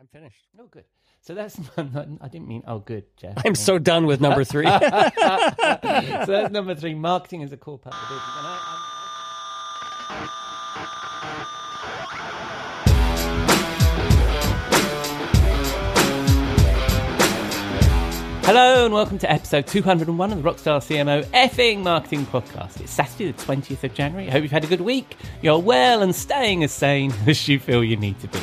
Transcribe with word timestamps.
I'm 0.00 0.06
finished. 0.06 0.46
Oh, 0.58 0.66
good. 0.70 0.84
So 1.20 1.34
that's 1.34 1.60
I 1.76 2.28
didn't 2.28 2.48
mean 2.48 2.62
oh, 2.66 2.78
good, 2.78 3.04
Jeff. 3.18 3.34
I'm 3.44 3.54
so 3.54 3.78
done 3.78 4.06
with 4.06 4.18
number 4.22 4.44
three. 4.44 4.64
so 4.66 4.80
that's 4.80 6.50
number 6.50 6.74
three. 6.74 6.94
Marketing 6.94 7.42
is 7.42 7.52
a 7.52 7.58
core 7.58 7.78
part 7.78 7.94
of 7.94 8.00
the 8.00 8.14
business. 8.14 8.32
And 8.38 8.46
I, 8.46 8.86
Hello 18.46 18.86
and 18.86 18.94
welcome 18.94 19.18
to 19.18 19.30
episode 19.30 19.66
201 19.66 20.32
of 20.32 20.42
the 20.42 20.50
Rockstar 20.50 20.80
CMO 20.80 21.26
effing 21.26 21.82
marketing 21.82 22.24
podcast. 22.24 22.80
It's 22.80 22.90
Saturday, 22.90 23.32
the 23.32 23.42
20th 23.42 23.84
of 23.84 23.92
January. 23.92 24.28
I 24.28 24.30
hope 24.30 24.44
you've 24.44 24.50
had 24.50 24.64
a 24.64 24.66
good 24.66 24.80
week. 24.80 25.18
You're 25.42 25.58
well 25.58 26.00
and 26.00 26.14
staying 26.14 26.64
as 26.64 26.72
sane 26.72 27.12
as 27.26 27.46
you 27.46 27.58
feel 27.58 27.84
you 27.84 27.98
need 27.98 28.18
to 28.20 28.28
be. 28.28 28.38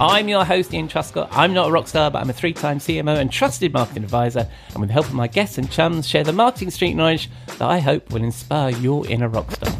I'm 0.00 0.28
your 0.28 0.44
host, 0.44 0.72
Ian 0.72 0.86
Truscott. 0.86 1.26
I'm 1.32 1.52
not 1.52 1.70
a 1.70 1.72
rock 1.72 1.88
star, 1.88 2.08
but 2.08 2.20
I'm 2.20 2.30
a 2.30 2.32
three 2.32 2.52
time 2.52 2.78
CMO 2.78 3.18
and 3.18 3.32
trusted 3.32 3.72
marketing 3.72 4.04
advisor. 4.04 4.48
And 4.68 4.78
with 4.78 4.90
the 4.90 4.92
help 4.92 5.06
of 5.06 5.14
my 5.14 5.26
guests 5.26 5.58
and 5.58 5.68
chums, 5.68 6.08
share 6.08 6.22
the 6.22 6.32
marketing 6.32 6.70
street 6.70 6.94
knowledge 6.94 7.28
that 7.46 7.62
I 7.62 7.80
hope 7.80 8.12
will 8.12 8.22
inspire 8.22 8.70
your 8.70 9.04
inner 9.08 9.28
rock 9.28 9.50
star. 9.50 9.74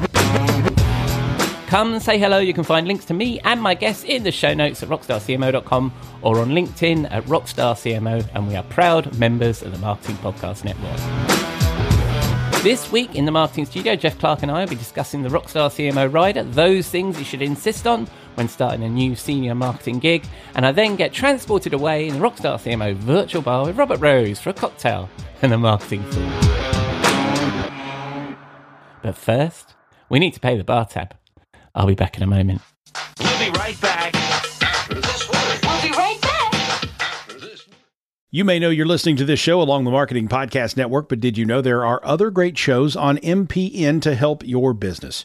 Come 1.69 2.01
say 2.01 2.19
hello. 2.19 2.39
You 2.39 2.53
can 2.53 2.65
find 2.65 2.89
links 2.89 3.05
to 3.05 3.15
me 3.15 3.39
and 3.45 3.63
my 3.63 3.75
guests 3.75 4.03
in 4.03 4.25
the 4.25 4.33
show 4.33 4.55
notes 4.55 4.83
at 4.83 4.89
rockstarcmo.com 4.89 5.95
or 6.23 6.41
on 6.41 6.49
LinkedIn 6.49 7.13
at 7.13 7.23
rockstarcmo. 7.27 8.29
And 8.35 8.49
we 8.49 8.57
are 8.57 8.65
proud 8.65 9.17
members 9.21 9.63
of 9.63 9.71
the 9.71 9.79
Marketing 9.79 10.17
Podcast 10.17 10.65
Network. 10.65 10.99
This 12.65 12.91
week 12.91 13.15
in 13.15 13.25
the 13.25 13.31
marketing 13.31 13.67
studio, 13.67 13.95
Jeff 13.95 14.19
Clark 14.19 14.43
and 14.43 14.51
I 14.51 14.65
will 14.65 14.71
be 14.71 14.75
discussing 14.75 15.23
the 15.23 15.29
Rockstar 15.29 15.71
CMO 15.71 16.13
Rider, 16.13 16.43
those 16.43 16.89
things 16.89 17.17
you 17.17 17.25
should 17.25 17.41
insist 17.41 17.87
on 17.87 18.09
when 18.39 18.49
starting 18.49 18.85
a 18.85 18.89
new 18.89 19.17
senior 19.17 19.53
marketing 19.53 19.99
gig, 19.99 20.25
and 20.55 20.65
I 20.65 20.71
then 20.71 20.95
get 20.95 21.13
transported 21.13 21.75
away 21.75 22.07
in 22.07 22.15
the 22.15 22.21
Rockstar 22.21 22.57
CMO 22.57 22.95
virtual 22.95 23.43
bar 23.43 23.67
with 23.67 23.77
Robert 23.77 23.99
Rose 23.99 24.39
for 24.39 24.51
a 24.51 24.55
cocktail 24.55 25.11
and 25.43 25.53
a 25.53 25.59
marketing 25.59 26.05
fool. 26.05 26.31
But 29.03 29.17
first, 29.17 29.75
we 30.09 30.21
need 30.21 30.35
to 30.35 30.41
pay 30.41 30.57
the 30.57 30.63
bar 30.63 30.87
tab. 30.87 31.17
I'll 31.75 31.89
be 31.89 31.97
back 31.97 32.17
in 32.17 32.23
a 32.23 32.29
moment. 32.29 32.63
We'll 33.19 33.39
be 33.41 33.51
right 33.59 33.81
back. 33.81 34.15
We'll 34.89 35.83
be 35.83 35.91
right 35.91 36.21
back. 36.23 36.85
You 38.31 38.45
may 38.45 38.61
know 38.61 38.71
you're 38.71 38.87
listening 38.87 39.17
to 39.17 39.25
this 39.25 39.41
show 39.41 39.61
along 39.61 39.83
the 39.83 39.91
Marketing 39.91 40.29
Podcast 40.29 40.77
Network, 40.77 41.09
but 41.09 41.19
did 41.19 41.37
you 41.37 41.45
know 41.45 41.61
there 41.61 41.85
are 41.85 42.01
other 42.05 42.31
great 42.31 42.57
shows 42.57 42.95
on 42.95 43.19
MPN 43.19 44.01
to 44.03 44.15
help 44.15 44.47
your 44.47 44.75
business? 44.75 45.25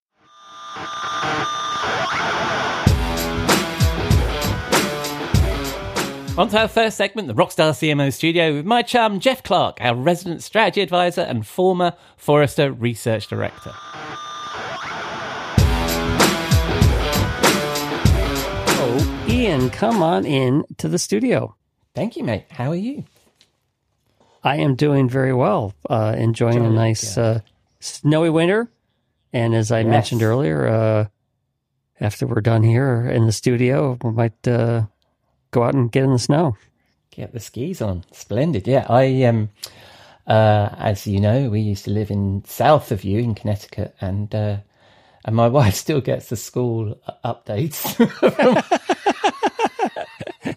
On 6.37 6.47
to 6.49 6.59
our 6.59 6.67
first 6.69 6.95
segment, 6.97 7.27
the 7.27 7.33
Rockstar 7.35 7.71
CMO 7.73 8.11
studio, 8.11 8.55
with 8.55 8.65
my 8.65 8.81
chum, 8.83 9.19
Jeff 9.19 9.43
Clark, 9.43 9.77
our 9.81 9.93
resident 9.93 10.41
strategy 10.41 10.81
advisor 10.81 11.21
and 11.21 11.45
former 11.45 11.93
Forrester 12.17 12.71
research 12.71 13.27
director. 13.27 13.73
oh, 18.83 19.25
Ian, 19.29 19.69
come 19.69 20.01
on 20.01 20.25
in 20.25 20.63
to 20.77 20.87
the 20.87 20.97
studio. 20.99 21.55
Thank 21.93 22.15
you, 22.15 22.23
mate. 22.23 22.45
How 22.49 22.69
are 22.71 22.75
you? 22.75 23.03
I 24.43 24.57
am 24.57 24.75
doing 24.75 25.09
very 25.09 25.33
well. 25.33 25.73
Uh, 25.89 26.15
enjoying 26.17 26.57
a 26.57 26.61
Jolly 26.61 26.75
nice 26.75 27.15
good. 27.15 27.21
uh, 27.21 27.39
snowy 27.79 28.29
winter. 28.29 28.71
And 29.33 29.53
as 29.53 29.71
I 29.71 29.79
Yes. 29.79 29.87
mentioned 29.87 30.23
earlier, 30.23 30.67
uh, 30.67 31.05
after 31.99 32.25
we're 32.25 32.41
done 32.41 32.63
here 32.63 33.07
in 33.07 33.25
the 33.27 33.31
studio, 33.31 33.97
we 34.03 34.11
might 34.11 34.47
uh, 34.47 34.85
go 35.51 35.63
out 35.63 35.73
and 35.73 35.91
get 35.91 36.03
in 36.03 36.11
the 36.13 36.19
snow. 36.19 36.57
Get 37.11 37.33
the 37.33 37.39
skis 37.39 37.81
on. 37.81 38.03
Splendid. 38.11 38.67
Yeah, 38.67 38.85
I 38.89 39.23
um 39.23 39.49
uh 40.27 40.69
as 40.77 41.05
you 41.07 41.19
know, 41.19 41.49
we 41.49 41.59
used 41.61 41.85
to 41.85 41.91
live 41.91 42.09
in 42.11 42.43
south 42.45 42.91
of 42.91 43.03
you 43.03 43.19
in 43.19 43.35
Connecticut 43.35 43.95
and 44.01 44.33
uh 44.33 44.57
and 45.25 45.35
my 45.35 45.47
wife 45.59 45.75
still 45.75 46.01
gets 46.01 46.27
the 46.29 46.35
school 46.37 46.99
updates. 47.23 47.95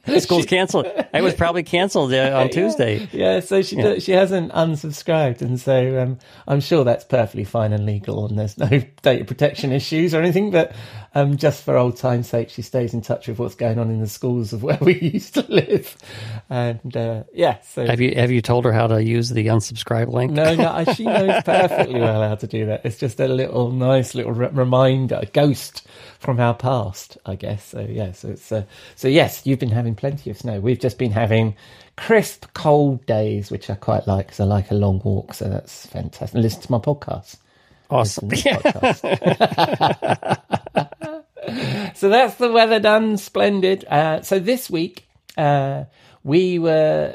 The 0.06 0.20
school's 0.20 0.46
canceled. 0.46 0.86
It 1.12 1.22
was 1.22 1.34
probably 1.34 1.62
canceled 1.62 2.12
uh, 2.12 2.38
on 2.38 2.48
Tuesday. 2.50 3.08
yeah, 3.12 3.40
so 3.40 3.62
she 3.62 3.76
Yeah. 3.76 3.98
she 3.98 4.12
hasn't 4.12 4.52
unsubscribed, 4.52 5.42
and 5.42 5.58
so 5.60 6.00
um, 6.02 6.18
I'm 6.46 6.60
sure 6.60 6.84
that's 6.84 7.04
perfectly 7.04 7.44
fine 7.44 7.72
and 7.72 7.84
legal, 7.84 8.26
and 8.26 8.38
there's 8.38 8.56
no 8.56 8.68
data 9.02 9.24
protection 9.24 9.72
issues 9.72 10.14
or 10.14 10.20
anything. 10.20 10.50
But 10.50 10.72
um, 11.14 11.36
just 11.36 11.62
for 11.64 11.76
old 11.76 11.96
time's 11.96 12.28
sake, 12.28 12.50
she 12.50 12.62
stays 12.62 12.92
in 12.92 13.00
touch 13.00 13.28
with 13.28 13.38
what's 13.38 13.54
going 13.54 13.78
on 13.78 13.90
in 13.90 14.00
the 14.00 14.08
schools 14.08 14.52
of 14.52 14.62
where 14.64 14.78
we 14.80 14.98
used 14.98 15.34
to 15.34 15.42
live, 15.48 15.96
and 16.50 16.96
uh, 16.96 17.24
yeah. 17.32 17.60
So 17.62 17.86
Have 17.86 18.00
you 18.00 18.14
have 18.14 18.30
you 18.30 18.42
told 18.42 18.64
her 18.64 18.72
how 18.72 18.86
to 18.88 19.02
use 19.02 19.30
the 19.30 19.46
unsubscribe 19.46 20.12
link? 20.12 20.32
No, 20.32 20.54
no, 20.54 20.84
she 20.94 21.04
knows 21.04 21.42
perfectly 21.44 22.00
well 22.00 22.22
how 22.28 22.34
to 22.34 22.46
do 22.46 22.66
that. 22.66 22.84
It's 22.84 22.98
just 22.98 23.20
a 23.20 23.28
little 23.28 23.70
nice 23.70 24.14
little 24.14 24.32
re- 24.32 24.48
reminder, 24.48 25.20
a 25.22 25.26
ghost 25.26 25.86
from 26.18 26.40
our 26.40 26.54
past, 26.54 27.16
I 27.26 27.36
guess. 27.36 27.64
So 27.64 27.80
yeah, 27.80 28.12
so 28.12 28.28
it's 28.28 28.50
uh, 28.50 28.64
so 28.96 29.08
yes, 29.08 29.46
you've 29.46 29.58
been 29.60 29.70
having 29.70 29.94
plenty 29.94 30.30
of 30.30 30.38
snow. 30.38 30.60
We've 30.60 30.80
just 30.80 30.98
been 30.98 31.12
having 31.12 31.54
crisp, 31.96 32.46
cold 32.54 33.06
days, 33.06 33.50
which 33.50 33.70
I 33.70 33.74
quite 33.74 34.06
like 34.06 34.26
because 34.26 34.40
I 34.40 34.44
like 34.44 34.70
a 34.70 34.74
long 34.74 35.00
walk. 35.04 35.34
So 35.34 35.48
that's 35.48 35.86
fantastic. 35.86 36.40
Listen 36.40 36.62
to 36.62 36.72
my 36.72 36.78
podcast. 36.78 37.36
Awesome. 37.90 38.30
To 38.30 38.36
podcast. 38.36 39.00
so 41.94 42.08
that's 42.08 42.36
the 42.36 42.50
weather 42.50 42.80
done. 42.80 43.16
Splendid. 43.16 43.84
Uh, 43.84 44.22
so 44.22 44.38
this 44.38 44.68
week, 44.70 45.04
uh, 45.36 45.84
we 46.22 46.58
were. 46.58 47.14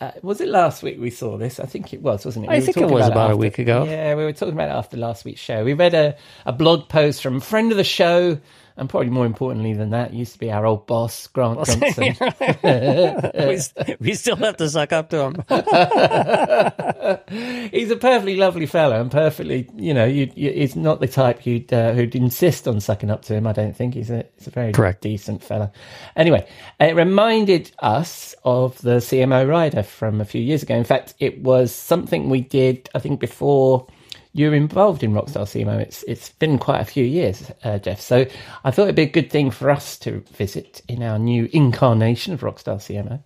Uh, 0.00 0.10
was 0.22 0.40
it 0.40 0.48
last 0.48 0.82
week 0.82 0.98
we 1.00 1.10
saw 1.10 1.36
this? 1.38 1.58
I 1.60 1.66
think 1.66 1.92
it 1.94 2.02
was, 2.02 2.24
wasn't 2.24 2.46
it? 2.46 2.48
I 2.48 2.54
We 2.54 2.58
were 2.60 2.64
think 2.66 2.76
it 2.78 2.90
was 2.90 3.06
about 3.06 3.12
about 3.12 3.20
a 3.20 3.24
after- 3.30 3.36
week 3.36 3.58
ago. 3.58 3.84
Yeah, 3.84 4.14
we 4.16 4.24
were 4.24 4.32
talking 4.32 4.54
about 4.54 4.68
it 4.68 4.72
after 4.72 4.96
last 4.96 5.24
week's 5.24 5.40
show. 5.40 5.64
We 5.64 5.72
read 5.74 5.94
a, 5.94 6.16
a 6.46 6.52
blog 6.52 6.88
post 6.88 7.22
from 7.22 7.36
a 7.36 7.40
friend 7.40 7.70
of 7.70 7.76
the 7.78 7.84
show, 7.84 8.38
and 8.76 8.88
probably 8.88 9.10
more 9.10 9.24
importantly 9.24 9.72
than 9.72 9.90
that, 9.90 10.12
used 10.12 10.32
to 10.32 10.38
be 10.38 10.50
our 10.50 10.66
old 10.66 10.86
boss, 10.86 11.28
Grant 11.28 11.58
Johnson. 11.66 12.16
we, 12.64 13.58
we 14.00 14.14
still 14.14 14.34
have 14.36 14.56
to 14.56 14.68
suck 14.68 14.92
up 14.92 15.10
to 15.10 15.20
him. 15.20 15.34
he's 17.70 17.90
a 17.90 17.96
perfectly 17.96 18.36
lovely 18.36 18.66
fellow 18.66 19.00
and 19.00 19.12
perfectly, 19.12 19.68
you 19.76 19.94
know, 19.94 20.04
you, 20.04 20.30
you, 20.34 20.50
he's 20.50 20.74
not 20.74 21.00
the 21.00 21.06
type 21.06 21.46
you'd 21.46 21.72
uh, 21.72 21.92
who'd 21.92 22.16
insist 22.16 22.66
on 22.66 22.80
sucking 22.80 23.10
up 23.10 23.22
to 23.22 23.34
him. 23.34 23.46
I 23.46 23.52
don't 23.52 23.76
think 23.76 23.94
he's 23.94 24.10
a 24.10 24.24
he's 24.36 24.48
a 24.48 24.50
very 24.50 24.72
Correct. 24.72 25.02
decent 25.02 25.44
fellow. 25.44 25.70
Anyway, 26.16 26.44
it 26.80 26.96
reminded 26.96 27.70
us 27.78 28.34
of 28.44 28.80
the 28.82 28.96
CMO 28.96 29.48
rider 29.48 29.84
from 29.84 30.20
a 30.20 30.24
few 30.24 30.40
years 30.40 30.64
ago. 30.64 30.74
In 30.74 30.84
fact, 30.84 31.14
it 31.20 31.40
was 31.42 31.72
something 31.72 32.28
we 32.28 32.40
did, 32.40 32.90
I 32.94 32.98
think, 32.98 33.20
before 33.20 33.86
you 34.34 34.50
were 34.50 34.56
involved 34.56 35.04
in 35.04 35.12
Rockstar 35.12 35.46
CMO. 35.46 35.80
It's 35.80 36.02
it's 36.02 36.30
been 36.30 36.58
quite 36.58 36.80
a 36.80 36.84
few 36.84 37.04
years, 37.04 37.50
uh, 37.62 37.78
Jeff. 37.78 38.00
So 38.00 38.26
I 38.64 38.70
thought 38.70 38.82
it'd 38.82 38.96
be 38.96 39.02
a 39.02 39.06
good 39.06 39.30
thing 39.30 39.50
for 39.50 39.70
us 39.70 39.96
to 40.00 40.24
visit 40.32 40.82
in 40.88 41.02
our 41.02 41.18
new 41.18 41.48
incarnation 41.52 42.34
of 42.34 42.40
Rockstar 42.40 42.76
CMO. 42.76 43.20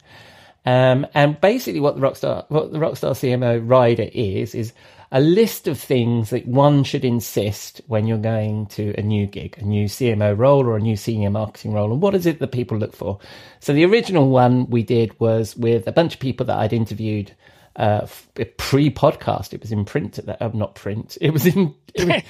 Um, 0.67 1.07
and 1.15 1.41
basically, 1.41 1.81
what 1.81 1.97
the 1.97 2.03
Rockstar 2.03 2.45
what 2.51 2.73
the 2.73 2.79
Rockstar 2.79 3.13
CMO 3.13 3.67
rider 3.67 4.11
is 4.13 4.55
is 4.55 4.75
a 5.11 5.21
list 5.21 5.67
of 5.67 5.81
things 5.81 6.29
that 6.29 6.47
one 6.47 6.85
should 6.85 7.07
insist 7.07 7.81
when 7.87 8.07
you're 8.07 8.19
going 8.19 8.67
to 8.67 8.95
a 8.99 9.03
new 9.03 9.27
gig, 9.27 9.57
a 9.57 9.65
new 9.65 9.87
CMO 9.87 10.37
role 10.37 10.67
or 10.67 10.77
a 10.77 10.81
new 10.81 10.97
senior 10.97 11.31
marketing 11.31 11.73
role. 11.73 11.91
And 11.91 12.03
what 12.03 12.15
is 12.15 12.27
it 12.27 12.39
that 12.41 12.53
people 12.53 12.77
look 12.77 12.95
for? 12.95 13.19
So 13.61 13.73
the 13.73 13.87
original 13.87 14.29
one 14.29 14.69
we 14.69 14.83
did 14.83 15.19
was 15.19 15.57
with 15.57 15.87
a 15.89 15.93
bunch 15.93 16.13
of 16.13 16.21
people 16.21 16.45
that 16.47 16.59
I'd 16.59 16.75
interviewed 16.75 17.33
uh, 17.79 18.07
pre-podcast. 18.59 19.55
It 19.55 19.63
was 19.63 19.73
in 19.73 19.85
print 19.87 20.19
at 20.19 20.27
that. 20.27 20.43
Uh, 20.43 20.51
not 20.53 20.75
print. 20.75 21.17
It 21.21 21.31
was 21.31 21.47
in. 21.47 21.75
It, 21.95 22.25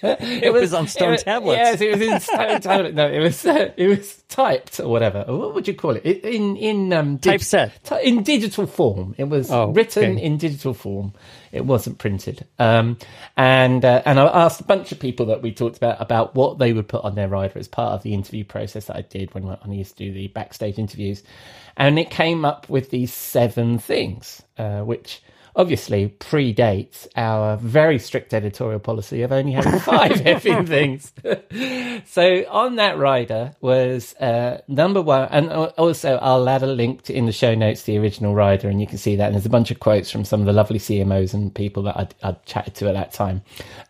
It 0.02 0.52
was 0.52 0.74
on 0.74 0.86
stone 0.88 1.14
it 1.14 1.20
tablets. 1.20 1.58
Yes, 1.58 1.80
it 1.80 1.92
was 1.92 2.00
in 2.00 2.20
stone 2.20 2.60
tablet. 2.60 2.94
No, 2.94 3.06
it 3.10 3.20
was. 3.20 3.44
Uh, 3.46 3.72
it 3.76 3.86
was 3.88 4.22
typed 4.28 4.80
or 4.80 4.88
whatever. 4.88 5.24
What 5.28 5.54
would 5.54 5.68
you 5.68 5.74
call 5.74 5.92
it? 5.96 6.02
It- 6.04 6.24
In 6.24 6.56
in 6.56 6.92
um, 6.92 7.16
dig- 7.16 7.40
Typeset. 7.40 7.72
ty- 7.84 8.00
in 8.00 8.22
digital 8.22 8.66
form. 8.66 9.14
It 9.18 9.28
was 9.28 9.50
Oh, 9.50 9.70
written 9.70 10.12
okay. 10.12 10.22
in 10.22 10.38
digital 10.38 10.74
form. 10.74 11.12
It 11.52 11.64
wasn't 11.66 11.98
printed. 11.98 12.46
Um, 12.58 12.98
and 13.36 13.84
uh, 13.84 14.02
and 14.04 14.20
I 14.20 14.26
asked 14.26 14.60
a 14.60 14.64
bunch 14.64 14.92
of 14.92 15.00
people 15.00 15.26
that 15.26 15.42
we 15.42 15.52
talked 15.52 15.76
about 15.76 16.00
about 16.00 16.34
what 16.34 16.58
they 16.58 16.72
would 16.72 16.88
put 16.88 17.04
on 17.04 17.14
their 17.14 17.28
rider 17.28 17.58
as 17.58 17.68
part 17.68 17.94
of 17.94 18.02
the 18.02 18.14
interview 18.14 18.44
process 18.44 18.86
that 18.86 18.96
I 18.96 19.02
did 19.02 19.34
when 19.34 19.48
I 19.48 19.58
used 19.72 19.96
to 19.98 20.04
do 20.04 20.12
the 20.12 20.28
backstage 20.28 20.78
interviews, 20.78 21.22
and 21.76 21.98
it 21.98 22.10
came 22.10 22.44
up 22.44 22.68
with 22.68 22.90
these 22.90 23.12
seven 23.12 23.78
things, 23.78 24.42
uh, 24.58 24.80
which 24.80 25.22
obviously 25.56 26.14
predates 26.20 27.06
our 27.16 27.56
very 27.56 27.98
strict 27.98 28.32
editorial 28.34 28.80
policy 28.80 29.22
of 29.22 29.32
only 29.32 29.52
having 29.52 29.78
five 29.80 30.12
effing 30.12 30.66
things. 30.66 31.12
so 32.08 32.44
on 32.50 32.76
that 32.76 32.98
rider 32.98 33.54
was 33.60 34.14
uh, 34.16 34.60
number 34.68 35.02
one, 35.02 35.28
and 35.30 35.50
also 35.50 36.16
I'll 36.16 36.48
add 36.48 36.62
a 36.62 36.66
link 36.66 37.02
to, 37.02 37.14
in 37.14 37.26
the 37.26 37.32
show 37.32 37.54
notes 37.54 37.82
to 37.82 37.92
the 37.92 37.98
original 37.98 38.34
rider, 38.34 38.68
and 38.68 38.80
you 38.80 38.86
can 38.86 38.98
see 38.98 39.16
that. 39.16 39.26
And 39.26 39.34
there's 39.34 39.46
a 39.46 39.50
bunch 39.50 39.70
of 39.70 39.80
quotes 39.80 40.10
from 40.10 40.24
some 40.24 40.40
of 40.40 40.46
the 40.46 40.52
lovely 40.52 40.78
CMOs 40.78 41.34
and 41.34 41.54
people 41.54 41.82
that 41.84 41.96
I'd, 41.96 42.14
I'd 42.22 42.44
chatted 42.46 42.74
to 42.76 42.88
at 42.88 42.94
that 42.94 43.12
time. 43.12 43.42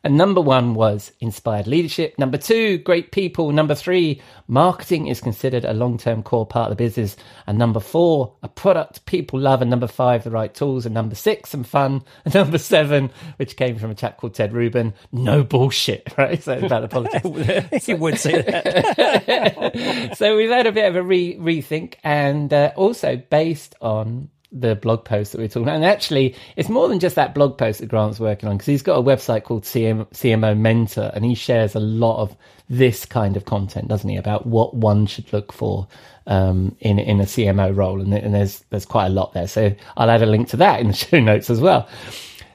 And 0.02 0.16
number 0.16 0.40
one 0.40 0.74
was 0.74 1.12
inspired 1.20 1.66
leadership. 1.66 2.18
Number 2.18 2.38
two, 2.38 2.78
great 2.78 3.12
people. 3.12 3.52
Number 3.52 3.74
three, 3.74 4.20
marketing 4.48 5.08
is 5.08 5.20
considered 5.20 5.64
a 5.64 5.74
long-term 5.74 6.22
core 6.22 6.46
part 6.46 6.70
of 6.70 6.76
the 6.76 6.84
business. 6.84 7.16
And 7.46 7.58
number 7.58 7.80
four, 7.80 8.34
a 8.42 8.48
product 8.48 9.04
people 9.06 9.38
love. 9.38 9.60
And 9.60 9.70
number 9.70 9.86
five, 9.86 10.24
the 10.24 10.30
right 10.30 10.52
tools. 10.54 10.86
And 10.86 10.94
number 10.94 11.14
six, 11.14 11.49
some 11.50 11.64
fun. 11.64 12.02
And 12.24 12.34
number 12.34 12.58
seven, 12.58 13.10
which 13.36 13.56
came 13.56 13.78
from 13.78 13.90
a 13.90 13.94
chap 13.94 14.16
called 14.16 14.34
Ted 14.34 14.52
Rubin, 14.52 14.94
no 15.12 15.42
bullshit. 15.44 16.08
Right, 16.20 16.42
so 16.42 16.58
about 16.58 16.82
the 16.82 16.88
politics. 17.22 17.86
he 17.86 17.94
would 17.94 18.18
say 18.18 18.42
that. 18.42 20.16
so 20.18 20.36
we've 20.36 20.50
had 20.50 20.66
a 20.66 20.72
bit 20.72 20.86
of 20.86 20.96
a 20.96 21.02
re- 21.02 21.36
rethink 21.36 21.94
and 22.04 22.52
uh, 22.52 22.72
also 22.76 23.16
based 23.16 23.74
on 23.80 24.28
the 24.52 24.74
blog 24.74 25.04
post 25.04 25.32
that 25.32 25.38
we're 25.38 25.48
talking 25.48 25.62
about. 25.62 25.76
And 25.76 25.84
actually, 25.84 26.34
it's 26.56 26.68
more 26.68 26.88
than 26.88 26.98
just 27.00 27.16
that 27.16 27.34
blog 27.34 27.56
post 27.56 27.80
that 27.80 27.86
Grant's 27.86 28.20
working 28.20 28.48
on 28.48 28.56
because 28.56 28.66
he's 28.66 28.82
got 28.82 28.98
a 28.98 29.02
website 29.02 29.44
called 29.44 29.62
CM- 29.64 30.08
CMO 30.10 30.58
Mentor 30.58 31.10
and 31.14 31.24
he 31.24 31.34
shares 31.34 31.74
a 31.74 31.80
lot 31.80 32.20
of 32.20 32.36
this 32.68 33.04
kind 33.06 33.36
of 33.36 33.44
content, 33.44 33.88
doesn't 33.88 34.08
he, 34.10 34.16
about 34.16 34.46
what 34.46 34.74
one 34.74 35.06
should 35.06 35.32
look 35.32 35.52
for 35.52 35.88
um, 36.30 36.74
in 36.80 36.98
in 36.98 37.20
a 37.20 37.24
CMO 37.24 37.76
role. 37.76 38.00
And, 38.00 38.14
and 38.14 38.34
there's 38.34 38.60
there's 38.70 38.86
quite 38.86 39.06
a 39.06 39.10
lot 39.10 39.34
there. 39.34 39.48
So 39.48 39.74
I'll 39.96 40.10
add 40.10 40.22
a 40.22 40.26
link 40.26 40.48
to 40.50 40.56
that 40.58 40.80
in 40.80 40.86
the 40.86 40.92
show 40.94 41.20
notes 41.20 41.50
as 41.50 41.60
well. 41.60 41.86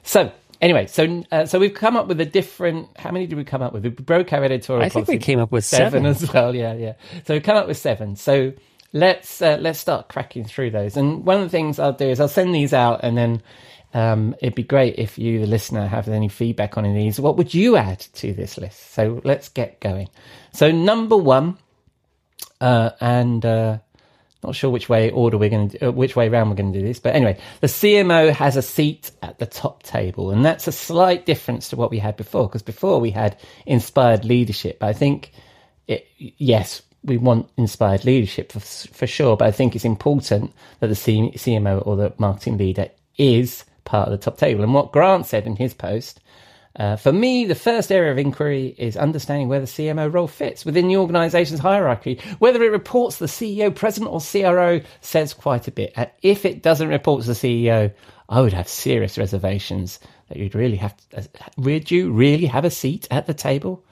So 0.02 0.32
anyway, 0.60 0.86
so 0.86 1.22
uh, 1.30 1.46
so 1.46 1.60
we've 1.60 1.74
come 1.74 1.96
up 1.96 2.08
with 2.08 2.20
a 2.20 2.26
different. 2.26 2.88
How 2.98 3.12
many 3.12 3.26
did 3.28 3.36
we 3.36 3.44
come 3.44 3.62
up 3.62 3.72
with? 3.72 3.84
We 3.84 3.90
broke 3.90 4.32
our 4.32 4.42
editorial. 4.42 4.84
I 4.84 4.88
think 4.88 5.06
we 5.06 5.18
came 5.18 5.38
up 5.38 5.52
with 5.52 5.64
seven. 5.64 6.06
as 6.06 6.32
well. 6.32 6.54
Yeah, 6.54 6.74
yeah. 6.74 6.94
So 7.26 7.34
we 7.34 7.40
come 7.40 7.56
up 7.56 7.68
with 7.68 7.76
seven. 7.76 8.16
So 8.16 8.52
let's 8.92 9.40
uh, 9.42 9.58
let's 9.60 9.78
start 9.78 10.08
cracking 10.08 10.44
through 10.44 10.70
those. 10.70 10.96
And 10.96 11.24
one 11.24 11.36
of 11.36 11.42
the 11.42 11.50
things 11.50 11.78
I'll 11.78 11.92
do 11.92 12.08
is 12.08 12.18
I'll 12.18 12.28
send 12.28 12.54
these 12.54 12.72
out, 12.72 13.00
and 13.02 13.16
then 13.16 13.42
um, 13.92 14.34
it'd 14.40 14.54
be 14.54 14.62
great 14.62 14.96
if 14.98 15.18
you, 15.18 15.40
the 15.40 15.46
listener, 15.46 15.86
have 15.86 16.08
any 16.08 16.28
feedback 16.28 16.76
on 16.76 16.84
any 16.84 16.98
of 16.98 17.04
these. 17.04 17.20
What 17.20 17.36
would 17.36 17.54
you 17.54 17.76
add 17.76 18.00
to 18.14 18.32
this 18.32 18.58
list? 18.58 18.92
So 18.94 19.20
let's 19.24 19.48
get 19.48 19.80
going. 19.80 20.08
So 20.52 20.72
number 20.72 21.16
one, 21.16 21.58
uh, 22.60 22.90
and 23.00 23.44
uh, 23.44 23.78
not 24.42 24.54
sure 24.54 24.70
which 24.70 24.88
way 24.88 25.10
order 25.10 25.36
we're 25.38 25.50
going 25.50 25.70
to, 25.70 25.88
uh, 25.88 25.90
which 25.90 26.16
way 26.16 26.28
round 26.28 26.50
we're 26.50 26.56
going 26.56 26.72
to 26.72 26.78
do 26.78 26.86
this, 26.86 26.98
but 26.98 27.14
anyway, 27.14 27.38
the 27.60 27.66
CMO 27.66 28.32
has 28.32 28.56
a 28.56 28.62
seat 28.62 29.10
at 29.22 29.38
the 29.38 29.46
top 29.46 29.82
table, 29.82 30.30
and 30.30 30.44
that's 30.44 30.68
a 30.68 30.72
slight 30.72 31.26
difference 31.26 31.68
to 31.70 31.76
what 31.76 31.90
we 31.90 31.98
had 31.98 32.16
before. 32.16 32.48
Because 32.48 32.62
before 32.62 33.00
we 33.00 33.10
had 33.10 33.36
inspired 33.66 34.24
leadership. 34.24 34.82
I 34.82 34.92
think, 34.92 35.32
it, 35.88 36.06
yes, 36.16 36.82
we 37.02 37.16
want 37.16 37.50
inspired 37.56 38.04
leadership 38.04 38.52
for, 38.52 38.60
for 38.60 39.06
sure, 39.06 39.36
but 39.36 39.48
I 39.48 39.52
think 39.52 39.74
it's 39.74 39.84
important 39.84 40.52
that 40.80 40.88
the 40.88 40.94
CMO 40.94 41.86
or 41.86 41.96
the 41.96 42.14
marketing 42.18 42.58
leader 42.58 42.88
is 43.16 43.64
part 43.84 44.08
of 44.08 44.12
the 44.12 44.22
top 44.22 44.38
table. 44.38 44.62
And 44.62 44.74
what 44.74 44.92
Grant 44.92 45.26
said 45.26 45.46
in 45.46 45.56
his 45.56 45.74
post. 45.74 46.20
Uh, 46.78 46.94
for 46.96 47.12
me, 47.12 47.46
the 47.46 47.54
first 47.54 47.90
area 47.90 48.12
of 48.12 48.18
inquiry 48.18 48.74
is 48.76 48.96
understanding 48.96 49.48
where 49.48 49.60
the 49.60 49.66
CMO 49.66 50.12
role 50.12 50.28
fits 50.28 50.64
within 50.64 50.88
the 50.88 50.96
organization's 50.96 51.60
hierarchy. 51.60 52.20
Whether 52.38 52.62
it 52.62 52.70
reports 52.70 53.16
the 53.16 53.26
CEO, 53.26 53.74
president, 53.74 54.12
or 54.12 54.20
CRO 54.20 54.80
says 55.00 55.32
quite 55.32 55.68
a 55.68 55.72
bit. 55.72 55.92
And 55.96 56.10
if 56.22 56.44
it 56.44 56.62
doesn't 56.62 56.88
report 56.88 57.22
to 57.22 57.28
the 57.28 57.32
CEO, 57.32 57.92
I 58.28 58.40
would 58.42 58.52
have 58.52 58.68
serious 58.68 59.16
reservations 59.16 59.98
that 60.28 60.36
you'd 60.36 60.54
really 60.54 60.76
have 60.76 60.94
to, 60.96 61.18
uh, 61.18 61.22
would 61.56 61.90
you 61.90 62.12
really 62.12 62.46
have 62.46 62.64
a 62.64 62.70
seat 62.70 63.08
at 63.10 63.26
the 63.26 63.34
table? 63.34 63.82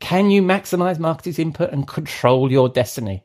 Can 0.00 0.30
you 0.30 0.42
maximize 0.42 0.98
marketing's 0.98 1.38
input 1.38 1.72
and 1.72 1.86
control 1.86 2.50
your 2.50 2.68
destiny? 2.68 3.22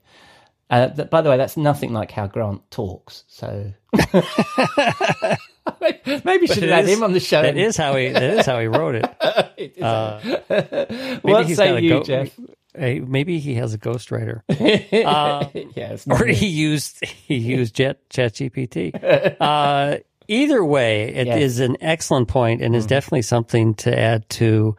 Uh, 0.69 0.89
by 0.89 1.21
the 1.21 1.31
way, 1.31 1.37
that's 1.37 1.57
nothing 1.57 1.93
like 1.93 2.11
how 2.11 2.27
Grant 2.27 2.69
talks. 2.69 3.23
So 3.27 3.73
maybe 6.25 6.47
should 6.47 6.63
have 6.63 6.71
had 6.71 6.85
is- 6.85 6.97
him 6.97 7.03
on 7.03 7.13
the 7.13 7.19
show. 7.19 7.41
That 7.41 7.57
is 7.57 7.75
how 7.77 7.95
he. 7.95 8.09
That 8.09 8.23
is 8.39 8.45
how 8.45 8.59
he 8.59 8.67
wrote 8.67 8.95
it. 8.95 9.05
Uh, 9.81 10.19
maybe 10.49 11.19
What 11.21 11.47
say 11.49 11.81
you, 11.81 11.89
go- 11.89 12.03
Jeff? 12.03 12.29
Hey, 12.73 13.01
maybe 13.01 13.39
he 13.39 13.55
has 13.55 13.73
a 13.73 13.77
ghostwriter, 13.77 14.41
yeah, 14.47 15.49
it's 15.91 16.07
not 16.07 16.21
or 16.21 16.27
he 16.27 16.47
used 16.47 17.03
he 17.03 17.35
used 17.35 17.75
Jet 17.75 17.97
Chat 18.09 18.33
GPT. 18.35 18.93
Uh, 19.41 19.97
either 20.29 20.63
way, 20.63 21.13
it 21.13 21.27
is 21.27 21.59
Yes. 21.59 21.67
an 21.69 21.75
excellent 21.81 22.29
point 22.29 22.61
and 22.61 22.73
is 22.73 22.85
definitely 22.85 23.23
something 23.23 23.73
to 23.75 23.97
add 23.99 24.29
to 24.29 24.77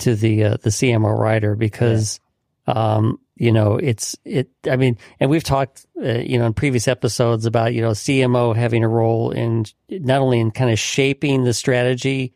to 0.00 0.14
the 0.14 0.44
uh, 0.44 0.56
the 0.62 0.70
CMO 0.70 1.18
rider 1.18 1.56
because 1.56 2.20
um, 2.66 3.18
you 3.36 3.52
know 3.52 3.76
it's 3.76 4.16
it. 4.24 4.50
I 4.70 4.76
mean, 4.76 4.98
and 5.20 5.30
we've 5.30 5.44
talked 5.44 5.86
uh, 6.02 6.18
you 6.18 6.38
know 6.38 6.46
in 6.46 6.54
previous 6.54 6.88
episodes 6.88 7.46
about 7.46 7.74
you 7.74 7.82
know 7.82 7.90
CMO 7.90 8.54
having 8.54 8.84
a 8.84 8.88
role 8.88 9.30
in 9.30 9.64
not 9.88 10.20
only 10.20 10.40
in 10.40 10.50
kind 10.50 10.70
of 10.70 10.78
shaping 10.78 11.44
the 11.44 11.54
strategy 11.54 12.34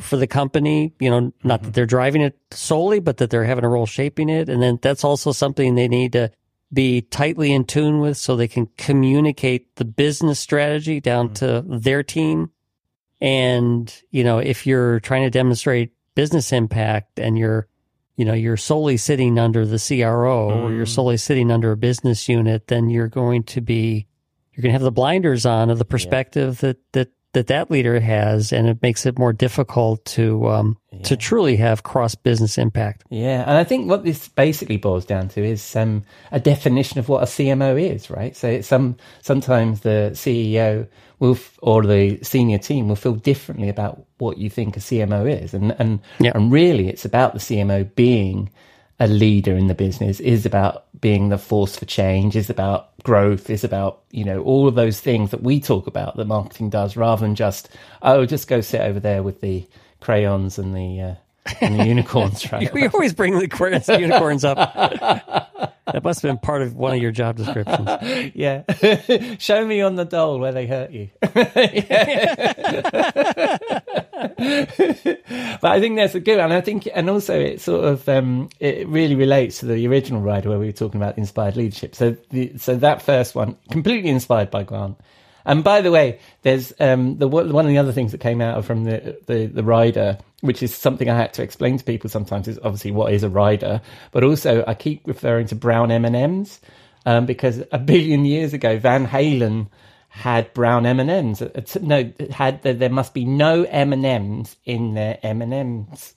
for 0.00 0.16
the 0.16 0.26
company, 0.26 0.94
you 0.98 1.10
know, 1.10 1.32
not 1.44 1.62
that 1.62 1.74
they're 1.74 1.86
driving 1.86 2.22
it 2.22 2.38
solely, 2.50 3.00
but 3.00 3.18
that 3.18 3.30
they're 3.30 3.44
having 3.44 3.64
a 3.64 3.68
role 3.68 3.86
shaping 3.86 4.28
it. 4.28 4.48
And 4.48 4.62
then 4.62 4.78
that's 4.80 5.04
also 5.04 5.32
something 5.32 5.74
they 5.74 5.88
need 5.88 6.12
to 6.12 6.30
be 6.72 7.02
tightly 7.02 7.52
in 7.52 7.64
tune 7.64 8.00
with 8.00 8.16
so 8.16 8.34
they 8.34 8.48
can 8.48 8.66
communicate 8.78 9.76
the 9.76 9.84
business 9.84 10.40
strategy 10.40 11.00
down 11.00 11.34
to 11.34 11.62
their 11.66 12.02
team. 12.02 12.50
And, 13.20 13.94
you 14.10 14.24
know, 14.24 14.38
if 14.38 14.66
you're 14.66 15.00
trying 15.00 15.24
to 15.24 15.30
demonstrate 15.30 15.92
business 16.14 16.52
impact 16.52 17.18
and 17.18 17.38
you're, 17.38 17.68
you 18.22 18.26
know, 18.26 18.34
you're 18.34 18.56
solely 18.56 18.96
sitting 18.96 19.36
under 19.36 19.66
the 19.66 19.84
CRO 19.84 20.48
or 20.48 20.72
you're 20.72 20.86
mm. 20.86 20.88
solely 20.88 21.16
sitting 21.16 21.50
under 21.50 21.72
a 21.72 21.76
business 21.76 22.28
unit, 22.28 22.68
then 22.68 22.88
you're 22.88 23.08
going 23.08 23.42
to 23.42 23.60
be, 23.60 24.06
you're 24.52 24.62
going 24.62 24.68
to 24.68 24.74
have 24.74 24.82
the 24.82 24.92
blinders 24.92 25.44
on 25.44 25.70
of 25.70 25.78
the 25.78 25.84
perspective 25.84 26.60
that, 26.60 26.76
that, 26.92 27.08
that 27.32 27.46
that 27.46 27.70
leader 27.70 27.98
has, 28.00 28.52
and 28.52 28.68
it 28.68 28.82
makes 28.82 29.06
it 29.06 29.18
more 29.18 29.32
difficult 29.32 30.04
to 30.04 30.48
um, 30.48 30.76
to 31.04 31.16
truly 31.16 31.56
have 31.56 31.82
cross 31.82 32.14
business 32.14 32.58
impact. 32.58 33.04
Yeah, 33.10 33.42
and 33.42 33.52
I 33.52 33.64
think 33.64 33.88
what 33.88 34.04
this 34.04 34.28
basically 34.28 34.76
boils 34.76 35.04
down 35.06 35.28
to 35.30 35.42
is 35.44 35.74
um, 35.76 36.02
a 36.30 36.38
definition 36.40 36.98
of 36.98 37.08
what 37.08 37.22
a 37.22 37.26
CMO 37.26 37.80
is, 37.80 38.10
right? 38.10 38.36
So 38.36 38.48
it's 38.48 38.68
some 38.68 38.96
sometimes 39.22 39.80
the 39.80 40.10
CEO 40.14 40.86
will 41.20 41.34
f- 41.36 41.58
or 41.62 41.82
the 41.84 42.18
senior 42.22 42.58
team 42.58 42.88
will 42.88 42.96
feel 42.96 43.14
differently 43.14 43.68
about 43.68 44.04
what 44.18 44.38
you 44.38 44.50
think 44.50 44.76
a 44.76 44.80
CMO 44.80 45.42
is, 45.42 45.54
and 45.54 45.74
and 45.78 46.00
Yeah. 46.20 46.32
and 46.34 46.52
really 46.52 46.88
it's 46.88 47.04
about 47.04 47.32
the 47.32 47.40
CMO 47.40 47.94
being 47.94 48.50
a 49.00 49.06
leader 49.08 49.56
in 49.56 49.66
the 49.66 49.74
business, 49.74 50.20
is 50.20 50.44
about 50.46 50.84
being 51.02 51.28
the 51.28 51.36
force 51.36 51.76
for 51.76 51.84
change, 51.84 52.34
is 52.34 52.48
about 52.48 52.96
growth, 53.02 53.50
is 53.50 53.64
about 53.64 54.00
you 54.10 54.24
know 54.24 54.42
all 54.42 54.66
of 54.66 54.74
those 54.74 55.00
things 55.00 55.30
that 55.32 55.42
we 55.42 55.60
talk 55.60 55.86
about 55.86 56.16
that 56.16 56.24
marketing 56.26 56.70
does, 56.70 56.96
rather 56.96 57.20
than 57.20 57.34
just 57.34 57.68
oh 58.00 58.24
just 58.24 58.48
go 58.48 58.62
sit 58.62 58.80
over 58.80 58.98
there 58.98 59.22
with 59.22 59.42
the 59.42 59.66
crayons 60.00 60.58
and 60.58 60.74
the 60.74 61.00
uh, 61.00 61.14
and 61.60 61.78
the 61.78 61.86
unicorns, 61.88 62.50
right? 62.52 62.72
We 62.72 62.86
always 62.86 63.12
bring 63.12 63.38
the 63.38 63.48
credits 63.48 63.88
unicorns 63.88 64.44
up. 64.44 64.56
that 65.92 66.02
must 66.02 66.22
have 66.22 66.30
been 66.30 66.38
part 66.38 66.62
of 66.62 66.76
one 66.76 66.94
of 66.94 67.02
your 67.02 67.12
job 67.12 67.36
descriptions. 67.36 68.32
Yeah. 68.34 68.62
Show 69.38 69.66
me 69.66 69.82
on 69.82 69.96
the 69.96 70.04
dole 70.04 70.38
where 70.38 70.52
they 70.52 70.66
hurt 70.66 70.90
you. 70.90 71.10
but 75.60 75.70
I 75.70 75.78
think 75.80 75.96
that's 75.96 76.14
a 76.14 76.20
good 76.20 76.38
one. 76.38 76.50
I 76.50 76.60
think, 76.60 76.88
and 76.92 77.08
also 77.08 77.38
it 77.38 77.60
sort 77.60 77.84
of, 77.84 78.08
um, 78.08 78.48
it 78.58 78.88
really 78.88 79.14
relates 79.14 79.60
to 79.60 79.66
the 79.66 79.86
original 79.86 80.20
rider 80.20 80.48
where 80.48 80.58
we 80.58 80.66
were 80.66 80.72
talking 80.72 81.00
about 81.00 81.16
inspired 81.16 81.56
leadership. 81.56 81.94
So 81.94 82.16
the, 82.30 82.56
so 82.58 82.74
that 82.76 83.02
first 83.02 83.34
one, 83.34 83.56
completely 83.70 84.10
inspired 84.10 84.50
by 84.50 84.64
Grant. 84.64 84.98
And 85.44 85.62
by 85.62 85.80
the 85.80 85.90
way, 85.90 86.18
there's, 86.42 86.72
um, 86.80 87.18
the, 87.18 87.28
one 87.28 87.48
of 87.48 87.68
the 87.68 87.78
other 87.78 87.92
things 87.92 88.12
that 88.12 88.18
came 88.18 88.40
out 88.40 88.58
of 88.58 88.66
from 88.66 88.84
the, 88.84 89.18
the, 89.26 89.46
the 89.46 89.62
rider, 89.62 90.18
which 90.40 90.62
is 90.62 90.74
something 90.74 91.08
I 91.08 91.16
had 91.16 91.34
to 91.34 91.42
explain 91.42 91.78
to 91.78 91.84
people 91.84 92.10
sometimes 92.10 92.48
is 92.48 92.58
obviously 92.58 92.90
what 92.90 93.12
is 93.12 93.22
a 93.22 93.28
rider, 93.28 93.80
but 94.10 94.24
also 94.24 94.64
I 94.66 94.74
keep 94.74 95.06
referring 95.06 95.46
to 95.48 95.54
brown 95.54 95.90
M&Ms, 95.90 96.60
um, 97.06 97.26
because 97.26 97.62
a 97.72 97.78
billion 97.92 98.24
years 98.24 98.52
ago, 98.52 98.78
Van 98.78 99.06
Halen, 99.06 99.68
had 100.12 100.52
brown 100.52 100.84
M 100.84 101.00
and 101.00 101.08
M's. 101.10 101.42
No, 101.80 102.12
had 102.30 102.62
there, 102.62 102.90
must 102.90 103.14
be 103.14 103.24
no 103.24 103.62
M 103.64 103.94
and 103.94 104.04
M's 104.04 104.56
in 104.66 104.92
their 104.92 105.18
M 105.22 105.40
and 105.40 105.54
M's. 105.54 106.12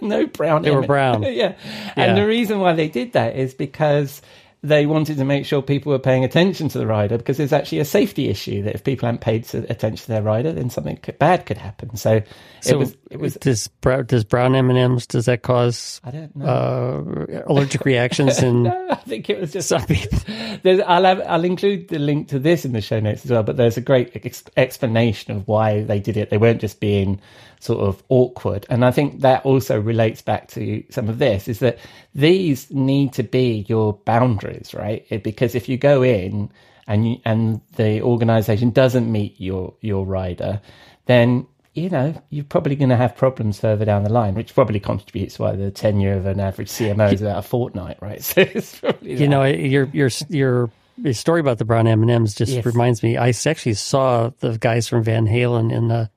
no 0.00 0.24
brown. 0.26 0.62
They 0.62 0.70
were 0.70 0.76
M&Ms. 0.78 0.86
brown. 0.86 1.22
yeah. 1.24 1.28
Yeah. 1.34 1.56
and 1.96 2.16
the 2.16 2.24
reason 2.24 2.60
why 2.60 2.74
they 2.74 2.86
did 2.86 3.14
that 3.14 3.34
is 3.34 3.54
because 3.54 4.22
they 4.62 4.86
wanted 4.86 5.16
to 5.18 5.24
make 5.24 5.46
sure 5.46 5.62
people 5.62 5.92
were 5.92 5.98
paying 6.00 6.24
attention 6.24 6.68
to 6.68 6.78
the 6.78 6.86
rider 6.86 7.16
because 7.16 7.36
there's 7.36 7.52
actually 7.52 7.78
a 7.78 7.84
safety 7.84 8.28
issue 8.28 8.62
that 8.62 8.74
if 8.74 8.82
people 8.82 9.06
hadn't 9.06 9.20
paid 9.20 9.44
attention 9.54 10.04
to 10.04 10.08
their 10.08 10.22
rider, 10.22 10.52
then 10.52 10.68
something 10.68 10.98
bad 11.18 11.46
could 11.46 11.58
happen. 11.58 11.94
So, 11.96 12.14
it 12.16 12.26
So 12.60 12.78
was 12.78 12.96
it 13.10 13.20
was 13.20 13.34
does 13.34 13.68
brown, 13.80 14.06
does 14.06 14.24
brown 14.24 14.56
M 14.56 14.68
and 14.70 14.78
M's 14.78 15.06
does 15.06 15.26
that 15.26 15.42
cause 15.42 16.00
I 16.02 16.10
don't 16.10 16.34
know. 16.34 16.44
uh, 16.46 17.42
allergic 17.46 17.84
reactions 17.84 18.42
in 18.42 18.66
I 18.66 18.96
think 18.96 19.30
it 19.30 19.40
was 19.40 19.52
just 19.52 19.68
some 19.68 19.84
people? 19.86 20.18
There's, 20.62 20.80
I'll 20.80 21.04
have, 21.04 21.20
I'll 21.26 21.44
include 21.44 21.88
the 21.88 21.98
link 22.00 22.28
to 22.28 22.38
this 22.38 22.64
in 22.64 22.72
the 22.72 22.80
show 22.80 22.98
notes 22.98 23.24
as 23.24 23.30
well. 23.30 23.44
But 23.44 23.56
there's 23.56 23.76
a 23.76 23.80
great 23.80 24.10
ex- 24.16 24.42
explanation 24.56 25.36
of 25.36 25.46
why 25.46 25.82
they 25.82 26.00
did 26.00 26.16
it. 26.16 26.30
They 26.30 26.38
weren't 26.38 26.60
just 26.60 26.80
being 26.80 27.20
sort 27.60 27.80
of 27.80 28.02
awkward, 28.08 28.66
and 28.70 28.84
I 28.84 28.90
think 28.90 29.20
that 29.20 29.44
also 29.44 29.80
relates 29.80 30.22
back 30.22 30.48
to 30.48 30.82
some 30.90 31.08
of 31.08 31.18
this. 31.18 31.48
Is 31.48 31.60
that 31.60 31.78
these 32.14 32.70
need 32.70 33.12
to 33.14 33.22
be 33.22 33.64
your 33.68 33.94
boundaries, 33.94 34.74
right? 34.74 35.06
Because 35.22 35.54
if 35.54 35.68
you 35.68 35.76
go 35.78 36.02
in 36.02 36.50
and 36.86 37.08
you, 37.10 37.16
and 37.24 37.60
the 37.76 38.02
organisation 38.02 38.70
doesn't 38.70 39.10
meet 39.10 39.40
your 39.40 39.74
your 39.80 40.06
rider, 40.06 40.60
then 41.06 41.46
you 41.74 41.88
know 41.90 42.14
you're 42.30 42.44
probably 42.44 42.76
going 42.76 42.88
to 42.90 42.96
have 42.96 43.16
problems 43.16 43.60
further 43.60 43.84
down 43.84 44.04
the 44.04 44.12
line, 44.12 44.34
which 44.34 44.54
probably 44.54 44.80
contributes 44.80 45.38
why 45.38 45.56
the 45.56 45.70
tenure 45.70 46.14
of 46.14 46.26
an 46.26 46.40
average 46.40 46.68
CMO 46.68 47.12
is 47.12 47.22
about 47.22 47.38
a 47.38 47.42
fortnight, 47.42 47.98
right? 48.00 48.22
So 48.24 48.42
it's 48.42 48.78
probably 48.78 49.16
You 49.16 49.26
that. 49.26 49.28
know, 49.28 49.44
your 49.44 49.86
your 49.92 50.10
your 50.28 50.70
your 51.02 51.14
story 51.14 51.40
about 51.40 51.58
the 51.58 51.64
brown 51.64 51.86
M 51.86 52.02
and 52.02 52.10
M's 52.10 52.34
just 52.34 52.50
Yes. 52.50 52.64
reminds 52.64 53.02
me. 53.02 53.16
I 53.16 53.30
actually 53.46 53.74
saw 53.74 54.30
the 54.40 54.58
guys 54.58 54.88
from 54.88 55.04
Van 55.04 55.26
Halen 55.26 55.72
in 55.72 55.88
the 55.88 56.10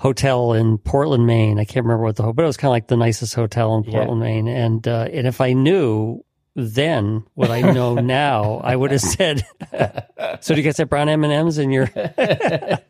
hotel 0.00 0.54
in 0.54 0.78
Portland, 0.78 1.26
Maine. 1.26 1.58
I 1.60 1.66
can't 1.66 1.84
remember 1.84 2.04
what 2.04 2.16
the 2.16 2.22
hotel 2.22 2.32
but 2.32 2.42
it 2.44 2.46
was 2.46 2.56
kind 2.56 2.70
of 2.70 2.72
like 2.72 2.86
the 2.86 2.96
nicest 2.96 3.34
hotel 3.34 3.76
in 3.76 3.84
Yeah. 3.84 3.98
Portland, 3.98 4.20
Maine. 4.20 4.48
And 4.48 4.88
uh, 4.88 5.08
and 5.12 5.26
if 5.26 5.40
I 5.42 5.52
knew 5.52 6.24
then 6.56 7.22
what 7.34 7.50
I 7.50 7.60
know 7.60 7.94
now, 8.22 8.60
I 8.64 8.74
would 8.74 8.90
have 8.92 9.00
said. 9.02 9.42
so 10.40 10.54
do 10.54 10.60
you 10.60 10.64
guys 10.64 10.78
have 10.78 10.88
brown 10.88 11.08
M 11.10 11.22
and 11.22 11.32
M's 11.32 11.58
in 11.58 11.70
your 11.70 11.86
they're 11.94 12.80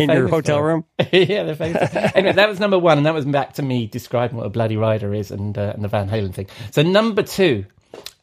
in 0.00 0.08
your 0.10 0.28
hotel 0.28 0.62
room? 0.62 0.84
yeah, 1.12 1.42
they're 1.42 1.54
famous. 1.56 1.94
anyway, 2.14 2.32
that 2.32 2.48
was 2.48 2.60
number 2.60 2.78
one, 2.78 2.98
and 2.98 3.06
that 3.06 3.14
was 3.14 3.24
back 3.24 3.54
to 3.54 3.62
me 3.62 3.86
describing 3.86 4.36
what 4.36 4.46
a 4.46 4.50
bloody 4.50 4.76
rider 4.76 5.12
is 5.12 5.30
and 5.30 5.58
uh, 5.58 5.72
and 5.74 5.82
the 5.84 5.88
Van 5.88 6.08
Halen 6.08 6.32
thing. 6.32 6.46
So 6.70 6.82
number 6.82 7.22
two 7.22 7.66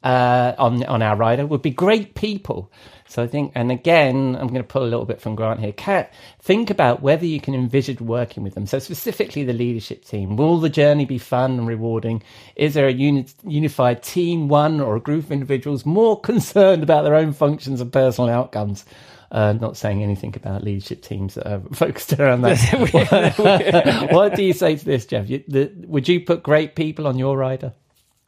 uh, 0.04 0.54
on 0.58 0.84
on 0.86 1.02
our 1.02 1.16
rider 1.16 1.46
would 1.46 1.62
be 1.62 1.72
great 1.72 2.16
people. 2.16 2.72
So 3.08 3.22
I 3.22 3.28
think, 3.28 3.52
and 3.54 3.72
again, 3.72 4.36
I'm 4.36 4.48
going 4.48 4.62
to 4.62 4.68
pull 4.68 4.82
a 4.82 4.90
little 4.90 5.06
bit 5.06 5.22
from 5.22 5.36
Grant 5.36 5.60
here. 5.60 5.72
Cat, 5.72 6.12
think 6.40 6.72
about 6.72 7.04
whether 7.04 7.28
you 7.28 7.40
can 7.40 7.54
envision 7.54 8.08
working 8.08 8.42
with 8.42 8.56
them. 8.56 8.66
So 8.66 8.80
specifically, 8.80 9.44
the 9.44 9.54
leadership 9.54 10.04
team. 10.04 10.36
Will 10.36 10.60
the 10.60 10.70
journey 10.70 11.06
be 11.06 11.20
fun 11.20 11.60
and 11.60 11.68
rewarding? 11.68 12.24
Is 12.56 12.74
there 12.74 12.88
a 12.88 12.92
uni- 12.92 13.28
unified 13.44 14.02
team, 14.02 14.48
one 14.48 14.82
or 14.82 14.96
a 14.96 15.00
group 15.00 15.26
of 15.26 15.32
individuals 15.32 15.86
more 15.86 16.20
concerned 16.22 16.82
about 16.82 17.04
their 17.04 17.14
own 17.14 17.34
functions 17.34 17.82
and 17.82 17.94
personal 17.94 18.32
outcomes? 18.32 18.84
Uh, 19.32 19.54
not 19.54 19.78
saying 19.78 20.02
anything 20.04 20.36
about 20.36 20.64
leadership 20.64 21.04
teams 21.04 21.36
that 21.36 21.48
are 21.48 21.62
focused 21.74 22.14
around 22.14 22.42
that. 22.42 24.10
what 24.12 24.36
do 24.36 24.44
you 24.44 24.54
say 24.54 24.76
to 24.76 24.86
this, 24.86 25.06
Jeff? 25.06 25.30
You, 25.30 25.44
the, 25.48 25.72
would 25.86 26.08
you 26.08 26.20
put 26.22 26.42
great 26.42 26.76
people 26.76 27.06
on 27.08 27.20
your 27.20 27.38
rider? 27.38 27.74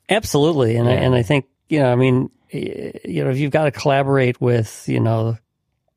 Absolutely, 0.10 0.76
and 0.76 0.88
I, 0.88 0.94
and 0.94 1.16
I 1.16 1.24
think 1.24 1.46
you 1.70 1.80
know, 1.80 1.92
I 1.92 1.96
mean, 1.96 2.30
you 2.52 3.24
know, 3.24 3.30
if 3.30 3.38
you've 3.38 3.52
got 3.52 3.66
to 3.66 3.72
collaborate 3.72 4.40
with, 4.40 4.86
you 4.88 5.00
know, 5.00 5.38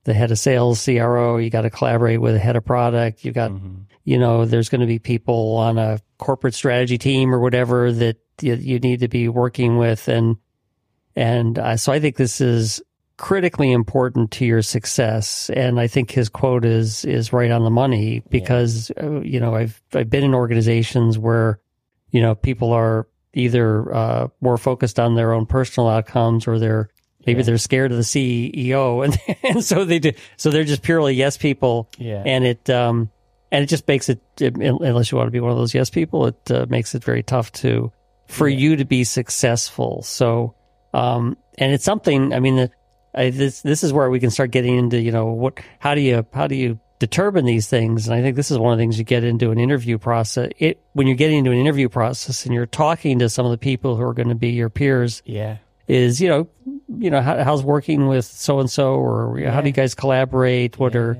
the 0.04 0.14
head 0.14 0.30
of 0.30 0.38
sales, 0.38 0.82
CRO, 0.82 1.36
you 1.36 1.50
got 1.50 1.62
to 1.62 1.70
collaborate 1.70 2.20
with 2.20 2.34
the 2.34 2.40
head 2.40 2.56
of 2.56 2.64
product. 2.64 3.24
You 3.24 3.32
got, 3.32 3.52
you 4.04 4.18
know, 4.18 4.46
there's 4.46 4.68
going 4.68 4.80
to 4.80 4.86
be 4.86 4.98
people 4.98 5.56
on 5.56 5.78
a 5.78 6.00
corporate 6.16 6.54
strategy 6.54 6.96
team 6.98 7.34
or 7.34 7.38
whatever 7.38 7.92
that 7.92 8.16
you, 8.40 8.54
you 8.54 8.78
need 8.78 9.00
to 9.00 9.08
be 9.08 9.28
working 9.28 9.76
with, 9.76 10.08
and 10.08 10.36
and 11.14 11.58
uh, 11.58 11.76
so 11.76 11.92
I 11.92 12.00
think 12.00 12.16
this 12.16 12.40
is 12.40 12.80
critically 13.18 13.72
important 13.72 14.30
to 14.30 14.46
your 14.46 14.62
success. 14.62 15.50
And 15.50 15.80
I 15.80 15.88
think 15.88 16.10
his 16.10 16.28
quote 16.28 16.64
is 16.64 17.04
is 17.04 17.32
right 17.32 17.50
on 17.50 17.64
the 17.64 17.70
money 17.70 18.22
because 18.30 18.90
uh, 19.02 19.20
you 19.20 19.40
know 19.40 19.54
I've 19.54 19.82
I've 19.92 20.08
been 20.08 20.24
in 20.24 20.34
organizations 20.34 21.18
where 21.18 21.60
you 22.10 22.22
know 22.22 22.34
people 22.34 22.72
are 22.72 23.06
either 23.34 23.94
uh, 23.94 24.28
more 24.40 24.58
focused 24.58 24.98
on 24.98 25.14
their 25.14 25.32
own 25.32 25.46
personal 25.46 25.88
outcomes 25.88 26.46
or 26.46 26.58
they're 26.58 26.88
maybe 27.26 27.42
they're 27.42 27.58
scared 27.58 27.90
of 27.92 27.98
the 27.98 28.04
CEO 28.04 29.04
and 29.04 29.18
and 29.42 29.64
so 29.64 29.84
they 29.84 29.98
do 29.98 30.12
so 30.36 30.50
they're 30.50 30.64
just 30.64 30.82
purely 30.82 31.14
yes 31.14 31.36
people. 31.36 31.88
Yeah. 31.98 32.22
and 32.24 32.44
it 32.44 32.70
um 32.70 33.10
and 33.50 33.62
it 33.62 33.66
just 33.66 33.86
makes 33.88 34.08
it 34.08 34.20
unless 34.40 35.10
you 35.10 35.18
want 35.18 35.28
to 35.28 35.32
be 35.32 35.40
one 35.40 35.52
of 35.52 35.58
those 35.58 35.74
yes 35.74 35.90
people 35.90 36.26
it 36.26 36.50
uh, 36.50 36.66
makes 36.68 36.94
it 36.94 37.04
very 37.04 37.22
tough 37.22 37.52
to 37.52 37.92
for 38.26 38.48
you 38.48 38.76
to 38.76 38.84
be 38.84 39.04
successful. 39.04 40.02
So 40.02 40.54
um 40.94 41.36
and 41.58 41.72
it's 41.72 41.84
something 41.84 42.32
I 42.32 42.40
mean 42.40 42.56
the, 42.56 42.70
I, 43.14 43.30
this 43.30 43.62
this 43.62 43.82
is 43.82 43.92
where 43.92 44.10
we 44.10 44.20
can 44.20 44.30
start 44.30 44.50
getting 44.50 44.76
into 44.76 45.00
you 45.00 45.12
know 45.12 45.26
what 45.26 45.60
how 45.78 45.94
do 45.94 46.00
you 46.00 46.26
how 46.32 46.46
do 46.46 46.54
you 46.54 46.78
determine 46.98 47.44
these 47.44 47.68
things. 47.68 48.08
And 48.08 48.14
I 48.16 48.22
think 48.22 48.36
this 48.36 48.50
is 48.50 48.58
one 48.58 48.72
of 48.72 48.78
the 48.78 48.82
things 48.82 48.98
you 48.98 49.04
get 49.04 49.24
into 49.24 49.50
an 49.50 49.58
interview 49.58 49.98
process. 49.98 50.50
It 50.58 50.80
when 50.92 51.06
you're 51.06 51.16
getting 51.16 51.38
into 51.38 51.50
an 51.52 51.58
interview 51.58 51.88
process 51.88 52.44
and 52.44 52.54
you're 52.54 52.66
talking 52.66 53.18
to 53.20 53.28
some 53.28 53.46
of 53.46 53.52
the 53.52 53.58
people 53.58 53.96
who 53.96 54.02
are 54.02 54.14
going 54.14 54.28
to 54.28 54.34
be 54.34 54.50
your 54.50 54.68
peers 54.70 55.22
Yeah. 55.24 55.58
is 55.86 56.20
you 56.20 56.28
know 56.28 56.48
you 56.98 57.10
know 57.10 57.20
how, 57.20 57.42
how's 57.44 57.62
working 57.62 58.08
with 58.08 58.24
so 58.24 58.60
and 58.60 58.70
so 58.70 58.94
or 58.94 59.38
how 59.40 59.60
do 59.60 59.68
you 59.68 59.72
guys 59.72 59.94
collaborate? 59.94 60.78
What 60.78 60.96
are 60.96 61.16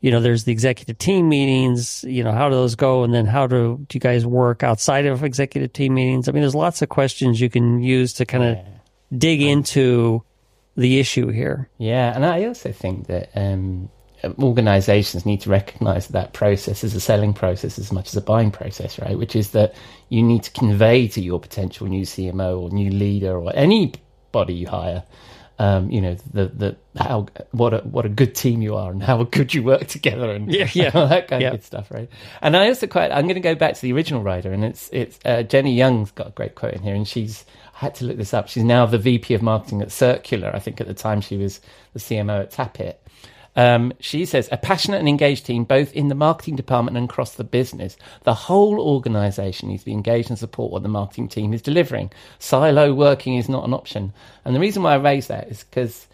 you 0.00 0.10
know 0.10 0.20
there's 0.20 0.44
the 0.44 0.52
executive 0.52 0.96
team 0.98 1.28
meetings 1.28 2.04
you 2.04 2.22
know 2.24 2.32
how 2.32 2.48
do 2.48 2.54
those 2.54 2.74
go? 2.76 3.04
And 3.04 3.12
then 3.12 3.26
how 3.26 3.46
do, 3.46 3.84
do 3.88 3.96
you 3.96 4.00
guys 4.00 4.24
work 4.24 4.62
outside 4.62 5.06
of 5.06 5.24
executive 5.24 5.72
team 5.72 5.94
meetings? 5.94 6.28
I 6.28 6.32
mean 6.32 6.42
there's 6.42 6.54
lots 6.54 6.82
of 6.82 6.88
questions 6.88 7.40
you 7.40 7.50
can 7.50 7.82
use 7.82 8.12
to 8.14 8.24
kind 8.26 8.44
of 8.44 8.58
dig 9.18 9.42
into 9.42 10.22
the 10.76 11.00
issue 11.00 11.28
here. 11.28 11.68
Yeah, 11.78 12.14
and 12.14 12.24
I 12.24 12.44
also 12.46 12.70
think 12.70 13.08
that 13.08 13.30
um, 13.34 13.90
organizations 14.40 15.24
need 15.26 15.40
to 15.42 15.50
recognize 15.50 16.06
that 16.08 16.12
that 16.14 16.32
process 16.32 16.84
as 16.84 16.94
a 16.94 17.00
selling 17.00 17.32
process 17.34 17.78
as 17.78 17.92
much 17.92 18.08
as 18.08 18.16
a 18.16 18.20
buying 18.20 18.50
process, 18.50 18.98
right? 18.98 19.16
Which 19.18 19.36
is 19.36 19.50
that 19.52 19.74
you 20.08 20.22
need 20.22 20.42
to 20.44 20.50
convey 20.50 21.08
to 21.08 21.20
your 21.20 21.40
potential 21.40 21.86
new 21.86 22.02
CMO 22.04 22.60
or 22.60 22.70
new 22.70 22.90
leader 22.90 23.36
or 23.36 23.52
anybody 23.54 24.54
you 24.54 24.68
hire, 24.68 25.04
um, 25.58 25.90
you 25.90 26.00
know, 26.00 26.16
the 26.32 26.46
the 26.46 26.76
how 26.98 27.26
what 27.52 27.74
a 27.74 27.78
what 27.78 28.04
a 28.06 28.08
good 28.08 28.34
team 28.34 28.62
you 28.62 28.76
are 28.76 28.90
and 28.90 29.02
how 29.02 29.22
good 29.38 29.54
you 29.54 29.62
work 29.62 29.86
together 29.86 30.30
and 30.30 30.52
Yeah, 30.52 30.68
yeah. 30.74 30.90
all 30.94 31.08
that 31.08 31.28
kind 31.28 31.42
Yeah. 31.42 31.48
of 31.48 31.54
good 31.54 31.64
stuff, 31.64 31.90
right? 31.90 32.08
And 32.42 32.56
I 32.56 32.68
also 32.68 32.86
quite 32.86 33.10
I'm 33.10 33.24
going 33.24 33.34
to 33.34 33.40
go 33.40 33.54
back 33.54 33.74
to 33.74 33.82
the 33.82 33.92
original 33.92 34.22
rider, 34.22 34.52
and 34.52 34.64
it's 34.64 34.88
it's 34.92 35.18
uh, 35.24 35.42
Jenny 35.42 35.74
Young's 35.74 36.10
got 36.12 36.28
a 36.28 36.30
great 36.30 36.54
quote 36.54 36.74
in 36.74 36.82
here, 36.82 36.94
and 36.94 37.06
she's 37.08 37.44
I 37.74 37.78
had 37.86 37.94
to 37.96 38.04
look 38.04 38.16
this 38.16 38.34
up. 38.34 38.48
She's 38.48 38.64
now 38.64 38.86
the 38.86 38.98
VP 38.98 39.34
of 39.34 39.42
marketing 39.42 39.82
at 39.82 39.92
Circular. 39.92 40.50
I 40.54 40.58
think 40.58 40.80
at 40.80 40.86
the 40.86 40.94
time 40.94 41.20
she 41.20 41.36
was 41.36 41.60
the 41.92 42.00
CMO 42.00 42.40
at 42.42 42.52
Tapit. 42.52 42.96
Um, 43.58 43.92
she 43.98 44.24
says, 44.24 44.48
a 44.52 44.56
passionate 44.56 44.98
and 45.00 45.08
engaged 45.08 45.44
team, 45.44 45.64
both 45.64 45.92
in 45.92 46.06
the 46.06 46.14
marketing 46.14 46.54
department 46.54 46.96
and 46.96 47.10
across 47.10 47.34
the 47.34 47.42
business. 47.42 47.96
The 48.22 48.32
whole 48.32 48.78
organization 48.80 49.68
needs 49.68 49.82
to 49.82 49.86
be 49.86 49.92
engaged 49.92 50.30
and 50.30 50.38
support 50.38 50.70
what 50.70 50.84
the 50.84 50.88
marketing 50.88 51.26
team 51.26 51.52
is 51.52 51.60
delivering. 51.60 52.12
Silo 52.38 52.94
working 52.94 53.34
is 53.34 53.48
not 53.48 53.64
an 53.64 53.74
option. 53.74 54.12
And 54.44 54.54
the 54.54 54.60
reason 54.60 54.84
why 54.84 54.92
I 54.92 54.98
raise 54.98 55.26
that 55.26 55.48
is 55.48 55.64
because 55.64 56.06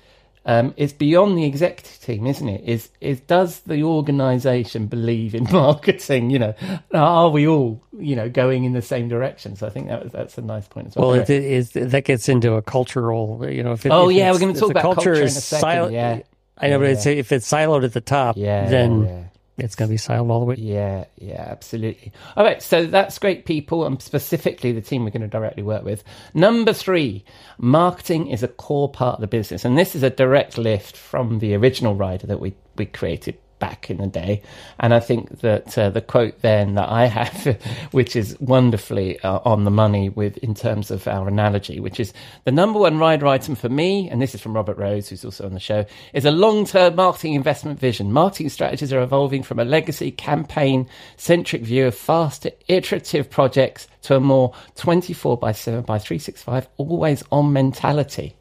um, 0.47 0.73
it's 0.79 0.95
beyond 0.95 1.37
the 1.37 1.45
executive 1.45 2.01
team, 2.01 2.27
isn't 2.27 2.49
it? 2.49 2.63
Is 2.65 2.89
is 3.03 3.21
does 3.21 3.61
the 3.61 3.83
organisation 3.83 4.87
believe 4.87 5.35
in 5.35 5.45
marketing? 5.53 6.31
You 6.31 6.39
know, 6.39 6.55
are 6.95 7.29
we 7.31 7.47
all 7.47 7.83
you 7.99 8.17
know 8.17 8.29
going 8.31 8.65
in 8.65 8.73
the 8.73 8.83
same 8.83 9.09
direction? 9.09 9.57
So 9.57 9.67
I 9.67 9.71
think 9.71 9.89
that 9.89 10.03
was, 10.03 10.13
that's 10.13 10.39
a 10.39 10.43
nice 10.43 10.67
point 10.67 10.89
as 10.89 10.97
well. 10.97 11.11
well 11.11 11.21
it, 11.21 11.31
it, 11.31 11.91
that 11.91 12.05
gets 12.05 12.29
into 12.29 12.55
a 12.55 12.63
cultural 12.63 13.47
you 13.51 13.63
know 13.63 13.73
if 13.73 13.85
it, 13.87 13.91
Oh, 13.91 14.11
if 14.11 14.17
yeah, 14.17 14.33
we're 14.33 14.39
gonna 14.39 14.55
talk 14.55 14.71
about 14.71 14.83
culture 14.83 15.15
in 15.15 15.25
a 15.25 15.31
second, 15.31 15.61
silo- 15.61 15.89
yeah. 15.89 16.21
I 16.59 16.69
know 16.69 16.79
but 16.79 16.89
it's, 16.89 17.07
if 17.07 17.33
it's 17.33 17.51
siloed 17.51 17.85
at 17.85 17.93
the 17.93 18.01
top 18.01 18.37
yeah, 18.37 18.69
then 18.69 19.29
it's 19.57 19.77
going 19.77 19.89
to 19.89 19.93
be 19.93 19.99
siloed 19.99 20.31
all 20.31 20.41
the 20.41 20.47
way 20.47 20.57
Yeah, 20.57 21.05
yeah, 21.17 21.47
absolutely. 21.49 22.13
All 22.37 22.45
right, 22.45 22.61
so 22.61 22.87
that's 22.87 23.19
great 23.19 23.47
people, 23.47 23.87
and 23.87 24.03
specifically 24.03 24.73
the 24.73 24.81
team 24.81 25.05
we're 25.05 25.11
going 25.11 25.23
to 25.23 25.29
directly 25.29 25.63
work 25.63 25.85
with. 25.85 26.03
Number 26.35 26.73
three, 26.73 27.25
marketing 27.59 28.29
is 28.29 28.43
a 28.43 28.49
core 28.49 28.89
part 28.89 29.17
of 29.17 29.21
the 29.21 29.27
business, 29.29 29.65
and 29.65 29.79
this 29.79 29.95
is 29.95 30.03
a 30.03 30.11
direct 30.11 30.59
lift 30.59 30.97
from 30.97 31.39
the 31.39 31.55
original 31.55 31.95
rider 31.95 32.27
that 32.27 32.41
we 32.41 32.55
we 32.77 32.87
created 32.87 33.39
back 33.65 33.89
in 33.89 33.97
the 33.97 34.07
day. 34.07 34.43
And 34.79 34.93
I 34.93 35.01
think 35.01 35.41
that 35.41 35.79
uh, 35.79 35.89
the 35.89 36.03
quote 36.03 36.43
then 36.43 36.75
that 36.75 36.91
I 36.91 37.07
have, 37.07 37.59
which 37.93 38.15
is 38.15 38.39
wonderfully 38.39 39.19
uh, 39.21 39.41
on 39.43 39.65
the 39.65 39.71
money 39.71 40.11
with 40.11 40.37
in 40.39 40.55
terms 40.55 40.91
of 40.91 41.09
our 41.09 41.27
analogy, 41.29 41.81
which 41.81 41.99
is 41.99 42.13
the 42.45 42.53
number 42.53 42.79
one 42.79 42.99
rider 42.99 43.27
item 43.27 43.55
for 43.55 43.71
me, 43.71 44.11
and 44.11 44.21
this 44.21 44.35
is 44.35 44.43
from 44.43 44.53
Robert 44.53 44.77
Rose, 44.77 45.09
who's 45.09 45.25
also 45.25 45.47
on 45.47 45.55
the 45.55 45.61
show, 45.61 45.87
is 46.13 46.27
a 46.27 46.31
long-term 46.31 46.95
marketing 46.97 47.33
investment 47.33 47.81
vision. 47.81 48.13
Marketing 48.13 48.51
strategies 48.51 48.93
are 48.93 49.01
evolving 49.01 49.43
from 49.43 49.59
a 49.59 49.65
legacy 49.65 50.11
campaign-centric 50.11 51.63
view 51.63 51.87
of 51.87 51.95
faster 51.95 52.51
iterative 52.69 53.31
projects 53.31 53.89
to 54.03 54.17
a 54.17 54.21
more 54.21 54.53
24 54.75 55.39
by 55.39 55.53
7 55.53 55.81
by 55.81 55.99
365 55.99 56.69
always 56.77 57.25
on 57.33 57.51
mentality. 57.55 58.37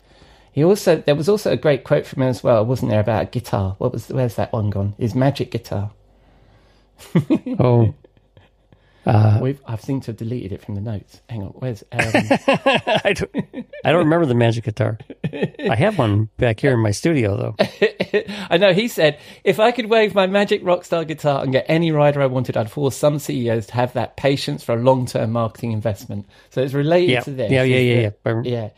He 0.53 0.63
also 0.63 0.98
there 0.98 1.15
was 1.15 1.27
also 1.27 1.51
a 1.51 1.57
great 1.57 1.83
quote 1.83 2.05
from 2.05 2.22
him 2.22 2.29
as 2.29 2.43
well, 2.43 2.65
wasn't 2.65 2.91
there, 2.91 3.00
about 3.01 3.24
a 3.24 3.25
guitar? 3.25 3.75
What 3.79 3.91
was 3.91 4.07
where's 4.10 4.36
that 4.36 4.53
one 4.53 4.69
gone? 4.69 4.93
His 4.98 5.13
magic 5.15 5.51
guitar. 5.51 5.91
oh 7.60 7.93
We've, 9.41 9.60
I've 9.67 9.81
seemed 9.81 10.03
to 10.03 10.12
have 10.12 10.17
deleted 10.17 10.53
it 10.53 10.62
from 10.62 10.75
the 10.75 10.81
notes. 10.81 11.19
Hang 11.27 11.43
on, 11.43 11.50
where's? 11.50 11.83
Um, 11.91 12.00
I 13.03 13.13
don't, 13.13 13.36
I 13.83 13.91
don't 13.91 14.05
remember 14.05 14.25
the 14.25 14.33
magic 14.33 14.63
guitar. 14.63 14.98
I 15.69 15.75
have 15.75 15.98
one 15.98 16.29
back 16.38 16.62
here 16.62 16.72
in 16.72 16.79
my 16.79 16.91
studio, 16.91 17.36
though. 17.36 17.55
I 18.50 18.55
know 18.57 18.72
he 18.74 18.88
said, 18.88 19.19
if 19.43 19.60
I 19.60 19.72
could 19.72 19.88
wave 19.89 20.15
my 20.15 20.25
magic 20.27 20.63
rockstar 20.63 21.05
guitar 21.05 21.43
and 21.43 21.51
get 21.51 21.65
any 21.67 21.91
rider 21.91 22.22
I 22.22 22.27
wanted, 22.27 22.55
I'd 22.55 22.72
force 22.72 22.95
some 22.95 23.19
CEOs 23.19 23.67
to 23.67 23.74
have 23.74 23.91
that 23.93 24.15
patience 24.15 24.63
for 24.63 24.74
a 24.74 24.81
long 24.81 25.05
term 25.05 25.31
marketing 25.33 25.74
investment. 25.74 26.25
So 26.51 26.62
it's 26.62 26.74
related 26.74 27.12
Yeah. 27.12 27.19
to 27.22 27.31
this. 27.31 27.51
Yeah, 27.51 27.63
yeah, 27.63 27.77
yeah, 27.79 28.12
yeah. 28.25 28.41
Yeah. 28.45 28.69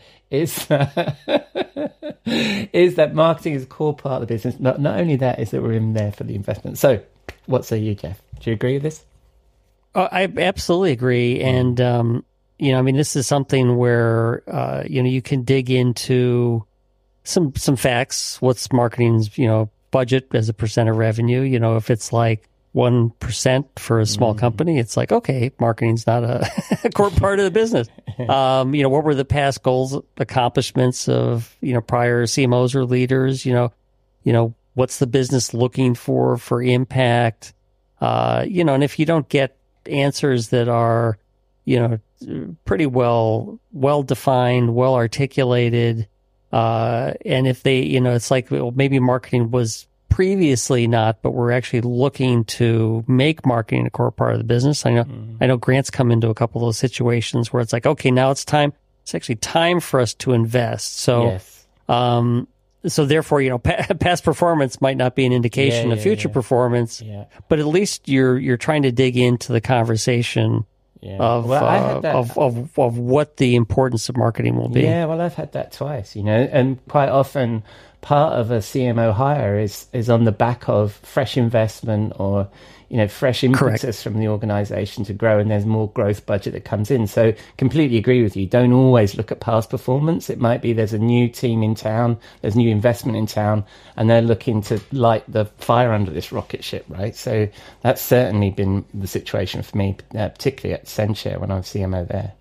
Is, 0.42 0.68
is 2.74 2.96
that 2.96 3.13
marketing 3.13 3.54
is 3.54 3.63
a 3.63 3.68
core 3.68 3.96
part 3.96 4.22
of 4.22 4.27
the 4.27 4.34
business. 4.34 4.60
Not, 4.60 4.80
not 4.80 5.00
only 5.00 5.15
that, 5.18 5.39
is 5.39 5.51
that 5.51 5.62
we're 5.62 5.74
in 5.74 5.94
there 5.94 6.12
for 6.12 6.24
the 6.24 6.36
investment. 6.36 6.77
So, 6.77 7.01
what 7.46 7.65
say 7.65 7.77
you, 7.77 7.96
Jeff? 7.96 8.22
Do 8.39 8.50
you 8.50 8.54
agree 8.54 8.74
with 8.74 8.84
this? 8.84 9.06
Oh, 9.94 10.10
I 10.12 10.24
absolutely 10.38 10.92
agree, 10.92 11.42
and 11.42 11.80
um, 11.80 12.25
you 12.60 12.72
know, 12.72 12.80
I 12.80 12.82
mean, 12.82 12.98
this 12.98 13.15
is 13.15 13.27
something 13.27 13.77
where 13.77 14.44
uh, 14.48 14.84
you 14.86 15.01
know 15.01 15.10
you 15.10 15.22
can 15.22 15.44
dig 15.44 15.70
into 15.70 16.65
some 17.24 17.56
some 17.56 17.75
facts. 17.75 18.42
What's 18.42 18.72
marketing's 18.74 19.38
you 19.38 19.48
know 19.48 19.70
budget 19.92 20.27
as 20.34 20.50
a 20.50 20.54
percent 20.54 20.89
of 20.89 20.98
revenue? 20.98 21.42
You 21.42 21.60
know, 21.60 21.77
if 21.77 21.89
it's 21.89 22.12
like 22.12 22.48
one 22.75 23.10
percent 23.22 23.79
for 23.79 24.01
a 24.01 24.05
small 24.05 24.36
company, 24.36 24.77
it's 24.79 24.98
like 24.98 25.10
okay, 25.10 25.50
marketing's 25.62 26.05
not 26.05 26.25
a, 26.25 26.46
a 26.84 26.89
core 26.94 27.10
part 27.10 27.39
of 27.39 27.46
the 27.46 27.51
business. 27.51 27.88
Um, 28.29 28.74
you 28.74 28.82
know, 28.82 28.88
what 28.88 29.03
were 29.03 29.13
the 29.13 29.25
past 29.25 29.62
goals, 29.62 30.01
accomplishments 30.15 31.10
of 31.10 31.53
you 31.60 31.74
know 31.74 31.82
prior 31.82 32.25
CMOs 32.25 32.74
or 32.74 32.86
leaders? 32.86 33.46
You 33.46 33.51
know, 33.51 33.74
you 34.24 34.32
know 34.32 34.55
what's 34.74 35.00
the 35.00 35.08
business 35.08 35.53
looking 35.53 35.96
for 35.96 36.38
for 36.38 36.63
impact? 36.63 37.53
Uh, 38.00 38.46
you 38.48 38.63
know, 38.63 38.74
and 38.74 38.86
if 38.86 39.00
you 39.00 39.05
don't 39.05 39.27
get 39.27 39.58
answers 39.86 40.50
that 40.50 40.70
are, 40.70 41.17
you 41.65 41.77
know, 41.77 42.55
pretty 42.63 42.86
well 42.86 43.60
well 43.74 44.01
defined, 44.01 44.74
well 44.74 44.96
articulated, 44.96 46.08
uh, 46.53 47.12
and 47.25 47.48
if 47.48 47.63
they, 47.63 47.82
you 47.82 48.00
know, 48.00 48.13
it's 48.13 48.32
like 48.32 48.50
well, 48.50 48.72
maybe 48.72 48.98
marketing 49.00 49.51
was 49.51 49.88
previously 50.10 50.88
not, 50.88 51.22
but 51.22 51.32
we're 51.32 51.52
actually 51.52 51.82
looking 51.82 52.46
to 52.46 53.04
make 53.08 53.46
marketing 53.46 53.86
a 53.86 53.90
core 53.90 54.12
part 54.12 54.34
of 54.34 54.38
the 54.40 54.44
business. 54.46 54.86
I 54.86 54.92
know, 54.92 55.06
I 55.42 55.48
know 55.48 55.58
Grant's 55.58 55.90
come 55.90 56.12
into 56.12 56.30
a 56.30 56.34
couple 56.34 56.62
of 56.62 56.68
those 56.68 56.78
situations 56.78 57.52
where 57.52 57.62
it's 57.62 57.74
like, 57.74 57.86
okay, 57.86 58.12
now 58.12 58.32
it's 58.32 58.46
time. 58.46 58.74
It's 59.04 59.14
actually 59.14 59.36
time 59.36 59.80
for 59.80 60.00
us 60.00 60.14
to 60.16 60.34
invest. 60.34 60.98
So, 61.00 61.26
yes. 61.26 61.68
um, 61.90 62.48
so 62.88 63.06
therefore, 63.06 63.42
you 63.42 63.50
know, 63.50 63.58
past 63.60 64.24
performance 64.24 64.80
might 64.82 64.98
not 64.98 65.16
be 65.16 65.26
an 65.26 65.34
indication 65.34 65.88
Yeah, 65.88 65.94
of 65.94 66.00
yeah, 66.00 66.04
future 66.04 66.30
yeah. 66.30 66.34
performance 66.34 67.02
Yeah. 67.02 67.26
but 67.50 67.60
at 67.60 67.66
least 67.68 68.08
you're 68.08 68.38
you're 68.38 68.58
trying 68.58 68.84
to 68.84 68.92
dig 68.92 69.18
into 69.18 69.52
the 69.52 69.62
conversation 69.62 70.66
Yeah. 71.06 71.18
of 71.18 71.46
Well, 71.46 71.64
uh, 71.64 72.14
of, 72.14 72.36
of 72.38 72.80
of 72.80 72.98
what 72.98 73.38
the 73.38 73.56
importance 73.56 74.10
of 74.10 74.18
marketing 74.18 74.56
will 74.56 74.70
be. 74.70 74.82
Yeah, 74.82 75.06
well, 75.06 75.22
I've 75.22 75.36
had 75.36 75.52
that 75.52 75.72
twice, 75.72 76.16
you 76.16 76.24
know, 76.24 76.50
and 76.52 76.84
quite 76.88 77.10
often 77.10 77.64
part 78.02 78.34
of 78.34 78.50
a 78.50 78.58
CMO 78.58 79.14
hire 79.14 79.60
is 79.60 79.86
is 79.94 80.10
on 80.10 80.24
the 80.24 80.32
back 80.32 80.68
of 80.68 80.94
fresh 80.94 81.38
investment 81.38 82.14
or 82.18 82.48
you 82.89 82.98
know 82.98 83.08
fresh 83.08 83.42
Correct. 83.42 83.62
impetus 83.62 84.01
from 84.04 84.20
the 84.20 84.27
organisation 84.27 85.04
to 85.06 85.13
grow, 85.13 85.39
and 85.39 85.50
there's 85.50 85.65
more 85.65 85.89
growth 85.92 86.25
budget 86.25 86.54
that 86.54 86.65
comes 86.65 86.92
in. 86.92 87.08
So, 87.08 87.34
completely 87.58 87.98
agree 87.98 88.24
with 88.24 88.36
you. 88.36 88.46
Don't 88.46 88.74
always 88.74 89.15
look 89.15 89.32
at 89.32 89.39
past 89.39 89.70
performance. 89.70 90.30
It 90.30 90.39
might 90.39 90.62
be 90.62 90.74
there's 90.74 90.94
a 90.94 91.00
new 91.00 91.27
team 91.27 91.63
in 91.63 91.75
town, 91.75 92.18
there's 92.42 92.56
new 92.56 92.70
investment 92.70 93.18
in 93.18 93.25
town, 93.25 93.65
and 93.98 94.10
they're 94.10 94.22
looking 94.22 94.62
to 94.63 94.80
light 94.92 95.24
the 95.27 95.46
fire 95.58 95.92
under 95.92 96.12
this 96.12 96.32
rocket 96.32 96.63
ship, 96.63 96.86
right? 96.89 97.15
So 97.15 97.48
that's 97.82 98.01
certainly 98.01 98.51
been 98.51 98.86
the 98.94 99.08
situation 99.08 99.62
for 99.62 99.77
me, 99.77 99.98
uh, 100.15 100.30
particularly 100.30 100.74
at 100.74 100.88
censhare 100.88 101.39
when 101.39 101.51
I 101.51 101.58
was 101.58 101.68
CMO 101.68 102.08
there. 102.08 102.34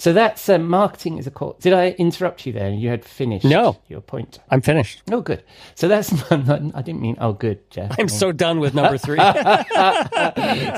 So 0.00 0.14
that's 0.14 0.48
uh, 0.48 0.56
marketing 0.58 1.18
is 1.18 1.26
a 1.26 1.30
core. 1.30 1.56
Did 1.60 1.74
I 1.74 1.90
interrupt 1.90 2.46
you 2.46 2.54
there? 2.54 2.70
You 2.70 2.88
had 2.88 3.04
finished 3.04 3.44
No. 3.44 3.76
your 3.86 4.00
point. 4.00 4.38
I'm 4.48 4.62
finished. 4.62 5.02
Oh, 5.12 5.20
good. 5.20 5.42
So 5.74 5.88
that's 5.88 6.10
I 6.32 6.38
didn't 6.82 7.02
mean 7.02 7.16
oh, 7.20 7.34
good, 7.34 7.70
Jeff. 7.70 7.94
I'm 7.98 8.08
so 8.08 8.32
done 8.32 8.60
with 8.60 8.72
number 8.74 8.96
three. 8.96 9.18
so 9.18 9.24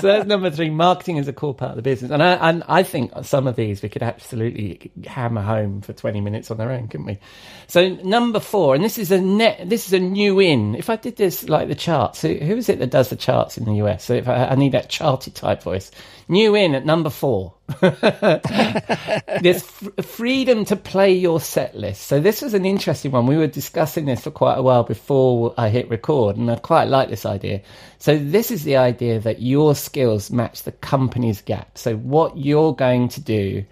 that's 0.03 0.27
number 0.27 0.51
three. 0.51 0.71
Marketing 0.71 1.19
is 1.19 1.29
a 1.29 1.33
core 1.33 1.55
part 1.55 1.71
of 1.71 1.77
the 1.77 1.83
business, 1.83 2.11
and 2.11 2.21
I 2.21 2.33
and 2.49 2.65
I 2.67 2.83
think 2.83 3.13
some 3.23 3.47
of 3.47 3.55
these 3.55 3.81
we 3.81 3.89
could 3.89 4.03
absolutely 4.03 4.91
hammer 5.07 5.43
home 5.43 5.83
for 5.83 5.93
twenty 5.93 6.21
minutes 6.21 6.51
on 6.51 6.57
their 6.57 6.73
own, 6.73 6.89
couldn't 6.89 7.07
we? 7.07 7.21
So 7.69 7.91
number 7.91 8.41
four, 8.41 8.75
and 8.75 8.83
this 8.83 8.99
is 8.99 9.13
a 9.13 9.21
net. 9.21 9.69
This 9.69 9.87
is 9.87 9.93
a 9.93 10.01
new 10.01 10.41
in. 10.41 10.75
If 10.75 10.91
I 10.91 10.97
did 10.97 11.15
this 11.15 11.49
like 11.49 11.69
the 11.69 11.77
charts, 11.77 12.23
who, 12.23 12.35
who 12.35 12.57
is 12.57 12.69
it 12.69 12.81
that 12.81 12.91
does 12.91 13.11
the 13.11 13.17
charts 13.17 13.57
in 13.57 13.67
the 13.67 13.75
US? 13.85 14.05
So 14.05 14.15
if 14.15 14.29
I, 14.29 14.47
I 14.47 14.55
need 14.57 14.73
that 14.73 14.91
charty 14.91 15.33
type 15.33 15.63
voice, 15.63 15.93
new 16.29 16.57
in 16.57 16.75
at 16.75 16.85
number 16.85 17.09
four. 17.11 17.55
There's 19.43 19.63
f- 19.63 20.05
freedom 20.05 20.65
to 20.67 20.77
play 20.77 21.13
your 21.13 21.41
set 21.41 21.77
list. 21.77 22.03
So 22.03 22.21
this 22.21 22.43
was 22.43 22.55
an 22.55 22.67
interesting 22.67 23.13
one. 23.13 23.27
We 23.27 23.37
were 23.37 23.47
discussing 23.47 24.07
this 24.07 24.23
for 24.23 24.31
quite 24.31 24.57
a 24.57 24.63
while 24.63 24.85
before 24.85 25.55
I 25.59 25.69
hit 25.69 25.89
record, 25.91 26.37
and 26.37 26.51
I 26.51 26.57
quite 26.57 26.89
like 26.89 27.09
this 27.09 27.27
idea. 27.27 27.63
So 27.99 28.19
this 28.19 28.51
is 28.51 28.65
the 28.65 28.77
idea 28.77 29.21
that 29.21 29.43
your 29.43 29.75
skills 29.75 30.31
match 30.31 30.65
the 30.65 30.73
company's 30.73 31.41
gap. 31.43 31.79
So 31.79 31.97
what 31.97 32.37
you're 32.37 32.75
going 32.75 33.09
to 33.11 33.21
do 33.21 33.65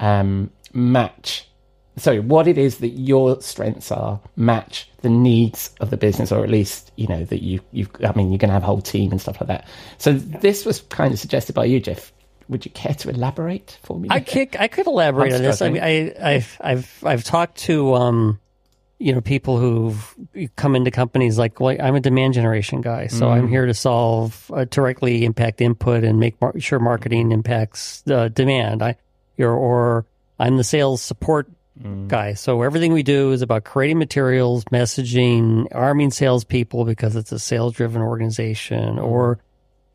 um, 0.00 0.50
match. 0.72 1.48
Sorry, 1.98 2.20
what 2.20 2.46
it 2.46 2.58
is 2.58 2.78
that 2.78 2.90
your 2.90 3.40
strengths 3.40 3.90
are 3.90 4.20
match 4.36 4.90
the 5.00 5.08
needs 5.08 5.74
of 5.80 5.90
the 5.90 5.96
business, 5.96 6.30
or 6.30 6.44
at 6.44 6.50
least 6.50 6.92
you 6.96 7.06
know 7.06 7.24
that 7.24 7.42
you 7.42 7.60
you've. 7.72 7.90
I 8.04 8.12
mean, 8.12 8.30
you're 8.30 8.38
going 8.38 8.50
to 8.50 8.54
have 8.54 8.62
a 8.64 8.66
whole 8.66 8.82
team 8.82 9.12
and 9.12 9.20
stuff 9.20 9.40
like 9.40 9.48
that. 9.48 9.66
So 9.98 10.12
this 10.12 10.66
was 10.66 10.82
kind 10.82 11.12
of 11.14 11.18
suggested 11.18 11.54
by 11.54 11.64
you, 11.64 11.80
Jeff. 11.80 12.12
Would 12.48 12.64
you 12.64 12.70
care 12.70 12.94
to 12.94 13.08
elaborate 13.08 13.78
for 13.82 13.98
me? 13.98 14.08
I 14.10 14.20
kick. 14.20 14.58
I 14.58 14.68
could 14.68 14.86
elaborate 14.86 15.32
on 15.32 15.42
this. 15.42 15.62
I 15.62 15.70
mean, 15.70 15.82
I, 15.82 16.14
I've 16.20 16.56
I've 16.60 17.04
I've 17.04 17.24
talked 17.24 17.58
to 17.58 17.94
um, 17.94 18.40
you 18.98 19.12
know, 19.12 19.20
people 19.20 19.58
who've 19.58 20.14
come 20.56 20.74
into 20.74 20.90
companies 20.90 21.36
like, 21.38 21.60
well, 21.60 21.76
I'm 21.78 21.96
a 21.96 22.00
demand 22.00 22.34
generation 22.34 22.80
guy, 22.80 23.08
so 23.08 23.28
I'm 23.28 23.46
here 23.48 23.66
to 23.66 23.74
solve 23.74 24.50
uh, 24.54 24.64
directly 24.64 25.24
impact 25.24 25.60
input 25.60 26.02
and 26.02 26.18
make 26.18 26.40
mar- 26.40 26.58
sure 26.58 26.78
marketing 26.78 27.32
impacts 27.32 28.02
uh, 28.10 28.28
demand. 28.28 28.82
I 28.82 28.96
or, 29.38 29.50
or 29.50 30.06
I'm 30.38 30.56
the 30.56 30.64
sales 30.64 31.02
support 31.02 31.50
guy, 32.08 32.32
so 32.32 32.62
everything 32.62 32.94
we 32.94 33.02
do 33.02 33.32
is 33.32 33.42
about 33.42 33.64
creating 33.64 33.98
materials, 33.98 34.64
messaging, 34.66 35.66
arming 35.72 36.10
salespeople 36.10 36.86
because 36.86 37.16
it's 37.16 37.32
a 37.32 37.38
sales 37.38 37.74
driven 37.74 38.00
organization, 38.00 38.98
or 38.98 39.38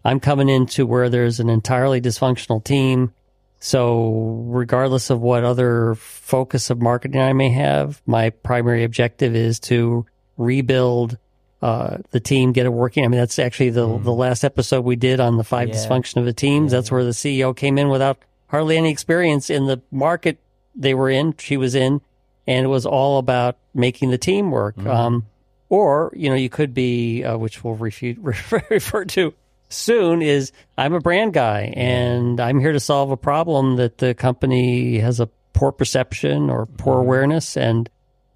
I'm 0.03 0.19
coming 0.19 0.49
into 0.49 0.85
where 0.85 1.09
there's 1.09 1.39
an 1.39 1.49
entirely 1.49 2.01
dysfunctional 2.01 2.63
team. 2.63 3.13
So, 3.59 4.43
regardless 4.47 5.11
of 5.11 5.21
what 5.21 5.43
other 5.43 5.93
focus 5.95 6.71
of 6.71 6.81
marketing 6.81 7.21
I 7.21 7.33
may 7.33 7.49
have, 7.49 8.01
my 8.07 8.31
primary 8.31 8.83
objective 8.83 9.35
is 9.35 9.59
to 9.61 10.05
rebuild 10.37 11.17
uh, 11.61 11.97
the 12.09 12.19
team, 12.19 12.53
get 12.53 12.65
it 12.65 12.69
working. 12.73 13.05
I 13.05 13.07
mean, 13.07 13.19
that's 13.19 13.37
actually 13.37 13.69
the 13.69 13.99
the 13.99 14.11
last 14.13 14.43
episode 14.43 14.83
we 14.83 14.95
did 14.95 15.19
on 15.19 15.37
the 15.37 15.43
five 15.43 15.69
Yeah. 15.69 15.75
dysfunction 15.75 16.17
of 16.17 16.25
the 16.25 16.33
teams. 16.33 16.71
That's 16.71 16.91
where 16.91 17.03
the 17.03 17.11
CEO 17.11 17.55
came 17.55 17.77
in 17.77 17.89
without 17.89 18.17
hardly 18.47 18.77
any 18.77 18.89
experience 18.89 19.51
in 19.51 19.67
the 19.67 19.79
market 19.91 20.39
they 20.75 20.95
were 20.95 21.09
in, 21.11 21.35
she 21.37 21.57
was 21.57 21.75
in, 21.75 22.01
and 22.47 22.65
it 22.65 22.69
was 22.69 22.87
all 22.87 23.19
about 23.19 23.57
making 23.75 24.09
the 24.09 24.17
team 24.17 24.49
work. 24.49 24.75
Um, 24.83 25.27
or 25.69 26.11
you 26.15 26.29
know, 26.29 26.35
you 26.35 26.49
could 26.49 26.73
be, 26.73 27.23
uh, 27.23 27.37
which 27.37 27.63
we'll 27.63 27.75
refute, 27.75 28.17
refer 28.71 29.05
to 29.05 29.33
soon, 29.73 30.21
is 30.21 30.51
I'm 30.77 30.93
a 30.93 30.99
brand 30.99 31.33
guy 31.33 31.73
and 31.75 32.39
I'm 32.39 32.59
here 32.59 32.71
to 32.73 32.79
solve 32.79 33.11
a 33.11 33.17
problem 33.17 33.77
that 33.77 33.97
the 33.97 34.13
company 34.13 34.99
has 34.99 35.19
a 35.19 35.27
poor 35.53 35.71
perception 35.71 36.49
or 36.49 36.65
poor 36.65 36.99
awareness, 36.99 37.57
and 37.57 37.89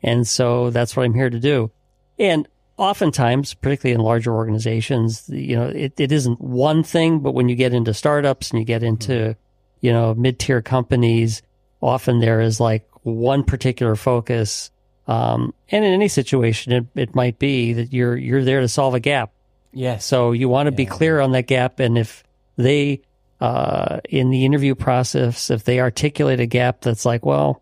and 0.03 0.27
so 0.27 0.69
that's 0.69 0.95
what 0.95 1.03
I'm 1.03 1.13
here 1.13 1.29
to 1.29 1.39
do. 1.39 1.71
And 2.19 2.47
oftentimes, 2.77 3.53
particularly 3.53 3.95
in 3.95 4.01
larger 4.01 4.33
organizations, 4.33 5.27
you 5.29 5.55
know, 5.55 5.67
it, 5.67 5.99
it 5.99 6.11
isn't 6.11 6.39
one 6.41 6.83
thing, 6.83 7.19
but 7.19 7.33
when 7.33 7.49
you 7.49 7.55
get 7.55 7.73
into 7.73 7.93
startups 7.93 8.51
and 8.51 8.59
you 8.59 8.65
get 8.65 8.83
into, 8.83 9.35
you 9.81 9.91
know, 9.91 10.13
mid 10.13 10.39
tier 10.39 10.61
companies, 10.61 11.41
often 11.81 12.19
there 12.19 12.41
is 12.41 12.59
like 12.59 12.87
one 13.03 13.43
particular 13.43 13.95
focus. 13.95 14.71
Um, 15.07 15.53
and 15.69 15.85
in 15.85 15.93
any 15.93 16.07
situation, 16.07 16.71
it, 16.71 16.85
it 16.95 17.15
might 17.15 17.39
be 17.39 17.73
that 17.73 17.93
you're, 17.93 18.17
you're 18.17 18.43
there 18.43 18.61
to 18.61 18.67
solve 18.67 18.93
a 18.93 18.99
gap. 18.99 19.31
Yes. 19.75 20.05
So 20.05 20.31
you 20.31 20.49
want 20.49 20.67
to 20.67 20.71
be 20.71 20.87
clear 20.87 21.19
on 21.19 21.33
that 21.33 21.45
gap. 21.45 21.79
And 21.79 21.97
if 21.97 22.23
they, 22.57 23.01
uh, 23.39 23.99
in 24.09 24.31
the 24.31 24.45
interview 24.45 24.73
process, 24.73 25.51
if 25.51 25.63
they 25.63 25.79
articulate 25.79 26.39
a 26.39 26.47
gap 26.47 26.81
that's 26.81 27.05
like, 27.05 27.23
well, 27.23 27.61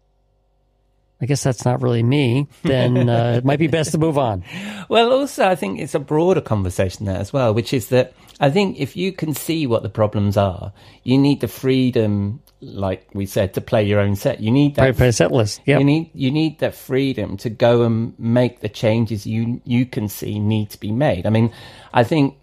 I 1.22 1.26
guess 1.26 1.44
that's 1.44 1.64
not 1.64 1.82
really 1.82 2.04
me, 2.04 2.48
then 2.64 3.10
uh, 3.10 3.34
it 3.38 3.46
might 3.46 3.60
be 3.60 3.68
best 3.68 3.92
to 3.94 3.98
move 3.98 4.18
on. 4.18 4.44
Well, 4.90 5.12
also, 5.12 5.48
I 5.48 5.56
think 5.56 5.80
it's 5.80 5.96
a 5.96 6.00
broader 6.00 6.42
conversation 6.42 7.06
there 7.06 7.18
as 7.18 7.32
well, 7.32 7.54
which 7.54 7.74
is 7.74 7.90
that 7.90 8.14
I 8.40 8.50
think 8.50 8.80
if 8.80 8.98
you 8.98 9.14
can 9.14 9.34
see 9.34 9.66
what 9.66 9.84
the 9.84 9.90
problems 9.90 10.36
are, 10.36 10.74
you 11.04 11.18
need 11.18 11.40
the 11.40 11.48
freedom, 11.48 12.42
like 12.64 13.08
we 13.14 13.26
said, 13.26 13.54
to 13.54 13.62
play 13.62 13.84
your 13.84 14.00
own 14.00 14.16
set. 14.16 14.40
You 14.40 14.52
need 14.52 14.76
that. 14.76 14.98
By 14.98 15.10
set 15.12 15.32
list. 15.32 15.62
Yeah. 15.66 15.80
You 15.80 15.84
need 15.84 16.12
you 16.14 16.32
need 16.32 16.60
that 16.60 16.76
freedom 16.76 17.38
to 17.38 17.50
go 17.50 17.84
and 17.84 18.18
make 18.20 18.62
the 18.62 18.70
changes 18.70 19.26
you 19.26 19.62
you 19.66 19.86
can 19.86 20.08
see 20.08 20.40
need 20.40 20.70
to 20.72 20.80
be 20.80 20.92
made. 20.92 21.26
I 21.26 21.30
mean, 21.30 21.54
I 21.94 22.04
think 22.04 22.36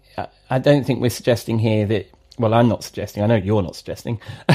I 0.49 0.59
don't 0.59 0.85
think 0.85 1.01
we're 1.01 1.09
suggesting 1.09 1.59
here 1.59 1.85
that 1.87 2.11
well, 2.37 2.53
I'm 2.53 2.67
not 2.67 2.83
suggesting, 2.83 3.23
I 3.23 3.27
know 3.27 3.35
you're 3.35 3.61
not 3.61 3.75
suggesting, 3.75 4.19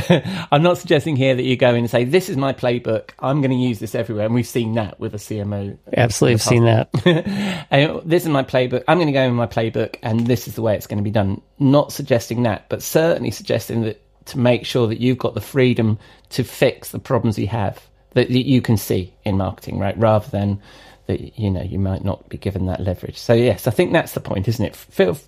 I'm 0.51 0.63
not 0.63 0.79
suggesting 0.79 1.15
here 1.15 1.35
that 1.35 1.43
you 1.43 1.57
go 1.57 1.71
in 1.71 1.77
and 1.77 1.91
say, 1.91 2.05
this 2.05 2.29
is 2.29 2.37
my 2.37 2.53
playbook, 2.53 3.11
I'm 3.19 3.41
going 3.41 3.51
to 3.51 3.57
use 3.57 3.79
this 3.79 3.95
everywhere. 3.95 4.27
And 4.27 4.35
we've 4.35 4.47
seen 4.47 4.75
that 4.75 4.99
with 4.99 5.15
a 5.15 5.19
CMO. 5.19 5.79
Absolutely, 5.97 6.35
I've 6.35 6.43
seen 6.43 6.65
that. 6.65 6.93
this 8.05 8.23
is 8.23 8.29
my 8.29 8.43
playbook, 8.43 8.83
I'm 8.89 8.99
going 8.99 9.07
to 9.07 9.13
go 9.13 9.23
in 9.23 9.35
my 9.35 9.47
playbook, 9.47 9.97
and 10.03 10.27
this 10.27 10.49
is 10.49 10.55
the 10.55 10.63
way 10.63 10.75
it's 10.75 10.87
going 10.87 10.99
to 10.99 11.05
be 11.05 11.11
done. 11.11 11.41
Not 11.59 11.93
suggesting 11.93 12.43
that, 12.43 12.69
but 12.69 12.83
certainly 12.83 13.31
suggesting 13.31 13.83
that 13.83 14.03
to 14.27 14.39
make 14.39 14.67
sure 14.67 14.87
that 14.87 15.01
you've 15.01 15.19
got 15.19 15.35
the 15.35 15.41
freedom 15.41 15.99
to 16.31 16.45
fix 16.45 16.91
the 16.91 16.99
problems 16.99 17.39
you 17.39 17.47
have 17.49 17.87
that, 18.15 18.29
that 18.29 18.47
you 18.47 18.61
can 18.61 18.77
see 18.77 19.13
in 19.25 19.37
marketing, 19.37 19.79
right? 19.79 19.97
Rather 19.99 20.29
than 20.31 20.61
that, 21.07 21.39
you 21.39 21.51
know, 21.51 21.63
you 21.63 21.79
might 21.79 22.05
not 22.05 22.29
be 22.29 22.39
given 22.39 22.67
that 22.67 22.81
leverage. 22.81 23.19
So, 23.19 23.35
yes, 23.35 23.67
I 23.67 23.71
think 23.71 23.93
that's 23.93 24.13
the 24.13 24.21
point, 24.21 24.49
isn't 24.49 24.65
it? 24.65 24.75
Feel, 24.75 25.19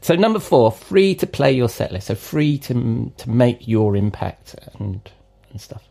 so 0.00 0.14
number 0.14 0.38
four, 0.38 0.70
free 0.70 1.14
to 1.16 1.26
play 1.26 1.52
your 1.52 1.68
set 1.68 1.92
list. 1.92 2.06
So 2.08 2.14
free 2.14 2.58
to 2.58 3.12
to 3.16 3.30
make 3.30 3.66
your 3.66 3.96
impact 3.96 4.54
and 4.78 5.00
and 5.50 5.60
stuff. 5.60 5.82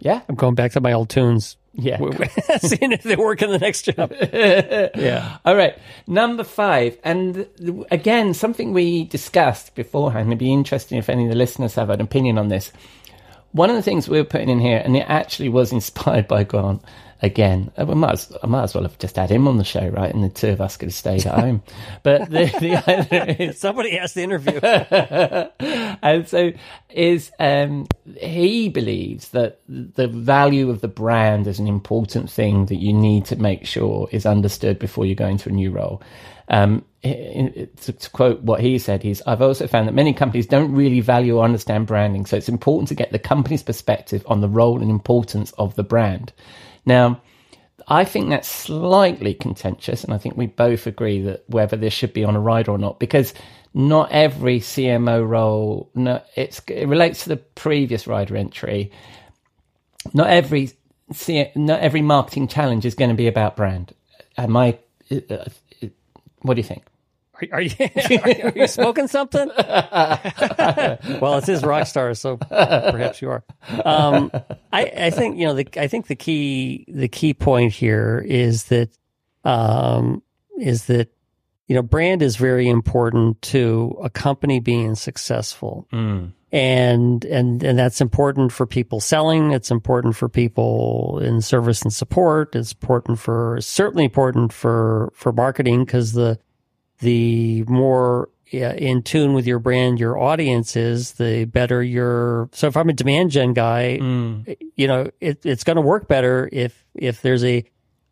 Yeah, 0.00 0.22
I'm 0.28 0.34
going 0.34 0.54
back 0.54 0.72
to 0.72 0.80
my 0.80 0.92
old 0.92 1.10
tunes. 1.10 1.56
Yeah, 1.72 1.98
seeing 2.58 2.92
if 2.92 3.04
they 3.04 3.14
work 3.14 3.42
in 3.42 3.50
the 3.50 3.58
next 3.58 3.82
job. 3.82 4.12
yeah. 4.32 5.38
All 5.44 5.54
right. 5.54 5.78
Number 6.06 6.42
five, 6.42 6.98
and 7.04 7.46
again, 7.92 8.34
something 8.34 8.72
we 8.72 9.04
discussed 9.04 9.74
beforehand. 9.76 10.28
It'd 10.28 10.38
be 10.38 10.52
interesting 10.52 10.98
if 10.98 11.08
any 11.08 11.24
of 11.24 11.30
the 11.30 11.36
listeners 11.36 11.76
have 11.76 11.90
an 11.90 12.00
opinion 12.00 12.38
on 12.38 12.48
this. 12.48 12.72
One 13.52 13.70
of 13.70 13.76
the 13.76 13.82
things 13.82 14.08
we 14.08 14.18
were 14.18 14.24
putting 14.24 14.48
in 14.48 14.58
here, 14.58 14.82
and 14.84 14.96
it 14.96 15.06
actually 15.08 15.48
was 15.48 15.72
inspired 15.72 16.26
by 16.26 16.42
Grant, 16.42 16.82
again. 17.22 17.70
I 17.76 17.84
might, 17.84 18.12
as, 18.12 18.36
I 18.42 18.46
might 18.46 18.64
as 18.64 18.74
well 18.74 18.84
have 18.84 18.98
just 18.98 19.16
had 19.16 19.30
him 19.30 19.46
on 19.46 19.58
the 19.58 19.64
show, 19.64 19.86
right? 19.88 20.12
And 20.12 20.24
the 20.24 20.28
two 20.28 20.48
of 20.48 20.60
us 20.60 20.76
could 20.76 20.88
have 20.88 20.94
stayed 20.94 21.26
at 21.26 21.38
home. 21.38 21.62
But 22.02 22.30
the, 22.30 22.46
the 22.46 23.42
is 23.42 23.58
somebody 23.60 23.96
has 23.96 24.14
the 24.14 24.22
interview. 24.22 24.58
and 26.02 26.26
so 26.26 26.52
is 26.88 27.30
um, 27.38 27.86
he 28.18 28.68
believes 28.68 29.30
that 29.30 29.60
the 29.68 30.08
value 30.08 30.70
of 30.70 30.80
the 30.80 30.88
brand 30.88 31.46
is 31.46 31.58
an 31.58 31.66
important 31.66 32.30
thing 32.30 32.66
that 32.66 32.76
you 32.76 32.92
need 32.92 33.26
to 33.26 33.36
make 33.36 33.66
sure 33.66 34.08
is 34.12 34.24
understood 34.24 34.78
before 34.78 35.04
you 35.04 35.14
go 35.14 35.26
into 35.26 35.48
a 35.48 35.52
new 35.52 35.70
role. 35.70 36.02
Um, 36.48 36.84
to, 37.02 37.92
to, 37.92 38.10
quote 38.10 38.40
what 38.42 38.60
he 38.60 38.78
said, 38.78 39.02
he's, 39.02 39.22
I've 39.22 39.40
also 39.40 39.66
found 39.66 39.88
that 39.88 39.94
many 39.94 40.12
companies 40.12 40.46
don't 40.46 40.72
really 40.72 41.00
value 41.00 41.38
or 41.38 41.44
understand 41.44 41.86
branding. 41.86 42.26
So 42.26 42.36
it's 42.36 42.48
important 42.48 42.88
to 42.88 42.94
get 42.94 43.12
the 43.12 43.18
company's 43.18 43.62
perspective 43.62 44.24
on 44.26 44.40
the 44.40 44.48
role 44.48 44.80
and 44.80 44.90
importance 44.90 45.52
of 45.52 45.76
the 45.76 45.84
brand. 45.84 46.32
Now, 46.86 47.20
I 47.88 48.04
think 48.04 48.28
that's 48.28 48.48
slightly 48.48 49.34
contentious, 49.34 50.04
and 50.04 50.14
I 50.14 50.18
think 50.18 50.36
we 50.36 50.46
both 50.46 50.86
agree 50.86 51.20
that 51.22 51.44
whether 51.48 51.76
this 51.76 51.92
should 51.92 52.12
be 52.12 52.24
on 52.24 52.36
a 52.36 52.40
rider 52.40 52.70
or 52.70 52.78
not, 52.78 53.00
because 53.00 53.34
not 53.74 54.10
every 54.12 54.60
CMO 54.60 55.26
role, 55.28 55.90
no, 55.94 56.22
it 56.36 56.60
relates 56.68 57.24
to 57.24 57.30
the 57.30 57.36
previous 57.36 58.06
rider 58.06 58.36
entry. 58.36 58.90
Not 60.14 60.28
every 60.28 60.70
not 61.56 61.80
every 61.80 62.02
marketing 62.02 62.48
challenge 62.48 62.86
is 62.86 62.94
going 62.94 63.10
to 63.10 63.16
be 63.16 63.26
about 63.26 63.56
brand. 63.56 63.92
Am 64.38 64.56
I? 64.56 64.78
Uh, 65.10 65.20
uh, 65.30 65.44
what 66.42 66.54
do 66.54 66.60
you 66.60 66.66
think? 66.66 66.84
Are, 67.42 67.48
are, 67.58 67.60
you, 67.60 67.74
are, 68.44 68.52
you, 68.54 68.66
smoking 68.66 69.08
something? 69.08 69.48
well, 69.58 71.38
it's 71.38 71.46
his 71.46 71.62
rock 71.62 71.86
star, 71.86 72.14
so 72.14 72.36
perhaps 72.36 73.22
you 73.22 73.30
are. 73.30 73.44
Um, 73.84 74.30
I, 74.72 74.84
I, 74.84 75.10
think 75.10 75.38
you 75.38 75.46
know. 75.46 75.54
The, 75.54 75.68
I 75.76 75.88
think 75.88 76.06
the 76.06 76.16
key 76.16 76.84
the 76.88 77.08
key 77.08 77.34
point 77.34 77.72
here 77.72 78.24
is 78.26 78.64
that 78.64 78.90
um, 79.44 80.22
is 80.58 80.86
that 80.86 81.12
you 81.66 81.74
know 81.74 81.82
brand 81.82 82.22
is 82.22 82.36
very 82.36 82.68
important 82.68 83.40
to 83.42 83.96
a 84.02 84.10
company 84.10 84.60
being 84.60 84.94
successful. 84.94 85.86
Mm. 85.92 86.32
And 86.52 87.24
and 87.26 87.62
and 87.62 87.78
that's 87.78 88.00
important 88.00 88.50
for 88.50 88.66
people 88.66 88.98
selling. 88.98 89.52
It's 89.52 89.70
important 89.70 90.16
for 90.16 90.28
people 90.28 91.20
in 91.22 91.42
service 91.42 91.82
and 91.82 91.92
support. 91.92 92.56
It's 92.56 92.72
important 92.72 93.20
for 93.20 93.58
certainly 93.60 94.04
important 94.04 94.52
for 94.52 95.12
for 95.14 95.32
marketing 95.32 95.84
because 95.84 96.12
the 96.12 96.40
the 97.00 97.64
more 97.64 98.28
in 98.52 99.02
tune 99.02 99.32
with 99.32 99.46
your 99.46 99.58
brand 99.58 100.00
your 100.00 100.18
audience 100.18 100.76
is, 100.76 101.12
the 101.12 101.44
better 101.44 101.82
your. 101.82 102.48
So 102.52 102.66
if 102.66 102.76
I'm 102.76 102.88
a 102.88 102.92
demand 102.92 103.30
gen 103.30 103.52
guy, 103.52 103.98
mm. 104.00 104.56
you 104.76 104.88
know, 104.88 105.10
it, 105.20 105.44
it's 105.46 105.64
going 105.64 105.76
to 105.76 105.82
work 105.82 106.08
better 106.08 106.48
if 106.52 106.84
if 106.94 107.22
there's 107.22 107.44
a 107.44 107.64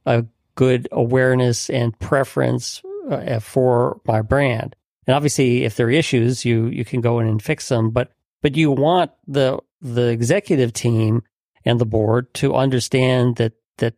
a 0.07 0.24
good 0.55 0.88
awareness 0.92 1.70
and 1.70 1.98
preference 1.98 2.83
uh, 3.11 3.40
for 3.40 4.01
my 4.07 4.22
brand. 4.22 4.77
And 5.07 5.14
obviously, 5.14 5.64
if 5.64 5.77
there 5.77 5.87
are 5.88 5.90
issues, 5.90 6.44
you 6.44 6.66
you 6.66 6.85
can 6.85 7.01
go 7.01 7.18
in 7.18 7.27
and 7.27 7.42
fix 7.42 7.68
them. 7.68 7.90
But 7.90 8.12
but 8.42 8.57
you 8.57 8.70
want 8.70 9.11
the 9.27 9.59
the 9.81 10.09
executive 10.09 10.72
team 10.72 11.22
and 11.64 11.81
the 11.81 11.87
board 11.87 12.33
to 12.35 12.55
understand 12.55 13.37
that 13.37 13.55
that 13.79 13.94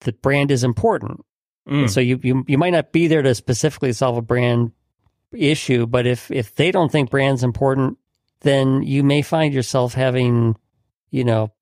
the 0.00 0.12
brand 0.12 0.50
is 0.50 0.64
important 0.64 1.24
Mm. 1.68 1.90
So 1.90 2.00
you, 2.00 2.20
you 2.22 2.44
you 2.46 2.58
might 2.58 2.70
not 2.70 2.92
be 2.92 3.06
there 3.08 3.22
to 3.22 3.34
specifically 3.34 3.92
solve 3.92 4.16
a 4.16 4.22
brand 4.22 4.72
issue, 5.32 5.86
but 5.86 6.06
if 6.06 6.30
if 6.30 6.54
they 6.54 6.70
don't 6.70 6.90
think 6.90 7.10
brand's 7.10 7.42
important, 7.42 7.98
then 8.40 8.82
you 8.82 9.02
may 9.02 9.22
find 9.22 9.52
yourself 9.52 9.94
having, 9.94 10.56
you 11.10 11.24
know, 11.24 11.52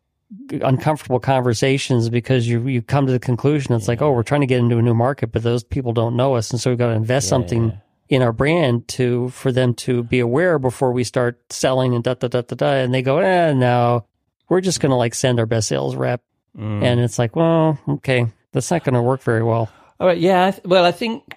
uncomfortable 0.62 1.20
conversations 1.20 2.08
because 2.08 2.46
you 2.46 2.66
you 2.66 2.82
come 2.82 3.06
to 3.06 3.12
the 3.12 3.18
conclusion 3.18 3.74
it's 3.74 3.84
yeah. 3.84 3.92
like, 3.92 4.02
oh, 4.02 4.12
we're 4.12 4.22
trying 4.22 4.40
to 4.40 4.46
get 4.46 4.58
into 4.58 4.78
a 4.78 4.82
new 4.82 4.94
market, 4.94 5.32
but 5.32 5.42
those 5.42 5.64
people 5.64 5.92
don't 5.92 6.16
know 6.16 6.34
us, 6.34 6.50
and 6.50 6.60
so 6.60 6.70
we've 6.70 6.78
got 6.78 6.88
to 6.88 6.94
invest 6.94 7.26
yeah, 7.26 7.30
something 7.30 7.80
in 8.08 8.22
our 8.22 8.32
brand 8.32 8.86
to 8.88 9.28
for 9.30 9.52
them 9.52 9.74
to 9.74 10.02
be 10.02 10.20
aware 10.20 10.58
before 10.58 10.92
we 10.92 11.04
start 11.04 11.40
selling 11.50 11.94
and 11.94 12.04
da 12.04 12.14
da 12.14 12.28
da 12.28 12.42
da 12.42 12.54
da. 12.54 12.72
And 12.72 12.92
they 12.92 13.00
go, 13.00 13.18
eh, 13.18 13.54
no, 13.54 14.06
we're 14.48 14.60
just 14.60 14.80
going 14.80 14.90
to 14.90 14.96
like 14.96 15.14
send 15.14 15.38
our 15.38 15.46
best 15.46 15.68
sales 15.68 15.96
rep, 15.96 16.22
mm. 16.56 16.82
and 16.82 17.00
it's 17.00 17.18
like, 17.18 17.36
well, 17.36 17.78
okay, 17.88 18.26
that's 18.52 18.70
not 18.70 18.84
going 18.84 18.94
to 18.94 19.02
work 19.02 19.22
very 19.22 19.42
well. 19.42 19.70
All 20.04 20.08
right, 20.08 20.18
yeah. 20.18 20.54
Well, 20.66 20.84
I 20.84 20.92
think, 20.92 21.34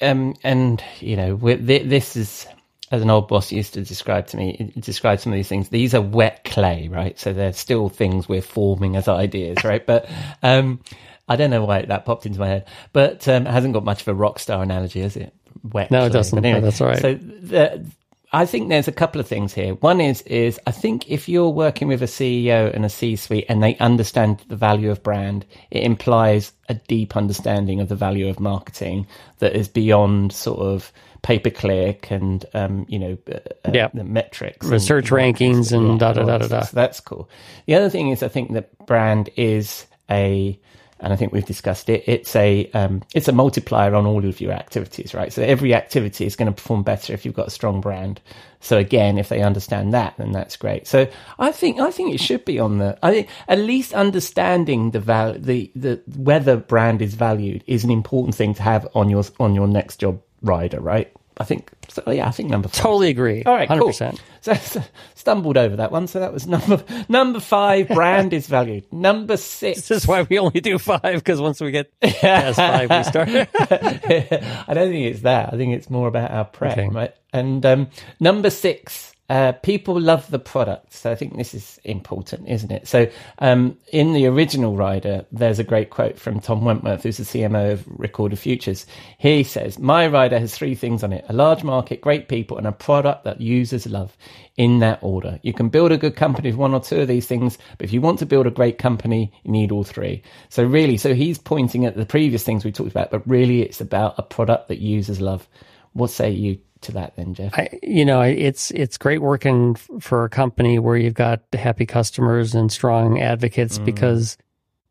um, 0.00 0.34
and 0.42 0.82
you 1.00 1.14
know, 1.14 1.36
this 1.36 2.16
is 2.16 2.46
as 2.90 3.02
an 3.02 3.10
old 3.10 3.28
boss 3.28 3.52
used 3.52 3.74
to 3.74 3.84
describe 3.84 4.28
to 4.28 4.38
me, 4.38 4.72
describe 4.78 5.20
some 5.20 5.30
of 5.30 5.36
these 5.36 5.48
things. 5.48 5.68
These 5.68 5.94
are 5.94 6.00
wet 6.00 6.44
clay, 6.44 6.88
right? 6.88 7.18
So 7.18 7.34
they're 7.34 7.52
still 7.52 7.90
things 7.90 8.30
we're 8.30 8.40
forming 8.40 8.96
as 8.96 9.08
ideas, 9.08 9.58
right? 9.64 9.84
But 9.84 10.08
um, 10.42 10.80
I 11.28 11.36
don't 11.36 11.50
know 11.50 11.62
why 11.62 11.82
that 11.82 12.06
popped 12.06 12.24
into 12.24 12.40
my 12.40 12.48
head, 12.48 12.66
but 12.94 13.28
um, 13.28 13.46
it 13.46 13.50
hasn't 13.50 13.74
got 13.74 13.84
much 13.84 14.00
of 14.00 14.08
a 14.08 14.14
rock 14.14 14.38
star 14.38 14.62
analogy, 14.62 15.02
has 15.02 15.18
it? 15.18 15.34
Wet. 15.62 15.90
No, 15.90 15.98
clay. 15.98 16.06
it 16.06 16.12
doesn't. 16.14 16.38
Anyway, 16.38 16.60
no, 16.60 16.64
that's 16.64 16.80
all 16.80 16.88
right. 16.88 16.98
So 16.98 17.12
the, 17.12 17.84
I 18.32 18.46
think 18.46 18.68
there's 18.68 18.86
a 18.86 18.92
couple 18.92 19.20
of 19.20 19.26
things 19.26 19.52
here. 19.52 19.74
One 19.74 20.00
is 20.00 20.22
is 20.22 20.60
I 20.66 20.70
think 20.70 21.10
if 21.10 21.28
you're 21.28 21.48
working 21.48 21.88
with 21.88 22.02
a 22.02 22.06
CEO 22.06 22.72
and 22.72 22.84
a 22.84 22.88
C-suite 22.88 23.46
and 23.48 23.62
they 23.62 23.76
understand 23.78 24.44
the 24.48 24.56
value 24.56 24.90
of 24.90 25.02
brand, 25.02 25.44
it 25.70 25.82
implies 25.82 26.52
a 26.68 26.74
deep 26.74 27.16
understanding 27.16 27.80
of 27.80 27.88
the 27.88 27.96
value 27.96 28.28
of 28.28 28.38
marketing 28.38 29.06
that 29.38 29.56
is 29.56 29.66
beyond 29.66 30.32
sort 30.32 30.60
of 30.60 30.92
pay 31.22 31.38
per 31.38 31.50
click 31.50 32.10
and 32.10 32.46
um, 32.54 32.86
you 32.88 32.98
know 32.98 33.18
uh, 33.30 33.38
uh 33.64 33.72
yeah. 33.74 33.88
the 33.92 34.04
metrics, 34.04 34.66
research 34.66 35.10
and, 35.10 35.18
rankings, 35.36 35.72
and, 35.72 35.90
and 35.90 36.00
da 36.00 36.12
da 36.12 36.24
da 36.24 36.38
da 36.38 36.46
da. 36.46 36.62
So 36.62 36.74
that's 36.74 37.00
cool. 37.00 37.28
The 37.66 37.74
other 37.74 37.90
thing 37.90 38.10
is 38.10 38.22
I 38.22 38.28
think 38.28 38.52
that 38.52 38.86
brand 38.86 39.28
is 39.36 39.86
a 40.08 40.58
and 41.00 41.12
I 41.12 41.16
think 41.16 41.32
we've 41.32 41.44
discussed 41.44 41.88
it. 41.88 42.04
It's 42.06 42.36
a 42.36 42.70
um, 42.72 43.02
it's 43.14 43.28
a 43.28 43.32
multiplier 43.32 43.94
on 43.94 44.06
all 44.06 44.24
of 44.24 44.40
your 44.40 44.52
activities, 44.52 45.14
right? 45.14 45.32
So 45.32 45.42
every 45.42 45.74
activity 45.74 46.26
is 46.26 46.36
going 46.36 46.46
to 46.46 46.52
perform 46.52 46.82
better 46.82 47.12
if 47.12 47.24
you've 47.24 47.34
got 47.34 47.48
a 47.48 47.50
strong 47.50 47.80
brand. 47.80 48.20
So 48.60 48.76
again, 48.76 49.16
if 49.16 49.30
they 49.30 49.42
understand 49.42 49.94
that, 49.94 50.14
then 50.18 50.32
that's 50.32 50.56
great. 50.56 50.86
So 50.86 51.08
I 51.38 51.52
think 51.52 51.80
I 51.80 51.90
think 51.90 52.14
it 52.14 52.20
should 52.20 52.44
be 52.44 52.58
on 52.58 52.78
the. 52.78 52.98
I 53.02 53.12
think 53.12 53.28
at 53.48 53.58
least 53.58 53.94
understanding 53.94 54.90
the 54.90 55.00
val 55.00 55.34
the 55.38 55.70
the 55.74 56.02
whether 56.16 56.56
brand 56.56 57.02
is 57.02 57.14
valued 57.14 57.64
is 57.66 57.84
an 57.84 57.90
important 57.90 58.34
thing 58.34 58.54
to 58.54 58.62
have 58.62 58.86
on 58.94 59.08
your 59.08 59.24
on 59.38 59.54
your 59.54 59.68
next 59.68 60.00
job 60.00 60.20
rider, 60.42 60.80
right? 60.80 61.12
I 61.40 61.44
think, 61.44 61.70
so, 61.88 62.02
yeah, 62.10 62.28
I 62.28 62.32
think 62.32 62.50
number 62.50 62.68
five. 62.68 62.82
Totally 62.82 63.08
agree. 63.08 63.42
All 63.44 63.54
right, 63.54 63.68
100%. 63.68 64.10
Cool. 64.10 64.18
So, 64.42 64.54
so, 64.54 64.82
stumbled 65.16 65.58
over 65.58 65.76
that 65.76 65.92
one. 65.92 66.06
So 66.06 66.20
that 66.20 66.32
was 66.32 66.46
number 66.46 66.82
number 67.10 67.40
five. 67.40 67.88
Brand 67.88 68.32
is 68.32 68.46
valued. 68.46 68.90
Number 68.90 69.36
six. 69.36 69.88
This 69.88 70.04
is 70.04 70.08
why 70.08 70.22
we 70.22 70.38
only 70.38 70.62
do 70.62 70.78
five 70.78 71.02
because 71.02 71.42
once 71.42 71.60
we 71.60 71.70
get 71.70 71.92
past 72.00 72.56
five, 72.56 72.88
we 72.88 73.02
start. 73.02 73.28
I 73.28 74.72
don't 74.72 74.88
think 74.88 75.12
it's 75.12 75.20
that. 75.20 75.52
I 75.52 75.58
think 75.58 75.74
it's 75.74 75.90
more 75.90 76.08
about 76.08 76.30
our 76.30 76.46
prep, 76.46 76.78
okay. 76.78 76.88
right? 76.88 77.14
And 77.34 77.66
um, 77.66 77.88
number 78.18 78.48
six 78.48 79.09
uh, 79.30 79.52
people 79.52 79.98
love 80.00 80.28
the 80.32 80.40
product. 80.40 80.92
So 80.92 81.12
I 81.12 81.14
think 81.14 81.36
this 81.36 81.54
is 81.54 81.78
important, 81.84 82.48
isn't 82.48 82.72
it? 82.72 82.88
So 82.88 83.08
um, 83.38 83.78
in 83.92 84.12
the 84.12 84.26
original 84.26 84.76
rider, 84.76 85.24
there's 85.30 85.60
a 85.60 85.64
great 85.64 85.90
quote 85.90 86.18
from 86.18 86.40
Tom 86.40 86.64
Wentworth, 86.64 87.04
who's 87.04 87.18
the 87.18 87.22
CMO 87.22 87.74
of 87.74 87.84
Recorded 87.86 88.40
Futures. 88.40 88.86
He 89.18 89.44
says, 89.44 89.78
My 89.78 90.08
rider 90.08 90.40
has 90.40 90.52
three 90.52 90.74
things 90.74 91.04
on 91.04 91.12
it 91.12 91.24
a 91.28 91.32
large 91.32 91.62
market, 91.62 92.00
great 92.00 92.26
people, 92.28 92.58
and 92.58 92.66
a 92.66 92.72
product 92.72 93.22
that 93.22 93.40
users 93.40 93.86
love 93.86 94.16
in 94.56 94.80
that 94.80 94.98
order. 95.00 95.38
You 95.42 95.52
can 95.52 95.68
build 95.68 95.92
a 95.92 95.96
good 95.96 96.16
company 96.16 96.50
with 96.50 96.58
one 96.58 96.74
or 96.74 96.80
two 96.80 97.02
of 97.02 97.08
these 97.08 97.28
things, 97.28 97.56
but 97.78 97.84
if 97.84 97.92
you 97.92 98.00
want 98.00 98.18
to 98.18 98.26
build 98.26 98.48
a 98.48 98.50
great 98.50 98.78
company, 98.78 99.32
you 99.44 99.52
need 99.52 99.70
all 99.70 99.84
three. 99.84 100.24
So 100.48 100.64
really, 100.64 100.96
so 100.96 101.14
he's 101.14 101.38
pointing 101.38 101.86
at 101.86 101.96
the 101.96 102.04
previous 102.04 102.42
things 102.42 102.64
we 102.64 102.72
talked 102.72 102.90
about, 102.90 103.12
but 103.12 103.26
really 103.28 103.62
it's 103.62 103.80
about 103.80 104.18
a 104.18 104.22
product 104.22 104.66
that 104.68 104.80
users 104.80 105.20
love 105.20 105.48
What 105.92 106.10
say 106.10 106.30
you 106.30 106.58
to 106.82 106.92
that 106.92 107.16
then, 107.16 107.34
Jeff? 107.34 107.52
I, 107.54 107.78
you 107.82 108.04
know, 108.04 108.20
it's 108.20 108.70
it's 108.72 108.98
great 108.98 109.22
working 109.22 109.74
for 109.74 110.24
a 110.24 110.28
company 110.28 110.78
where 110.78 110.96
you've 110.96 111.14
got 111.14 111.42
happy 111.52 111.86
customers 111.86 112.54
and 112.54 112.70
strong 112.70 113.20
advocates 113.20 113.78
because 113.78 114.36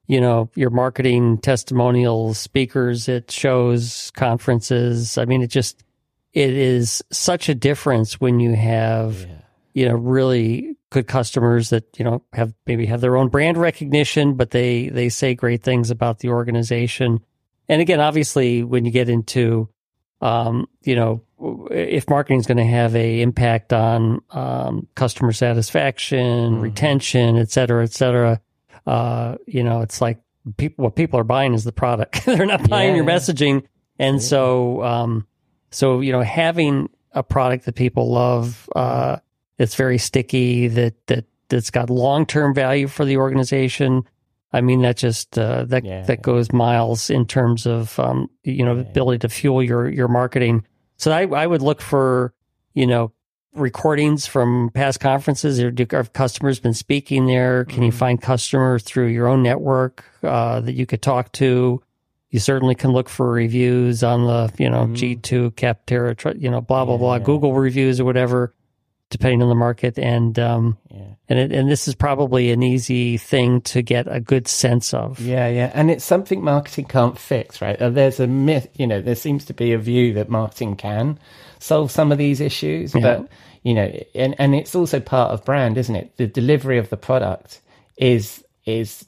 you 0.07 0.19
know 0.21 0.49
your 0.55 0.69
marketing 0.69 1.37
testimonials, 1.39 2.37
speakers 2.37 3.09
at 3.09 3.31
shows, 3.31 4.11
conferences. 4.15 5.17
I 5.17 5.25
mean, 5.25 5.41
it 5.41 5.49
just 5.49 5.83
it 6.33 6.53
is 6.53 7.03
such 7.11 7.49
a 7.49 7.55
difference 7.55 8.19
when 8.19 8.39
you 8.39 8.53
have 8.53 9.27
you 9.73 9.87
know 9.87 9.95
really 9.95 10.75
good 10.89 11.07
customers 11.07 11.69
that 11.69 11.85
you 11.97 12.05
know 12.05 12.23
have 12.33 12.53
maybe 12.65 12.85
have 12.85 13.01
their 13.01 13.17
own 13.17 13.29
brand 13.29 13.57
recognition, 13.57 14.35
but 14.35 14.51
they 14.51 14.89
they 14.89 15.09
say 15.09 15.35
great 15.35 15.63
things 15.63 15.91
about 15.91 16.19
the 16.19 16.29
organization. 16.29 17.19
And 17.67 17.81
again, 17.81 17.99
obviously, 17.99 18.63
when 18.63 18.85
you 18.85 18.91
get 18.91 19.09
into 19.09 19.69
um, 20.21 20.67
you 20.83 20.95
know, 20.95 21.21
if 21.71 22.09
marketing 22.09 22.39
is 22.39 22.45
going 22.47 22.57
to 22.57 22.65
have 22.65 22.95
a 22.95 23.21
impact 23.21 23.71
on 23.73 24.21
um, 24.31 24.87
customer 24.95 25.31
satisfaction, 25.31 26.59
retention, 26.59 27.37
et 27.37 27.49
cetera, 27.51 27.83
et 27.83 27.93
cetera, 27.93 28.41
uh, 28.85 29.35
you 29.45 29.63
know, 29.63 29.81
it's 29.81 30.01
like 30.01 30.19
people 30.57 30.83
what 30.83 30.95
people 30.95 31.19
are 31.19 31.23
buying 31.23 31.53
is 31.53 31.63
the 31.63 31.71
product. 31.71 32.25
They're 32.25 32.45
not 32.45 32.67
buying 32.69 32.95
your 32.95 33.05
Yeah. 33.07 33.15
messaging, 33.15 33.63
and 33.99 34.21
so 34.21 34.83
um, 34.83 35.27
so 35.71 35.99
you 36.01 36.11
know, 36.11 36.21
having 36.21 36.89
a 37.13 37.23
product 37.23 37.65
that 37.65 37.75
people 37.75 38.11
love, 38.11 38.69
uh, 38.75 39.17
that's 39.57 39.75
very 39.75 39.97
sticky, 39.97 40.67
that 40.69 40.95
that 41.07 41.25
that's 41.49 41.71
got 41.71 41.89
long 41.89 42.25
term 42.25 42.53
value 42.53 42.87
for 42.87 43.05
the 43.05 43.17
organization. 43.17 44.03
I 44.51 44.61
mean, 44.61 44.81
that 44.81 44.97
just 44.97 45.37
uh, 45.37 45.65
that 45.65 45.85
Yeah. 45.85 46.01
that 46.03 46.21
goes 46.23 46.51
miles 46.51 47.09
in 47.11 47.25
terms 47.25 47.67
of 47.67 47.99
um, 47.99 48.29
you 48.43 48.65
know 48.65 48.77
ability 48.77 49.19
to 49.19 49.29
fuel 49.29 49.61
your 49.63 49.87
your 49.89 50.07
marketing. 50.07 50.65
So 50.99 51.11
I 51.11 51.25
I 51.25 51.47
would 51.47 51.63
look 51.63 51.81
for 51.81 52.33
you 52.75 52.85
know 52.85 53.11
recordings 53.55 54.27
from 54.27 54.69
past 54.73 54.99
conferences. 54.99 55.59
Or 55.59 55.71
do, 55.71 55.87
have 55.91 56.13
customers 56.13 56.59
been 56.59 56.73
speaking 56.75 57.25
there? 57.25 57.65
Can 57.65 57.81
you 57.83 57.91
find 57.91 58.21
customers 58.21 58.83
through 58.83 59.07
your 59.07 59.27
own 59.27 59.41
network 59.41 60.05
uh, 60.21 60.59
that 60.61 60.73
you 60.73 60.85
could 60.85 61.01
talk 61.01 61.31
to? 61.33 61.81
You 62.29 62.39
certainly 62.39 62.75
can 62.75 62.91
look 62.91 63.09
for 63.09 63.31
reviews 63.31 64.03
on 64.03 64.27
the 64.27 64.53
you 64.61 64.69
know 64.69 64.87
G 64.93 65.15
two 65.15 65.51
Capterra, 65.51 66.15
tr- 66.15 66.37
you 66.37 66.51
know 66.51 66.61
blah 66.61 66.85
blah 66.85 66.97
blah, 66.97 67.17
Google 67.17 67.55
reviews 67.55 67.99
or 67.99 68.05
whatever, 68.05 68.53
depending 69.09 69.41
on 69.41 69.49
the 69.49 69.55
market. 69.55 69.97
And 69.97 70.37
um, 70.39 70.77
Yeah. 70.89 70.97
and 71.29 71.39
it, 71.39 71.51
and 71.51 71.69
this 71.69 71.87
is 71.87 71.95
probably 71.95 72.51
an 72.51 72.63
easy 72.63 73.17
thing 73.17 73.61
to 73.61 73.81
get 73.81 74.07
a 74.07 74.19
good 74.19 74.47
sense 74.47 74.93
of. 74.93 75.19
Yeah, 75.19 75.47
yeah, 75.47 75.71
and 75.73 75.89
it's 75.91 76.05
something 76.05 76.43
marketing 76.43 76.85
can't 76.85 77.17
fix, 77.17 77.61
right? 77.61 77.79
Uh, 77.81 77.89
There's 77.89 78.19
a 78.19 78.27
myth, 78.27 78.67
you 78.75 78.87
know, 78.87 79.01
there 79.01 79.15
seems 79.15 79.45
to 79.45 79.53
be 79.53 79.73
a 79.73 79.77
view 79.77 80.13
that 80.13 80.29
marketing 80.29 80.75
can 80.75 81.19
solve 81.59 81.91
some 81.91 82.11
of 82.11 82.17
these 82.17 82.39
issues, 82.39 82.93
but 82.93 83.27
you 83.63 83.73
know, 83.73 83.91
and 84.15 84.35
and 84.39 84.55
it's 84.55 84.73
also 84.75 84.99
part 84.99 85.31
of 85.31 85.43
brand, 85.43 85.77
isn't 85.77 85.95
it? 85.95 86.15
The 86.17 86.27
delivery 86.27 86.77
of 86.77 86.89
the 86.89 86.97
product 86.97 87.61
is 87.97 88.43
is 88.65 89.05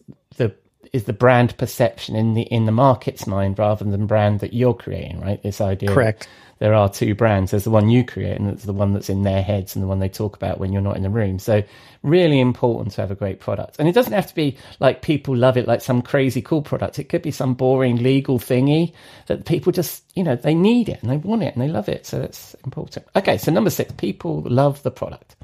is 0.93 1.05
the 1.05 1.13
brand 1.13 1.57
perception 1.57 2.15
in 2.15 2.33
the 2.33 2.43
in 2.43 2.65
the 2.65 2.71
market's 2.71 3.25
mind 3.25 3.57
rather 3.57 3.85
than 3.85 4.07
brand 4.07 4.39
that 4.41 4.53
you're 4.53 4.73
creating, 4.73 5.19
right? 5.21 5.41
This 5.41 5.61
idea, 5.61 5.93
Correct. 5.93 6.27
There 6.61 6.75
are 6.75 6.89
two 6.89 7.15
brands. 7.15 7.49
There's 7.49 7.63
the 7.63 7.71
one 7.71 7.89
you 7.89 8.05
create, 8.05 8.39
and 8.39 8.47
it's 8.47 8.65
the 8.65 8.71
one 8.71 8.93
that's 8.93 9.09
in 9.09 9.23
their 9.23 9.41
heads, 9.41 9.75
and 9.75 9.81
the 9.81 9.87
one 9.87 9.97
they 9.97 10.07
talk 10.07 10.35
about 10.35 10.59
when 10.59 10.71
you're 10.71 10.83
not 10.83 10.95
in 10.95 11.01
the 11.01 11.09
room. 11.09 11.39
So, 11.39 11.63
really 12.03 12.39
important 12.39 12.93
to 12.93 13.01
have 13.01 13.09
a 13.09 13.15
great 13.15 13.39
product. 13.39 13.77
And 13.79 13.89
it 13.89 13.93
doesn't 13.93 14.13
have 14.13 14.27
to 14.27 14.35
be 14.35 14.57
like 14.79 15.01
people 15.01 15.35
love 15.35 15.57
it, 15.57 15.67
like 15.67 15.81
some 15.81 16.03
crazy 16.03 16.39
cool 16.39 16.61
product. 16.61 16.99
It 16.99 17.05
could 17.05 17.23
be 17.23 17.31
some 17.31 17.55
boring 17.55 17.95
legal 17.95 18.37
thingy 18.37 18.93
that 19.25 19.45
people 19.45 19.71
just, 19.71 20.03
you 20.15 20.23
know, 20.23 20.35
they 20.35 20.53
need 20.53 20.87
it 20.87 21.01
and 21.01 21.09
they 21.09 21.17
want 21.17 21.41
it 21.41 21.55
and 21.55 21.63
they 21.63 21.67
love 21.67 21.89
it. 21.89 22.05
So 22.05 22.19
that's 22.19 22.53
important. 22.63 23.07
Okay, 23.15 23.39
so 23.39 23.51
number 23.51 23.71
six, 23.71 23.91
people 23.93 24.41
love 24.41 24.83
the 24.83 24.91
product. 24.91 25.35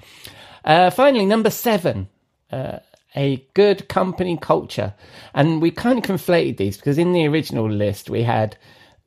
Uh, 0.64 0.92
finally, 0.92 1.26
number 1.26 1.50
seven, 1.50 2.10
uh, 2.52 2.78
a 3.18 3.46
good 3.56 3.90
company 3.90 4.38
culture. 4.38 4.94
And 5.34 5.62
we 5.62 5.72
kind 5.72 5.98
of 5.98 6.06
conflated 6.06 6.58
these 6.58 6.78
because 6.78 6.98
in 6.98 7.12
the 7.12 7.28
original 7.28 7.70
list 7.70 8.10
we 8.10 8.24
had 8.24 8.56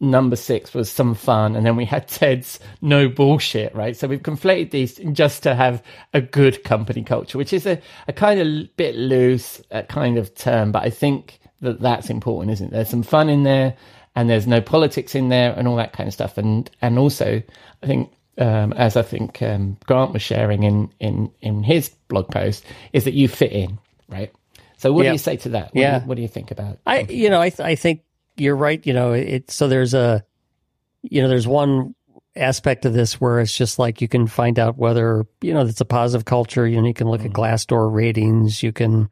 number 0.00 0.36
six 0.36 0.72
was 0.72 0.90
some 0.90 1.14
fun, 1.14 1.54
and 1.54 1.64
then 1.64 1.76
we 1.76 1.84
had 1.84 2.08
Ted's 2.08 2.58
no 2.80 3.08
bullshit, 3.08 3.74
right? 3.74 3.96
So 3.96 4.08
we've 4.08 4.22
conflated 4.22 4.70
these 4.70 4.96
just 5.12 5.42
to 5.44 5.54
have 5.54 5.82
a 6.14 6.20
good 6.20 6.64
company 6.64 7.04
culture, 7.04 7.38
which 7.38 7.52
is 7.52 7.66
a, 7.66 7.80
a 8.08 8.12
kind 8.12 8.40
of 8.40 8.76
bit 8.76 8.96
loose 8.96 9.62
uh, 9.70 9.82
kind 9.82 10.18
of 10.18 10.34
term, 10.34 10.72
but 10.72 10.82
I 10.82 10.90
think 10.90 11.40
that 11.60 11.80
that's 11.80 12.08
important, 12.08 12.52
isn't 12.54 12.68
it? 12.68 12.72
There's 12.72 12.88
some 12.88 13.02
fun 13.02 13.28
in 13.28 13.42
there, 13.44 13.76
and 14.16 14.28
there's 14.28 14.46
no 14.46 14.60
politics 14.60 15.14
in 15.14 15.28
there, 15.28 15.52
and 15.52 15.68
all 15.68 15.76
that 15.76 15.92
kind 15.92 16.08
of 16.08 16.14
stuff, 16.14 16.38
and 16.38 16.70
and 16.82 16.98
also 16.98 17.42
I 17.82 17.86
think. 17.86 18.12
Um, 18.38 18.72
as 18.74 18.96
I 18.96 19.02
think 19.02 19.42
um, 19.42 19.76
Grant 19.84 20.14
was 20.14 20.22
sharing 20.22 20.62
in, 20.62 20.90
in, 20.98 21.30
in 21.42 21.62
his 21.62 21.90
blog 22.08 22.30
post, 22.30 22.64
is 22.94 23.04
that 23.04 23.12
you 23.12 23.28
fit 23.28 23.52
in, 23.52 23.78
right? 24.10 24.32
So, 24.76 24.92
what 24.92 25.04
Yeah. 25.04 25.10
do 25.10 25.14
you 25.14 25.18
say 25.18 25.36
to 25.38 25.48
that? 25.50 25.66
What 25.74 25.80
Yeah. 25.80 25.98
Do 25.98 26.04
you, 26.04 26.08
what 26.08 26.14
do 26.16 26.22
you 26.22 26.28
think 26.28 26.50
about? 26.50 26.78
I 26.86 27.00
you 27.02 27.30
know 27.30 27.40
I 27.40 27.50
th- 27.50 27.60
I 27.60 27.74
think 27.74 28.02
you're 28.36 28.56
right. 28.56 28.84
You 28.86 28.92
know 28.94 29.12
it. 29.12 29.50
So 29.50 29.68
there's 29.68 29.94
a 29.94 30.24
you 31.02 31.22
know 31.22 31.28
there's 31.28 31.46
one 31.48 31.94
aspect 32.36 32.84
of 32.86 32.92
this 32.92 33.20
where 33.20 33.40
it's 33.40 33.56
just 33.56 33.78
like 33.78 34.00
you 34.00 34.06
can 34.08 34.26
find 34.26 34.58
out 34.58 34.78
whether 34.78 35.26
you 35.40 35.52
know 35.52 35.62
it's 35.62 35.80
a 35.80 35.84
positive 35.84 36.24
culture. 36.24 36.66
You 36.66 36.80
know 36.80 36.86
you 36.88 36.94
can 36.94 37.08
look 37.08 37.24
at 37.24 37.32
Glassdoor 37.32 37.92
ratings. 37.92 38.62
You 38.62 38.72
can 38.72 39.10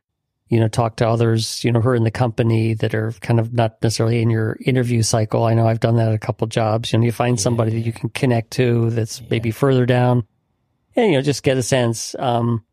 you 0.49 0.59
know 0.59 0.69
talk 0.69 0.97
to 0.97 1.07
others 1.07 1.63
you 1.63 1.71
know 1.71 1.81
who 1.81 1.91
are 1.91 1.95
in 1.95 2.05
the 2.05 2.11
company 2.11 2.73
that 2.73 2.95
are 2.95 3.13
kind 3.21 3.39
of 3.39 3.53
not 3.53 3.77
necessarily 3.83 4.23
in 4.23 4.31
your 4.31 4.57
interview 4.65 5.03
cycle. 5.03 5.45
I 5.45 5.53
know 5.53 5.67
I've 5.69 5.81
done 5.81 5.97
that 5.97 6.09
at 6.09 6.15
a 6.15 6.19
couple 6.19 6.47
jobs. 6.47 6.93
You 6.93 6.99
know 7.01 7.05
you 7.05 7.13
find 7.13 7.39
somebody 7.39 7.73
that 7.73 7.81
you 7.81 7.93
can 7.93 8.09
connect 8.11 8.53
to 8.53 8.89
that's 8.91 9.21
maybe 9.29 9.51
further 9.51 9.85
down, 9.85 10.25
and 10.97 11.11
you 11.11 11.19
know 11.19 11.23
just 11.23 11.43
get 11.43 11.59
a 11.59 11.63
sense. 11.63 12.15
Um, 12.19 12.65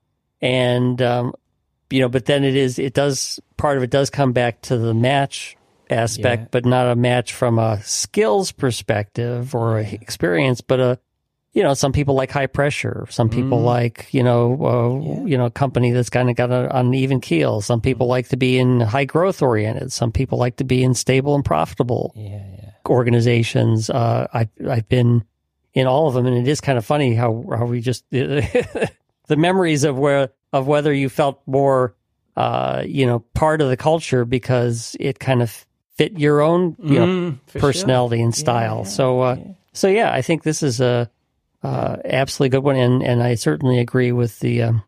and 0.42 1.02
um, 1.02 1.34
you 1.90 2.02
know, 2.02 2.10
but 2.10 2.26
then 2.26 2.44
it 2.44 2.56
is, 2.56 2.80
it 2.80 2.94
does, 2.94 3.40
part 3.58 3.78
of 3.78 3.84
it 3.84 3.90
does 3.90 4.10
come 4.10 4.32
back 4.34 4.62
to 4.64 4.78
the 4.78 4.94
match 4.94 5.56
aspect, 5.90 6.42
Yeah. 6.42 6.48
but 6.52 6.66
not 6.66 6.88
a 6.88 6.96
match 6.96 7.34
from 7.34 7.60
a 7.60 7.82
skills 7.84 8.52
perspective 8.52 9.54
or 9.54 9.80
a 9.80 9.84
experience, 9.94 10.62
but 10.62 10.80
a, 10.80 11.00
you 11.54 11.64
know, 11.64 11.74
some 11.74 11.94
people 11.94 12.16
like 12.16 12.32
high 12.32 12.48
pressure. 12.48 13.06
Some 13.10 13.30
people 13.30 13.62
like, 13.62 14.14
you 14.14 14.24
know, 14.24 14.66
uh, 14.66 15.26
you 15.26 15.38
know, 15.38 15.46
a 15.46 15.52
company 15.52 15.92
that's 15.92 16.10
kind 16.10 16.30
of 16.30 16.36
got 16.36 16.52
an 16.52 16.94
even 16.94 17.22
keel. 17.22 17.62
Some 17.62 17.80
people 17.80 18.08
like 18.08 18.28
to 18.30 18.36
be 18.36 18.58
in 18.60 18.82
high 18.82 19.06
growth 19.06 19.42
oriented. 19.42 19.94
Some 19.94 20.12
people 20.12 20.38
like 20.38 20.58
to 20.58 20.66
be 20.66 20.84
in 20.84 20.94
stable 20.94 21.34
and 21.34 21.46
profitable 21.46 22.12
Yeah, 22.14 22.42
yeah. 22.62 22.72
organizations. 22.90 23.90
Uh, 23.90 24.28
I, 24.34 24.50
I've 24.70 24.90
been 24.90 25.24
in 25.74 25.88
all 25.88 26.10
of 26.10 26.14
them, 26.14 26.26
and 26.26 26.36
it 26.36 26.46
is 26.50 26.60
kind 26.60 26.78
of 26.78 26.86
funny 26.86 27.16
how 27.16 27.46
how 27.58 27.66
we 27.66 27.80
just 27.80 28.04
the 29.28 29.36
memories 29.36 29.84
of 29.84 29.98
where 29.98 30.30
of 30.54 30.68
whether 30.68 30.94
you 30.94 31.10
felt 31.10 31.42
more, 31.46 31.96
uh, 32.38 32.84
you 32.86 33.06
know, 33.06 33.20
part 33.34 33.62
of 33.62 33.70
the 33.70 33.78
culture 33.78 34.26
because 34.26 34.96
it 35.00 35.20
kind 35.20 35.42
of 35.42 35.66
fit 35.98 36.18
your 36.20 36.42
own 36.42 36.76
you 36.80 37.00
know 37.00 37.06
Mm, 37.08 37.40
for 37.48 37.60
personality 37.60 38.22
and 38.22 38.36
style. 38.36 38.84
so, 38.86 39.22
uh, 39.22 39.38
so 39.74 39.88
yeah, 39.88 40.12
I 40.14 40.22
think 40.22 40.44
this 40.44 40.62
is 40.64 40.82
a 40.82 41.10
uh, 41.64 41.98
absolutely 42.06 42.50
good 42.58 42.64
one, 42.64 42.76
and 42.76 43.02
and 43.04 43.24
I 43.24 43.36
certainly 43.36 43.80
agree 43.80 44.12
with 44.12 44.40
the 44.40 44.64
um, 44.64 44.84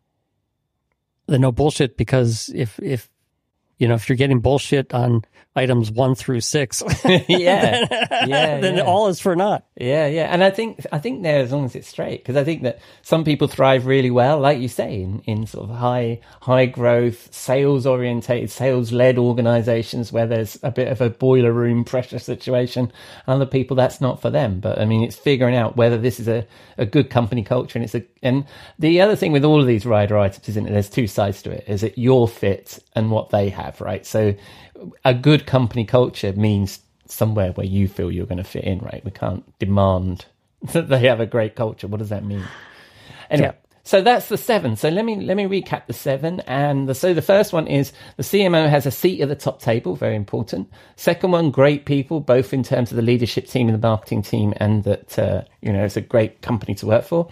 the 1.26 1.38
no 1.38 1.52
bullshit 1.52 1.96
because 1.96 2.50
if 2.54 2.78
if 2.80 3.10
you 3.78 3.88
know 3.88 3.94
if 3.94 4.08
you're 4.08 4.16
getting 4.16 4.40
bullshit 4.40 4.92
on 4.92 5.24
items 5.58 5.90
one 5.90 6.14
through 6.14 6.40
six, 6.40 6.82
yeah, 7.04 7.24
yeah, 7.28 8.60
then 8.60 8.76
yeah. 8.76 8.82
all 8.82 9.08
is 9.08 9.20
for 9.20 9.34
naught. 9.34 9.64
Yeah, 9.76 10.06
yeah, 10.06 10.32
and 10.32 10.42
I 10.42 10.50
think 10.50 10.86
I 10.92 10.98
think 10.98 11.22
there 11.22 11.40
as 11.40 11.52
long 11.52 11.64
as 11.64 11.74
it's 11.74 11.88
straight 11.88 12.20
because 12.22 12.36
I 12.36 12.44
think 12.44 12.62
that 12.62 12.80
some 13.02 13.24
people 13.24 13.48
thrive 13.48 13.86
really 13.86 14.10
well, 14.10 14.38
like 14.38 14.58
you 14.58 14.68
say, 14.68 15.02
in, 15.02 15.20
in 15.20 15.46
sort 15.46 15.68
of 15.68 15.76
high 15.76 16.20
high 16.40 16.66
growth, 16.66 17.32
sales 17.34 17.86
orientated, 17.86 18.50
sales 18.50 18.92
led 18.92 19.18
organisations 19.18 20.12
where 20.12 20.26
there's 20.26 20.58
a 20.62 20.70
bit 20.70 20.88
of 20.88 21.00
a 21.00 21.10
boiler 21.10 21.52
room 21.52 21.84
pressure 21.84 22.18
situation. 22.18 22.92
Other 23.26 23.46
people 23.46 23.76
that's 23.76 24.00
not 24.00 24.22
for 24.22 24.30
them, 24.30 24.60
but 24.60 24.78
I 24.80 24.84
mean 24.84 25.02
it's 25.02 25.16
figuring 25.16 25.56
out 25.56 25.76
whether 25.76 25.98
this 25.98 26.20
is 26.20 26.28
a, 26.28 26.46
a 26.76 26.86
good 26.86 27.10
company 27.10 27.42
culture 27.42 27.78
and 27.78 27.84
it's 27.84 27.94
a 27.94 28.04
and 28.22 28.44
the 28.78 29.00
other 29.00 29.16
thing 29.16 29.32
with 29.32 29.44
all 29.44 29.60
of 29.60 29.66
these 29.66 29.86
rider 29.86 30.16
items 30.18 30.48
isn't 30.48 30.66
it? 30.66 30.70
There's 30.70 30.90
two 30.90 31.06
sides 31.06 31.42
to 31.42 31.50
it. 31.50 31.64
Is 31.66 31.82
it 31.82 31.98
your 31.98 32.28
fit 32.28 32.78
and 32.94 33.10
what 33.10 33.30
they 33.30 33.48
have, 33.48 33.67
right? 33.80 34.04
So 34.06 34.34
a 35.04 35.14
good 35.14 35.46
company 35.46 35.84
culture 35.84 36.32
means 36.32 36.80
somewhere 37.06 37.52
where 37.52 37.66
you 37.66 37.88
feel 37.88 38.10
you're 38.12 38.26
going 38.26 38.38
to 38.38 38.44
fit 38.44 38.64
in, 38.64 38.78
right? 38.80 39.02
We 39.04 39.10
can't 39.10 39.44
demand 39.58 40.26
that 40.72 40.88
they 40.88 41.00
have 41.08 41.20
a 41.20 41.26
great 41.26 41.54
culture. 41.56 41.86
What 41.86 41.98
does 41.98 42.10
that 42.10 42.24
mean? 42.24 42.44
Anyway, 43.30 43.48
Yeah. 43.48 43.52
so 43.84 44.02
that's 44.02 44.28
the 44.28 44.36
seven. 44.36 44.76
So 44.76 44.88
let 44.88 45.04
me 45.04 45.16
let 45.16 45.36
me 45.36 45.44
recap 45.44 45.86
the 45.86 45.92
seven. 45.92 46.40
And 46.46 46.88
the, 46.88 46.94
so 46.94 47.14
the 47.14 47.22
first 47.22 47.52
one 47.52 47.66
is 47.66 47.92
the 48.16 48.22
CMO 48.22 48.68
has 48.68 48.86
a 48.86 48.90
seat 48.90 49.20
at 49.20 49.28
the 49.28 49.34
top 49.36 49.60
table, 49.60 49.96
very 49.96 50.16
important. 50.16 50.70
Second 50.96 51.30
one, 51.32 51.50
great 51.50 51.84
people, 51.86 52.20
both 52.20 52.52
in 52.52 52.62
terms 52.62 52.90
of 52.90 52.96
the 52.96 53.02
leadership 53.02 53.46
team 53.46 53.68
and 53.68 53.74
the 53.82 53.86
marketing 53.88 54.22
team, 54.22 54.52
and 54.58 54.84
that 54.84 55.18
uh, 55.18 55.42
you 55.62 55.72
know, 55.72 55.84
it's 55.84 55.96
a 55.96 56.02
great 56.02 56.42
company 56.42 56.74
to 56.76 56.86
work 56.86 57.04
for. 57.04 57.28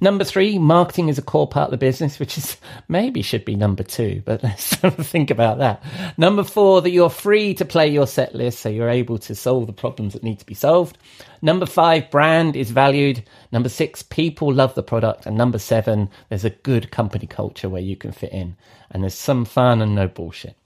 Number 0.00 0.24
three, 0.24 0.58
marketing 0.58 1.08
is 1.08 1.18
a 1.18 1.22
core 1.22 1.48
part 1.48 1.68
of 1.68 1.70
the 1.72 1.76
business, 1.76 2.18
which 2.18 2.38
is 2.38 2.56
maybe 2.88 3.22
should 3.22 3.44
be 3.44 3.56
number 3.56 3.82
two, 3.82 4.22
but 4.24 4.42
let's 4.42 4.76
think 4.76 5.30
about 5.30 5.58
that. 5.58 5.82
Number 6.18 6.44
four, 6.44 6.82
that 6.82 6.90
you're 6.90 7.10
free 7.10 7.54
to 7.54 7.64
play 7.64 7.88
your 7.88 8.06
set 8.06 8.34
list, 8.34 8.60
so 8.60 8.68
you're 8.68 8.90
able 8.90 9.18
to 9.18 9.34
solve 9.34 9.66
the 9.66 9.72
problems 9.72 10.12
that 10.12 10.22
need 10.22 10.38
to 10.40 10.46
be 10.46 10.54
solved. 10.54 10.98
Number 11.42 11.66
five, 11.66 12.10
brand 12.10 12.56
is 12.56 12.70
valued. 12.70 13.24
Number 13.52 13.68
six, 13.68 14.02
people 14.02 14.52
love 14.52 14.74
the 14.74 14.82
product. 14.82 15.26
And 15.26 15.36
number 15.36 15.58
seven, 15.58 16.10
there's 16.28 16.44
a 16.44 16.50
good 16.50 16.90
company 16.90 17.26
culture 17.26 17.68
where 17.68 17.82
you 17.82 17.96
can 17.96 18.12
fit 18.12 18.32
in. 18.32 18.56
And 18.90 19.02
there's 19.02 19.14
some 19.14 19.44
fun 19.44 19.80
and 19.80 19.94
no 19.94 20.08
bullshit. 20.08 20.57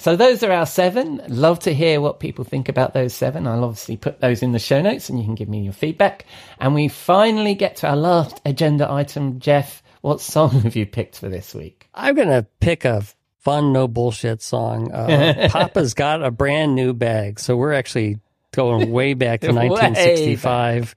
So 0.00 0.16
those 0.16 0.42
are 0.42 0.50
our 0.50 0.64
seven. 0.64 1.20
Love 1.28 1.58
to 1.60 1.74
hear 1.74 2.00
what 2.00 2.20
people 2.20 2.42
think 2.42 2.70
about 2.70 2.94
those 2.94 3.12
seven. 3.12 3.46
I'll 3.46 3.64
obviously 3.64 3.98
put 3.98 4.18
those 4.20 4.42
in 4.42 4.52
the 4.52 4.58
show 4.58 4.80
notes 4.80 5.10
and 5.10 5.18
you 5.18 5.26
can 5.26 5.34
give 5.34 5.50
me 5.50 5.60
your 5.60 5.74
feedback. 5.74 6.24
And 6.58 6.74
we 6.74 6.88
finally 6.88 7.54
get 7.54 7.76
to 7.76 7.88
our 7.88 7.96
last 7.96 8.40
agenda 8.46 8.90
item. 8.90 9.40
Jeff, 9.40 9.82
what 10.00 10.22
song 10.22 10.50
have 10.62 10.74
you 10.74 10.86
picked 10.86 11.18
for 11.18 11.28
this 11.28 11.54
week? 11.54 11.86
I'm 11.94 12.14
gonna 12.14 12.46
pick 12.60 12.86
a 12.86 13.02
fun, 13.40 13.74
no 13.74 13.88
bullshit 13.88 14.40
song. 14.40 14.90
Uh, 14.90 15.48
Papa's 15.52 15.92
got 15.92 16.24
a 16.24 16.30
brand 16.30 16.74
new 16.74 16.94
bag, 16.94 17.38
so 17.38 17.54
we're 17.54 17.74
actually 17.74 18.20
going 18.52 18.90
way 18.90 19.12
back 19.12 19.42
to 19.42 19.48
Way 19.52 19.68
1965 19.68 20.96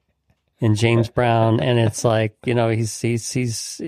and 0.62 0.78
James 0.78 1.10
Brown, 1.10 1.60
and 1.60 1.78
it's 1.78 2.06
like 2.06 2.38
you 2.46 2.54
know 2.54 2.70
he's 2.70 3.02
he's 3.02 3.30
he's 3.30 3.82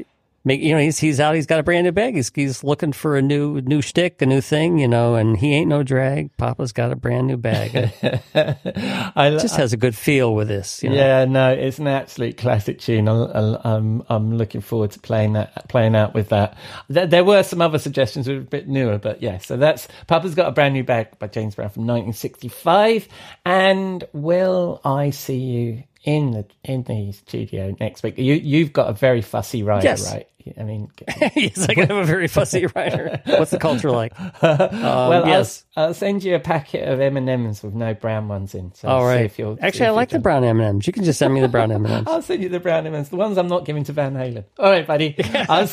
make 0.45 0.61
you 0.61 0.73
know 0.73 0.79
he's 0.79 0.99
he's 0.99 1.19
out, 1.19 1.35
he's 1.35 1.45
got 1.47 1.59
a 1.59 1.63
brand 1.63 1.85
new 1.85 1.91
bag, 1.91 2.15
he's 2.15 2.31
he's 2.33 2.63
looking 2.63 2.93
for 2.93 3.17
a 3.17 3.21
new 3.21 3.59
new 3.61 3.81
shtick, 3.81 4.21
a 4.21 4.25
new 4.25 4.41
thing, 4.41 4.77
you 4.79 4.87
know, 4.87 5.15
and 5.15 5.37
he 5.37 5.53
ain't 5.53 5.67
no 5.67 5.83
drag. 5.83 6.35
Papa's 6.37 6.71
got 6.71 6.91
a 6.91 6.95
brand 6.95 7.27
new 7.27 7.37
bag. 7.37 7.91
I 8.35 9.37
Just 9.41 9.57
has 9.57 9.73
a 9.73 9.77
good 9.77 9.95
feel 9.95 10.33
with 10.35 10.47
this, 10.47 10.83
you 10.83 10.89
know. 10.89 10.95
Yeah, 10.95 11.25
no, 11.25 11.51
it's 11.51 11.79
an 11.79 11.87
absolute 11.87 12.37
classic 12.37 12.79
tune. 12.79 13.09
I'm, 13.09 13.57
I'm, 13.63 14.03
I'm 14.07 14.37
looking 14.37 14.61
forward 14.61 14.91
to 14.91 14.99
playing 14.99 15.33
that, 15.33 15.67
playing 15.67 15.95
out 15.95 16.13
with 16.13 16.29
that. 16.29 16.57
There, 16.89 17.07
there 17.07 17.23
were 17.23 17.43
some 17.43 17.61
other 17.61 17.79
suggestions 17.79 18.27
that 18.27 18.33
were 18.33 18.39
a 18.39 18.43
bit 18.43 18.67
newer, 18.67 18.97
but 18.97 19.21
yeah. 19.21 19.39
So 19.39 19.57
that's 19.57 19.87
Papa's 20.07 20.35
got 20.35 20.47
a 20.47 20.51
brand 20.51 20.73
new 20.73 20.83
bag 20.83 21.17
by 21.19 21.27
James 21.27 21.55
Brown 21.55 21.69
from 21.69 21.83
1965. 21.83 23.07
And 23.45 24.03
will 24.13 24.81
I 24.85 25.09
see 25.09 25.37
you 25.37 25.83
in 26.05 26.31
the 26.31 26.45
in 26.63 26.83
the 26.83 27.11
studio 27.11 27.75
next 27.79 28.03
week? 28.03 28.17
You 28.17 28.35
you've 28.35 28.71
got 28.71 28.89
a 28.89 28.93
very 28.93 29.21
fussy 29.21 29.63
rider, 29.63 29.85
Yes. 29.85 30.11
right? 30.11 30.27
I 30.59 30.63
mean, 30.63 30.91
He's 31.33 31.67
like, 31.67 31.79
I 31.79 31.85
have 31.85 31.89
a 31.97 32.03
very 32.03 32.27
fussy 32.27 32.67
writer. 32.67 33.19
What's 33.25 33.49
the 33.49 33.57
culture 33.57 33.89
like? 33.89 34.13
well, 34.43 35.23
um, 35.23 35.27
yes. 35.27 35.65
I'll, 35.75 35.87
I'll 35.87 35.93
send 35.95 36.23
you 36.23 36.35
a 36.35 36.39
packet 36.39 36.87
of 36.87 36.99
M 36.99 37.17
and 37.17 37.27
M's 37.27 37.63
with 37.63 37.73
no 37.73 37.95
brown 37.95 38.27
ones 38.27 38.53
in. 38.53 38.71
So 38.75 38.87
All 38.87 39.07
see 39.11 39.23
if 39.23 39.39
you'll, 39.39 39.55
see 39.55 39.63
Actually, 39.63 39.87
I 39.87 39.89
like 39.89 40.09
the 40.09 40.19
brown 40.19 40.43
M 40.43 40.59
and 40.59 40.69
M's. 40.69 40.85
You 40.87 40.93
can 40.93 41.03
just 41.03 41.17
send 41.17 41.33
me 41.33 41.41
the 41.41 41.47
brown 41.47 41.71
M 41.71 41.83
and 41.85 41.93
M's. 41.95 42.07
I'll 42.07 42.21
send 42.21 42.43
you 42.43 42.49
the 42.49 42.59
brown 42.59 42.85
M&Ms, 42.85 43.09
the 43.09 43.15
ones 43.15 43.39
I'm 43.39 43.47
not 43.47 43.65
giving 43.65 43.85
to 43.85 43.93
Van 43.93 44.13
Halen. 44.13 44.45
All 44.59 44.69
right, 44.69 44.85
buddy. 44.85 45.15
I'll, 45.49 45.67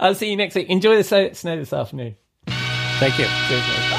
I'll 0.00 0.14
see 0.14 0.30
you 0.30 0.36
next 0.36 0.54
week. 0.54 0.68
Enjoy 0.68 1.02
the 1.02 1.30
snow 1.32 1.56
this 1.56 1.72
afternoon. 1.72 2.16
Thank 2.46 3.18
you. 3.18 3.24
Cheers, 3.48 3.93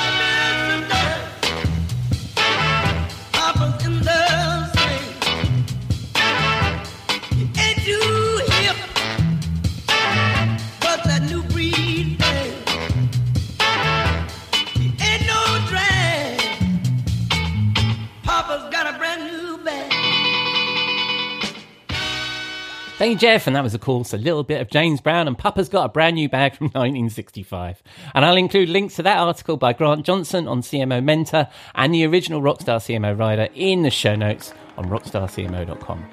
You, 23.05 23.15
Jeff. 23.15 23.47
And 23.47 23.55
that 23.55 23.63
was, 23.63 23.73
of 23.73 23.81
course, 23.81 24.13
a 24.13 24.17
little 24.17 24.43
bit 24.43 24.61
of 24.61 24.69
James 24.69 25.01
Brown. 25.01 25.27
And 25.27 25.37
Papa's 25.37 25.69
got 25.69 25.85
a 25.85 25.89
brand 25.89 26.15
new 26.15 26.27
bag 26.27 26.55
from 26.55 26.65
1965. 26.73 27.81
And 28.13 28.25
I'll 28.25 28.35
include 28.37 28.69
links 28.69 28.95
to 28.95 29.03
that 29.03 29.17
article 29.17 29.57
by 29.57 29.73
Grant 29.73 30.05
Johnson 30.05 30.47
on 30.47 30.61
CMO 30.61 31.03
Mentor 31.03 31.47
and 31.75 31.93
the 31.93 32.05
original 32.05 32.41
Rockstar 32.41 32.77
CMO 32.79 33.17
Rider 33.17 33.47
in 33.53 33.83
the 33.83 33.89
show 33.91 34.15
notes 34.15 34.53
on 34.77 34.89
rockstarcmo.com. 34.89 36.05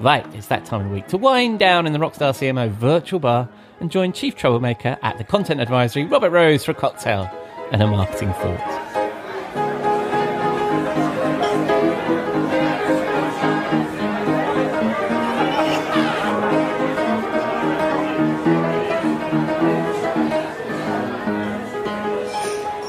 Right, 0.00 0.26
it's 0.34 0.46
that 0.46 0.64
time 0.64 0.82
of 0.82 0.88
the 0.88 0.94
week 0.94 1.08
to 1.08 1.18
wind 1.18 1.58
down 1.58 1.86
in 1.86 1.92
the 1.92 1.98
Rockstar 1.98 2.32
CMO 2.32 2.70
virtual 2.70 3.18
bar 3.18 3.48
and 3.80 3.90
join 3.90 4.12
Chief 4.12 4.36
Troublemaker 4.36 4.96
at 5.02 5.18
the 5.18 5.24
Content 5.24 5.60
Advisory, 5.60 6.04
Robert 6.04 6.30
Rose, 6.30 6.64
for 6.64 6.70
a 6.70 6.74
cocktail 6.74 7.28
and 7.72 7.82
a 7.82 7.86
marketing 7.86 8.32
thought. 8.34 9.07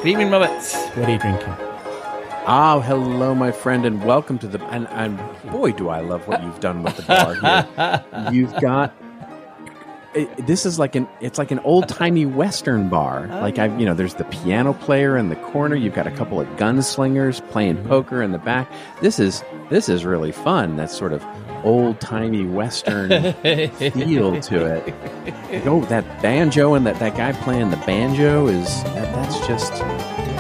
Evening, 0.10 0.32
Robert. 0.32 0.50
What 0.50 1.08
are 1.08 1.12
you 1.12 1.20
drinking? 1.20 1.54
Ah, 2.48 2.82
hello, 2.82 3.36
my 3.36 3.52
friend, 3.52 3.86
and 3.86 4.04
welcome 4.04 4.40
to 4.40 4.48
the. 4.48 4.60
And, 4.70 4.88
and 4.88 5.20
boy, 5.52 5.72
do 5.72 5.90
I 5.90 6.00
love 6.00 6.28
what 6.28 6.42
you've 6.42 6.60
done 6.60 6.82
with 6.82 6.98
the 6.98 7.04
bar 7.04 7.36
here. 7.36 8.32
You've 8.32 8.54
got. 8.60 8.92
It, 10.16 10.48
this 10.48 10.66
is 10.66 10.80
like 10.80 10.96
an 10.96 11.08
it's 11.22 11.38
like 11.38 11.52
an 11.52 11.60
old 11.60 11.88
timey 11.88 12.26
western 12.26 12.90
bar. 12.90 13.28
Like 13.28 13.60
I, 13.60 13.66
you 13.78 13.86
know, 13.86 13.94
there's 13.94 14.16
the 14.16 14.24
piano 14.26 14.74
player 14.74 15.18
in 15.18 15.30
the 15.30 15.36
corner. 15.36 15.76
You've 15.76 15.94
got 15.94 16.08
a 16.08 16.12
couple 16.12 16.42
of 16.42 16.48
gunslingers 16.58 17.48
playing 17.52 17.78
mm-hmm. 17.78 17.90
poker 17.90 18.24
in 18.24 18.32
the 18.32 18.40
back. 18.40 18.72
This 19.02 19.20
is 19.20 19.44
this 19.70 19.88
is 19.88 20.06
really 20.06 20.32
fun. 20.32 20.78
That 20.78 20.90
sort 20.90 21.14
of 21.14 21.24
old 21.64 22.00
timey 22.00 22.46
western 22.46 23.10
feel 23.44 24.40
to 24.42 24.66
it. 24.66 24.94
Oh, 25.66 25.86
that 25.86 26.22
banjo 26.22 26.74
and 26.74 26.86
that, 26.86 27.00
that 27.00 27.16
guy 27.16 27.34
playing 27.34 27.70
the 27.70 27.78
banjo 27.78 28.48
is 28.48 28.84
that, 28.84 29.14
that's 29.14 29.48
just 29.48 29.74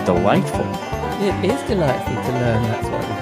delightful. 0.06 0.66
It 1.22 1.52
is 1.52 1.62
delightful 1.68 2.16
to 2.16 2.32
learn 2.32 2.64
that's 2.64 2.88
what 2.88 3.10
we've 3.10 3.19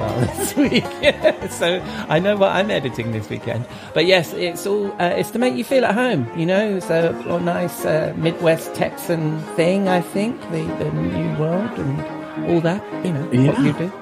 done 0.00 0.20
with 0.20 0.28
the 0.28 0.34
bar 0.34 0.36
this 0.36 0.56
week. 0.56 1.50
so 1.50 1.80
I 2.08 2.18
know 2.18 2.36
what 2.36 2.50
I'm 2.50 2.70
editing 2.70 3.12
this 3.12 3.28
weekend. 3.28 3.66
But 3.94 4.06
yes, 4.06 4.32
it's 4.32 4.66
all 4.66 4.92
uh, 5.00 5.14
it's 5.16 5.30
to 5.32 5.38
make 5.38 5.54
you 5.54 5.64
feel 5.64 5.84
at 5.84 5.94
home. 5.94 6.30
You 6.38 6.46
know, 6.46 6.76
it's 6.76 6.90
a, 6.90 7.14
a 7.28 7.40
nice 7.40 7.84
uh, 7.84 8.14
Midwest 8.16 8.74
Texan 8.74 9.40
thing. 9.56 9.88
I 9.88 10.00
think 10.00 10.40
the, 10.50 10.62
the 10.78 10.90
New 10.92 11.38
World 11.38 11.70
and 11.78 12.50
all 12.50 12.60
that. 12.60 12.82
You 13.04 13.12
know 13.12 13.24
what 13.24 13.60
you 13.60 13.72
do. 13.72 13.92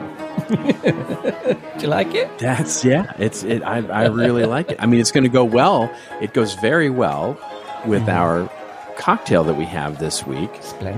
do 0.48 1.82
you 1.82 1.88
like 1.88 2.14
it? 2.14 2.38
That's 2.38 2.84
yeah. 2.84 3.12
It's 3.18 3.42
it. 3.42 3.62
I 3.62 3.78
I 3.86 4.06
really 4.06 4.44
like 4.44 4.70
it. 4.70 4.78
I 4.80 4.86
mean, 4.86 5.00
it's 5.00 5.12
going 5.12 5.24
to 5.24 5.30
go 5.30 5.44
well. 5.44 5.92
It 6.20 6.32
goes 6.32 6.54
very 6.54 6.90
well 6.90 7.38
with 7.86 8.08
our 8.08 8.50
cocktail 8.98 9.44
that 9.44 9.54
we 9.54 9.64
have 9.64 9.98
this 9.98 10.26
week 10.26 10.50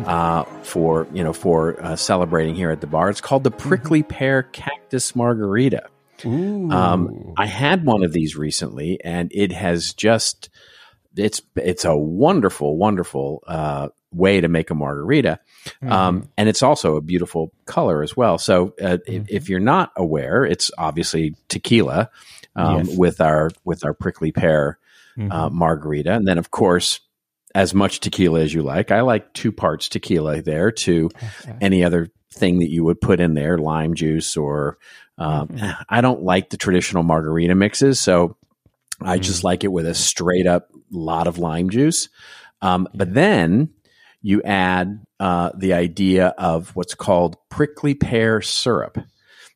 uh, 0.07 0.43
for 0.63 1.07
you 1.13 1.23
know 1.23 1.33
for 1.33 1.81
uh, 1.85 1.95
celebrating 1.97 2.55
here 2.55 2.71
at 2.71 2.81
the 2.81 2.87
bar. 2.89 3.11
It's 3.11 3.21
called 3.21 3.45
the 3.45 3.51
Prickly 3.53 4.03
Pear 4.03 4.43
Cactus 4.45 5.15
Margarita. 5.15 5.85
Um, 6.73 7.35
I 7.39 7.47
had 7.47 7.85
one 7.87 8.03
of 8.03 8.13
these 8.13 8.37
recently, 8.37 9.01
and 9.05 9.31
it 9.35 9.53
has 9.53 9.95
just 9.95 10.51
it's 11.17 11.41
it's 11.57 11.85
a 11.85 11.97
wonderful, 11.97 12.77
wonderful 12.77 13.43
uh, 13.47 13.89
way 14.13 14.41
to 14.41 14.49
make 14.49 14.71
a 14.71 14.75
margarita, 14.75 15.39
um, 15.83 16.29
and 16.37 16.49
it's 16.49 16.63
also 16.63 16.97
a 16.97 17.01
beautiful 17.01 17.53
color 17.67 18.03
as 18.03 18.17
well. 18.17 18.39
So, 18.39 18.75
uh, 18.83 18.99
if, 19.07 19.29
if 19.31 19.49
you're 19.49 19.61
not 19.61 19.93
aware, 19.97 20.45
it's 20.45 20.71
obviously 20.77 21.37
tequila 21.49 22.11
um, 22.57 22.85
Yes. 22.87 22.97
with 22.97 23.21
our 23.21 23.51
with 23.65 23.85
our 23.85 23.95
prickly 23.95 24.33
pear 24.33 24.79
uh, 25.31 25.49
margarita, 25.51 26.13
and 26.13 26.27
then 26.27 26.39
of 26.39 26.51
course. 26.51 27.01
As 27.55 27.75
much 27.75 28.01
tequila 28.01 28.41
as 28.41 28.55
you 28.55 28.63
like. 28.63 28.91
I 28.91 29.01
like 29.01 29.33
two 29.35 29.51
parts 29.51 29.89
tequila 29.89 30.41
there 30.43 30.71
to 30.71 31.11
any 31.61 31.83
other 31.83 32.09
thing 32.33 32.61
that 32.61 32.71
you 32.71 32.85
would 32.85 33.01
put 33.01 33.19
in 33.21 33.35
there, 33.35 33.59
lime 33.59 33.95
juice 33.95 34.37
or 34.37 34.79
um, 35.19 35.57
I 35.89 36.01
don't 36.01 36.23
like 36.23 36.51
the 36.51 36.57
traditional 36.57 37.03
margarita 37.03 37.55
mixes, 37.55 38.01
so 38.01 38.37
I 39.01 39.19
just 39.19 39.45
like 39.45 39.65
it 39.65 39.73
with 39.73 39.87
a 39.87 39.95
straight 39.95 40.47
up 40.47 40.69
lot 40.91 41.27
of 41.27 41.39
lime 41.39 41.71
juice. 41.71 42.09
Um, 42.63 42.89
but 42.95 43.13
then 43.13 43.71
you 44.23 44.43
add 44.43 45.01
uh, 45.19 45.51
the 45.57 45.75
idea 45.75 46.29
of 46.39 46.75
what's 46.77 46.95
called 46.95 47.37
prickly 47.49 47.95
pear 47.95 48.41
syrup. 48.41 48.99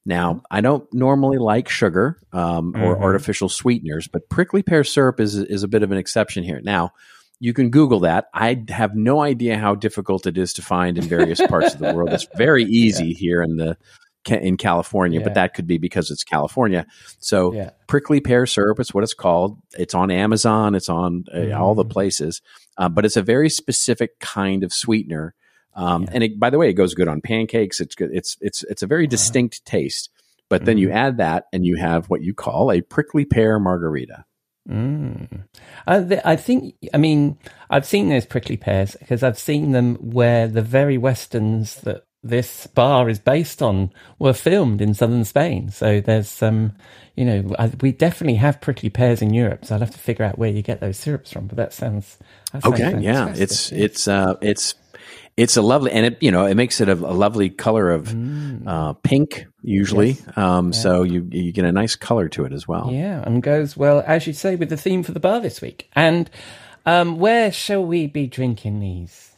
Now, 0.07 0.43
I 0.51 0.61
don't 0.61 0.87
normally 0.93 1.39
like 1.39 1.69
sugar 1.69 2.19
um, 2.33 2.75
or 2.77 3.01
artificial 3.03 3.49
sweeteners, 3.49 4.07
but 4.07 4.29
prickly 4.29 4.63
pear 4.63 4.85
syrup 4.85 5.19
is 5.19 5.35
is 5.35 5.63
a 5.63 5.69
bit 5.69 5.83
of 5.83 5.93
an 5.93 5.99
exception 5.99 6.45
here. 6.45 6.61
Now, 6.63 6.91
you 7.45 7.53
can 7.53 7.69
Google 7.71 8.01
that. 8.01 8.27
I 8.33 8.65
have 8.71 8.95
no 8.95 9.21
idea 9.21 9.59
how 9.59 9.75
difficult 9.75 10.27
it 10.27 10.39
is 10.39 10.53
to 10.55 10.63
find 10.63 10.97
in 10.99 11.05
various 11.05 11.41
parts 11.47 11.75
of 11.75 11.81
the 11.81 11.93
world. 11.95 12.11
It's 12.13 12.27
very 12.37 12.65
easy 12.65 13.13
here 13.13 13.43
in 13.43 13.57
the 13.57 13.77
in 14.27 14.57
California, 14.57 15.21
Yeah. 15.21 15.25
but 15.25 15.35
that 15.35 15.53
could 15.53 15.67
be 15.67 15.77
because 15.77 16.11
it's 16.11 16.25
California. 16.25 16.87
So 17.19 17.53
Yeah. 17.53 17.71
prickly 17.87 18.21
pear 18.21 18.47
syrup 18.47 18.81
is 18.81 18.95
what 18.95 19.05
it's 19.05 19.13
called. 19.13 19.59
It's 19.79 19.95
on 19.95 20.11
Amazon. 20.11 20.75
It's 20.75 20.89
on 20.89 21.25
uh, 21.35 21.51
all 21.53 21.75
Mm. 21.75 21.83
the 21.83 21.85
places, 21.85 22.41
uh, 22.79 22.89
but 22.89 23.05
it's 23.05 23.19
a 23.19 23.23
very 23.23 23.51
specific 23.51 24.19
kind 24.21 24.65
of 24.65 24.73
sweetener. 24.73 25.35
Um, 25.77 26.09
And 26.13 26.25
it, 26.25 26.41
by 26.41 26.49
the 26.51 26.57
way, 26.59 26.71
it 26.71 26.75
goes 26.75 26.95
good 26.95 27.09
on 27.09 27.21
pancakes. 27.21 27.81
It's 27.81 27.95
good. 27.95 28.11
It's 28.15 28.39
it's 28.41 28.63
it's 28.65 28.83
a 28.83 28.87
very 28.87 29.07
distinct 29.07 29.65
taste. 29.67 30.09
But 30.49 30.65
then 30.65 30.79
you 30.79 30.91
add 30.91 31.19
that 31.19 31.45
and 31.53 31.67
you 31.67 31.77
have 31.77 32.07
what 32.11 32.23
you 32.23 32.33
call 32.33 32.71
a 32.73 32.81
prickly 32.81 33.25
pear 33.27 33.59
margarita. 33.59 34.25
Mm. 34.69 35.45
I, 35.87 36.03
th- 36.03 36.21
I 36.25 36.37
think, 36.37 36.75
I 36.93 36.99
mean, 36.99 37.39
I've 37.69 37.87
seen 37.87 38.09
those 38.09 38.27
prickly 38.27 38.57
pears 38.57 38.97
because 38.99 39.23
I've 39.23 39.39
seen 39.39 39.73
them 39.73 39.97
where 39.97 40.49
the 40.49 40.63
very 40.63 40.97
westerns 40.97 41.77
that 41.83 42.07
this 42.23 42.67
bar 42.69 43.11
is 43.11 43.19
based 43.19 43.61
on 43.63 43.93
were 44.19 44.33
filmed 44.33 44.81
in 44.81 44.95
southern 44.95 45.25
Spain. 45.25 45.69
So 45.71 46.01
there's 46.01 46.29
some, 46.29 46.73
you 47.17 47.25
know, 47.27 47.55
I, 47.59 47.71
we 47.83 47.93
definitely 47.93 48.37
have 48.37 48.63
prickly 48.63 48.89
pears 48.89 49.21
in 49.21 49.35
Europe. 49.35 49.67
So 49.67 49.75
I'll 49.75 49.81
have 49.81 49.91
to 49.91 49.99
figure 49.99 50.25
out 50.25 50.39
where 50.39 50.51
you 50.51 50.63
get 50.63 50.81
those 50.81 50.97
syrups 50.97 51.31
from. 51.31 51.47
But 51.47 51.57
that 51.59 51.75
sounds, 51.75 52.17
that 52.53 52.63
sounds 52.63 52.81
Okay, 52.81 52.99
yeah, 53.01 53.35
it's 53.37 53.71
it's 53.73 54.09
uh, 54.09 54.37
it's 54.41 54.75
it's 55.37 55.57
a 55.57 55.63
lovely, 55.63 55.91
and 55.93 56.07
it 56.07 56.23
you 56.23 56.31
know 56.31 56.47
it 56.47 56.55
makes 56.55 56.81
it 56.81 56.89
a, 56.89 56.93
a 56.93 57.15
lovely 57.15 57.51
color 57.51 57.91
of 57.91 58.09
Mm. 58.09 58.67
uh, 58.67 58.93
pink 59.03 59.47
usually. 59.63 60.17
Um, 60.37 60.73
So 60.73 61.03
you 61.03 61.27
you 61.31 61.53
get 61.53 61.65
a 61.65 61.73
nice 61.73 61.97
color 61.97 62.29
to 62.31 62.45
it 62.45 62.53
as 62.53 62.69
well. 62.69 62.91
Yeah, 62.93 63.23
and 63.27 63.43
goes 63.43 63.77
well, 63.77 64.03
as 64.07 64.27
you 64.27 64.33
say, 64.33 64.57
with 64.57 64.69
the 64.69 64.77
theme 64.77 65.03
for 65.03 65.13
the 65.13 65.21
bar 65.21 65.41
this 65.41 65.61
week. 65.61 65.89
And 65.95 66.31
um, 66.87 67.19
where 67.19 67.51
shall 67.53 67.85
we 67.85 68.07
be 68.07 68.27
drinking 68.27 68.81
these? 68.81 69.34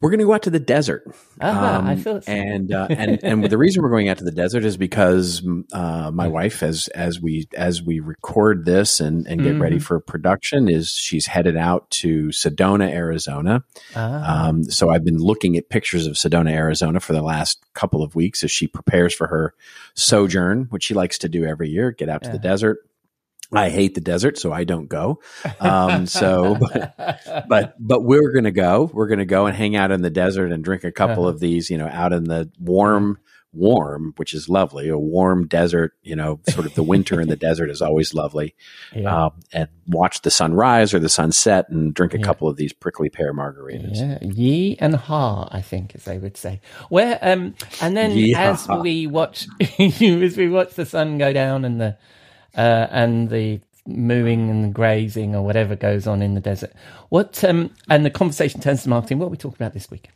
We're 0.00 0.10
going 0.10 0.20
to 0.20 0.26
go 0.26 0.32
out 0.32 0.42
to 0.44 0.50
the 0.50 0.60
desert. 0.60 1.04
Ah, 1.40 1.84
I 1.84 1.92
Um, 1.94 1.98
thought 1.98 2.24
so. 2.26 2.30
and 2.32 2.72
uh, 2.72 2.86
and 2.88 3.18
and 3.24 3.44
the 3.44 3.58
reason 3.58 3.82
we're 3.82 3.90
going 3.90 4.08
out 4.08 4.18
to 4.18 4.24
the 4.24 4.30
desert 4.30 4.64
is 4.64 4.76
because 4.76 5.42
uh, 5.72 6.12
my 6.14 6.28
wife, 6.28 6.62
as 6.62 6.86
as 6.88 7.20
we 7.20 7.48
as 7.56 7.82
we 7.82 7.98
record 7.98 8.64
this 8.64 9.00
and 9.00 9.26
and 9.26 9.42
get 9.42 9.52
Mm-hmm. 9.54 9.62
ready 9.62 9.78
for 9.80 9.98
production, 9.98 10.68
is 10.68 10.90
she's 10.92 11.26
headed 11.26 11.56
out 11.56 11.90
to 11.90 12.28
Sedona, 12.28 12.88
Arizona. 12.92 13.64
Ah, 13.96 14.46
Um, 14.48 14.62
so 14.64 14.88
I've 14.90 15.04
been 15.04 15.18
looking 15.18 15.56
at 15.56 15.68
pictures 15.68 16.06
of 16.06 16.14
Sedona, 16.14 16.52
Arizona 16.52 17.00
for 17.00 17.12
the 17.12 17.22
last 17.22 17.60
couple 17.74 18.02
of 18.04 18.14
weeks 18.14 18.44
as 18.44 18.52
she 18.52 18.68
prepares 18.68 19.12
for 19.12 19.26
her 19.26 19.52
sojourn, 19.94 20.66
which 20.70 20.84
she 20.84 20.94
likes 20.94 21.18
to 21.18 21.28
do 21.28 21.44
every 21.44 21.68
year, 21.70 21.90
get 21.90 22.08
out 22.08 22.22
to 22.22 22.30
the 22.30 22.38
desert. 22.38 22.78
I 23.52 23.70
hate 23.70 23.94
the 23.94 24.00
desert, 24.02 24.38
so 24.38 24.52
I 24.52 24.64
don't 24.64 24.88
go. 24.88 25.20
Um, 25.60 26.06
so, 26.20 26.56
but, 26.60 27.46
but, 27.48 27.74
but 27.78 28.02
we're 28.04 28.32
going 28.32 28.44
to 28.44 28.50
go. 28.50 28.90
We're 28.92 29.06
going 29.08 29.20
to 29.20 29.24
go 29.24 29.46
and 29.46 29.56
hang 29.56 29.74
out 29.76 29.90
in 29.90 30.02
the 30.02 30.10
desert 30.10 30.52
and 30.52 30.62
drink 30.62 30.84
a 30.84 30.92
couple 30.92 31.24
Uh-huh. 31.24 31.32
of 31.34 31.40
these, 31.40 31.70
you 31.70 31.78
know, 31.78 31.88
out 31.90 32.12
in 32.12 32.24
the 32.24 32.50
warm, 32.60 33.18
warm, 33.54 34.12
which 34.18 34.34
is 34.34 34.50
lovely. 34.50 34.88
A 34.90 34.98
warm 34.98 35.48
desert, 35.48 35.94
you 36.02 36.14
know, 36.14 36.40
sort 36.50 36.66
of 36.66 36.74
the 36.74 36.82
winter 36.82 37.18
in 37.22 37.28
the 37.28 37.36
desert 37.48 37.70
is 37.70 37.80
always 37.80 38.12
lovely. 38.12 38.54
yeah. 38.94 39.24
Um, 39.24 39.32
and 39.54 39.68
watch 39.86 40.20
the 40.20 40.30
sunrise 40.30 40.92
or 40.92 40.98
the 40.98 41.08
sunset 41.08 41.70
and 41.70 41.94
drink 41.94 42.12
a 42.12 42.18
Yeah. 42.18 42.24
couple 42.24 42.48
of 42.48 42.56
these 42.58 42.74
prickly 42.74 43.08
pear 43.08 43.32
margaritas. 43.32 43.96
Yeah, 43.96 44.18
ye 44.22 44.76
and 44.78 44.94
ha, 44.94 45.48
I 45.50 45.62
think, 45.62 45.94
as 45.94 46.04
they 46.04 46.18
would 46.18 46.36
say. 46.36 46.60
Where 46.90 47.18
um, 47.22 47.54
and 47.80 47.96
then 47.96 48.10
Yee-haw. 48.10 48.40
as 48.42 48.68
we 48.82 49.06
watch, 49.06 49.46
as 49.78 50.36
we 50.36 50.50
watch 50.50 50.74
the 50.74 50.84
sun 50.84 51.16
go 51.16 51.32
down 51.32 51.64
and 51.64 51.80
the 51.80 51.96
uh, 52.58 52.86
and 52.90 53.30
the 53.30 53.60
mooing 53.86 54.50
and 54.50 54.64
the 54.64 54.68
grazing 54.68 55.34
or 55.34 55.42
whatever 55.42 55.74
goes 55.74 56.06
on 56.06 56.20
in 56.20 56.34
the 56.34 56.40
desert, 56.40 56.72
what 57.08 57.42
um, 57.44 57.70
and 57.88 58.04
the 58.04 58.10
conversation 58.10 58.60
turns 58.60 58.82
to 58.82 58.88
marketing. 58.90 59.18
What 59.18 59.26
are 59.26 59.30
we 59.30 59.36
talking 59.38 59.56
about 59.56 59.72
this 59.72 59.90
week? 59.90 60.10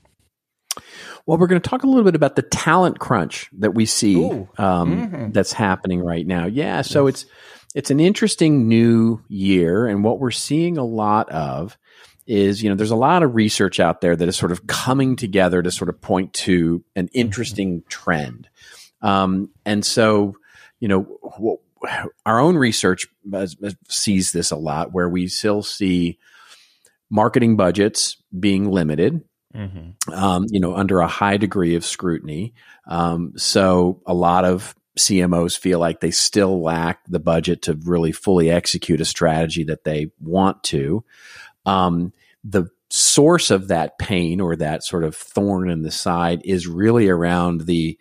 Well, 1.27 1.39
we're 1.39 1.47
going 1.47 1.61
to 1.61 1.69
talk 1.69 1.83
a 1.85 1.87
little 1.87 2.05
bit 2.05 2.15
about 2.17 2.35
the 2.37 2.43
talent 2.43 2.99
crunch 2.99 3.49
that 3.59 3.75
we 3.75 3.87
see 3.87 4.17
um, 4.59 5.09
Mhm. 5.09 5.33
that's 5.33 5.53
happening 5.53 6.01
right 6.01 6.27
now. 6.27 6.47
Yeah, 6.47 6.83
so 6.83 7.07
it's 7.07 7.27
it's 7.75 7.91
an 7.91 8.01
interesting 8.01 8.69
new 8.69 9.23
year, 9.29 9.87
and 9.87 10.05
what 10.05 10.19
we're 10.19 10.31
seeing 10.31 10.77
a 10.79 10.85
lot 10.85 11.31
of 11.31 11.79
is 12.27 12.63
you 12.63 12.69
know 12.71 12.77
there's 12.77 12.91
a 12.91 12.97
lot 12.97 13.23
of 13.23 13.35
research 13.35 13.81
out 13.81 14.01
there 14.01 14.17
that 14.17 14.29
is 14.29 14.37
sort 14.37 14.53
of 14.53 14.67
coming 14.67 15.17
together 15.17 15.63
to 15.63 15.71
sort 15.71 15.89
of 15.89 16.01
point 16.01 16.33
to 16.35 16.85
an 16.97 17.09
interesting 17.13 17.83
trend, 17.89 18.49
um, 19.01 19.51
and 19.65 19.85
so 19.87 20.35
you 20.81 20.89
know 20.89 21.03
what, 21.39 21.61
our 22.27 22.39
own 22.39 22.57
research 22.57 23.07
sees 23.89 24.33
this 24.33 24.51
a 24.51 24.57
lot, 24.57 24.93
where 24.93 25.09
we 25.09 25.29
still 25.29 25.63
see 25.63 26.19
marketing 27.11 27.57
budgets 27.57 28.17
being 28.39 28.71
limited 28.71 29.23
Mm-hmm. 29.55 30.13
um, 30.15 30.47
you 30.49 30.61
know, 30.61 30.75
under 30.75 31.01
a 31.01 31.07
high 31.07 31.37
degree 31.37 31.75
of 31.75 31.85
scrutiny. 31.85 32.55
Um, 32.87 33.35
so 33.37 34.01
a 34.07 34.15
lot 34.15 34.47
of 34.47 34.75
CMOs 34.99 35.59
feel 35.59 35.79
like 35.79 36.01
they 36.01 36.11
still 36.11 36.63
lack 36.63 37.01
the 37.07 37.19
budget 37.19 37.63
to 37.63 37.79
really 37.85 38.13
fully 38.13 38.51
execute 38.51 39.01
a 39.01 39.05
strategy 39.05 39.65
that 39.65 39.85
they 39.85 40.11
want 40.21 40.63
to. 40.65 41.05
Um, 41.67 42.15
the 42.45 42.71
source 42.89 43.51
of 43.51 43.69
that 43.69 43.99
pain 43.99 44.41
or 44.41 44.57
that 44.57 44.85
sort 44.85 45.05
of 45.05 45.15
thorn 45.15 45.69
in 45.69 45.83
the 45.83 45.91
side 45.91 46.41
is 46.45 46.67
really 46.67 47.09
around 47.09 47.63
the 47.63 47.99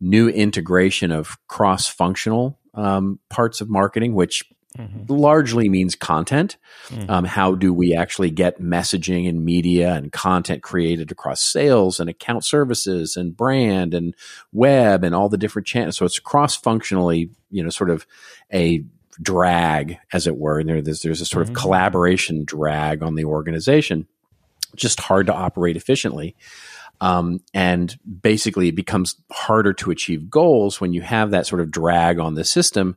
new 0.00 0.28
integration 0.28 1.12
of 1.12 1.38
cross 1.46 1.86
functional 1.86 2.57
um, 2.78 3.18
parts 3.28 3.60
of 3.60 3.68
marketing, 3.68 4.14
which 4.14 4.44
Mm-hmm. 4.78 5.12
largely 5.12 5.68
means 5.68 5.96
content. 5.96 6.56
Mm. 6.88 7.10
Um, 7.10 7.24
how 7.24 7.54
do 7.56 7.72
we 7.72 7.96
actually 7.96 8.30
get 8.30 8.60
messaging 8.60 9.28
and 9.28 9.44
media 9.44 9.94
and 9.94 10.12
content 10.12 10.62
created 10.62 11.10
across 11.10 11.42
sales 11.42 11.98
and 11.98 12.08
account 12.08 12.44
services 12.44 13.16
and 13.16 13.36
brand 13.36 13.92
and 13.94 14.14
web 14.52 15.02
and 15.02 15.16
all 15.16 15.28
the 15.30 15.38
different 15.38 15.66
channels? 15.66 15.96
So 15.96 16.04
it's 16.04 16.20
cross 16.20 16.54
functionally, 16.54 17.30
you 17.50 17.64
know, 17.64 17.70
sort 17.70 17.90
of 17.90 18.06
a 18.52 18.84
drag, 19.20 19.98
as 20.12 20.28
it 20.28 20.36
were. 20.36 20.60
And 20.60 20.68
there, 20.68 20.82
there's, 20.82 21.02
there's 21.02 21.22
a 21.22 21.26
sort 21.26 21.48
of 21.48 21.54
Mhm. 21.54 21.56
collaboration 21.56 22.44
drag 22.44 23.02
on 23.02 23.16
the 23.16 23.24
organization. 23.24 24.06
Just 24.76 25.00
hard 25.00 25.26
to 25.26 25.34
operate 25.34 25.76
efficiently. 25.76 26.36
Um, 27.00 27.40
and 27.54 27.96
basically, 28.22 28.68
it 28.68 28.74
becomes 28.74 29.16
harder 29.30 29.72
to 29.74 29.90
achieve 29.90 30.30
goals 30.30 30.80
when 30.80 30.92
you 30.92 31.02
have 31.02 31.30
that 31.30 31.46
sort 31.46 31.60
of 31.60 31.70
drag 31.70 32.18
on 32.18 32.34
the 32.34 32.44
system 32.44 32.96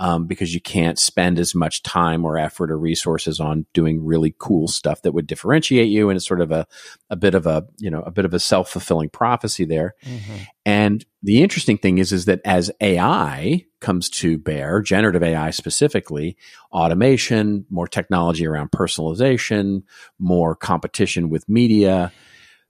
um, 0.00 0.26
because 0.26 0.54
you 0.54 0.62
can't 0.62 0.98
spend 0.98 1.38
as 1.38 1.54
much 1.54 1.82
time 1.82 2.24
or 2.24 2.38
effort 2.38 2.70
or 2.70 2.78
resources 2.78 3.38
on 3.38 3.66
doing 3.74 4.02
really 4.02 4.34
cool 4.38 4.66
stuff 4.66 5.02
that 5.02 5.12
would 5.12 5.26
differentiate 5.26 5.88
you. 5.88 6.08
And 6.08 6.16
it's 6.16 6.26
sort 6.26 6.40
of 6.40 6.50
a, 6.50 6.66
a 7.10 7.16
bit 7.16 7.34
of 7.34 7.46
a, 7.46 7.66
you 7.78 7.90
know, 7.90 8.00
a 8.02 8.10
bit 8.10 8.24
of 8.24 8.32
a 8.32 8.40
self 8.40 8.70
fulfilling 8.70 9.10
prophecy 9.10 9.66
there. 9.66 9.94
Mm-hmm. 10.04 10.36
And 10.64 11.04
the 11.22 11.42
interesting 11.42 11.76
thing 11.76 11.98
is, 11.98 12.12
is 12.12 12.24
that 12.24 12.40
as 12.46 12.70
AI 12.80 13.66
comes 13.80 14.08
to 14.08 14.38
bear, 14.38 14.80
generative 14.80 15.22
AI 15.22 15.50
specifically, 15.50 16.36
automation, 16.72 17.66
more 17.68 17.86
technology 17.86 18.46
around 18.46 18.70
personalization, 18.70 19.82
more 20.18 20.56
competition 20.56 21.28
with 21.28 21.46
media. 21.46 22.10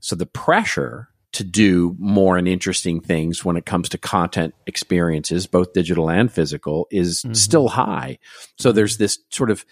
So 0.00 0.16
the 0.16 0.26
pressure 0.26 1.08
to 1.32 1.44
do 1.44 1.94
more 1.98 2.36
and 2.36 2.48
interesting 2.48 3.00
things 3.00 3.44
when 3.44 3.56
it 3.56 3.64
comes 3.64 3.88
to 3.90 3.98
content 3.98 4.52
experiences, 4.66 5.46
both 5.46 5.72
digital 5.72 6.10
and 6.10 6.30
physical, 6.32 6.88
is 6.90 7.22
Mhm. 7.22 7.36
still 7.36 7.68
high. 7.68 8.18
So 8.58 8.72
there's 8.72 8.96
this 8.98 9.18
sort 9.30 9.50
of 9.50 9.64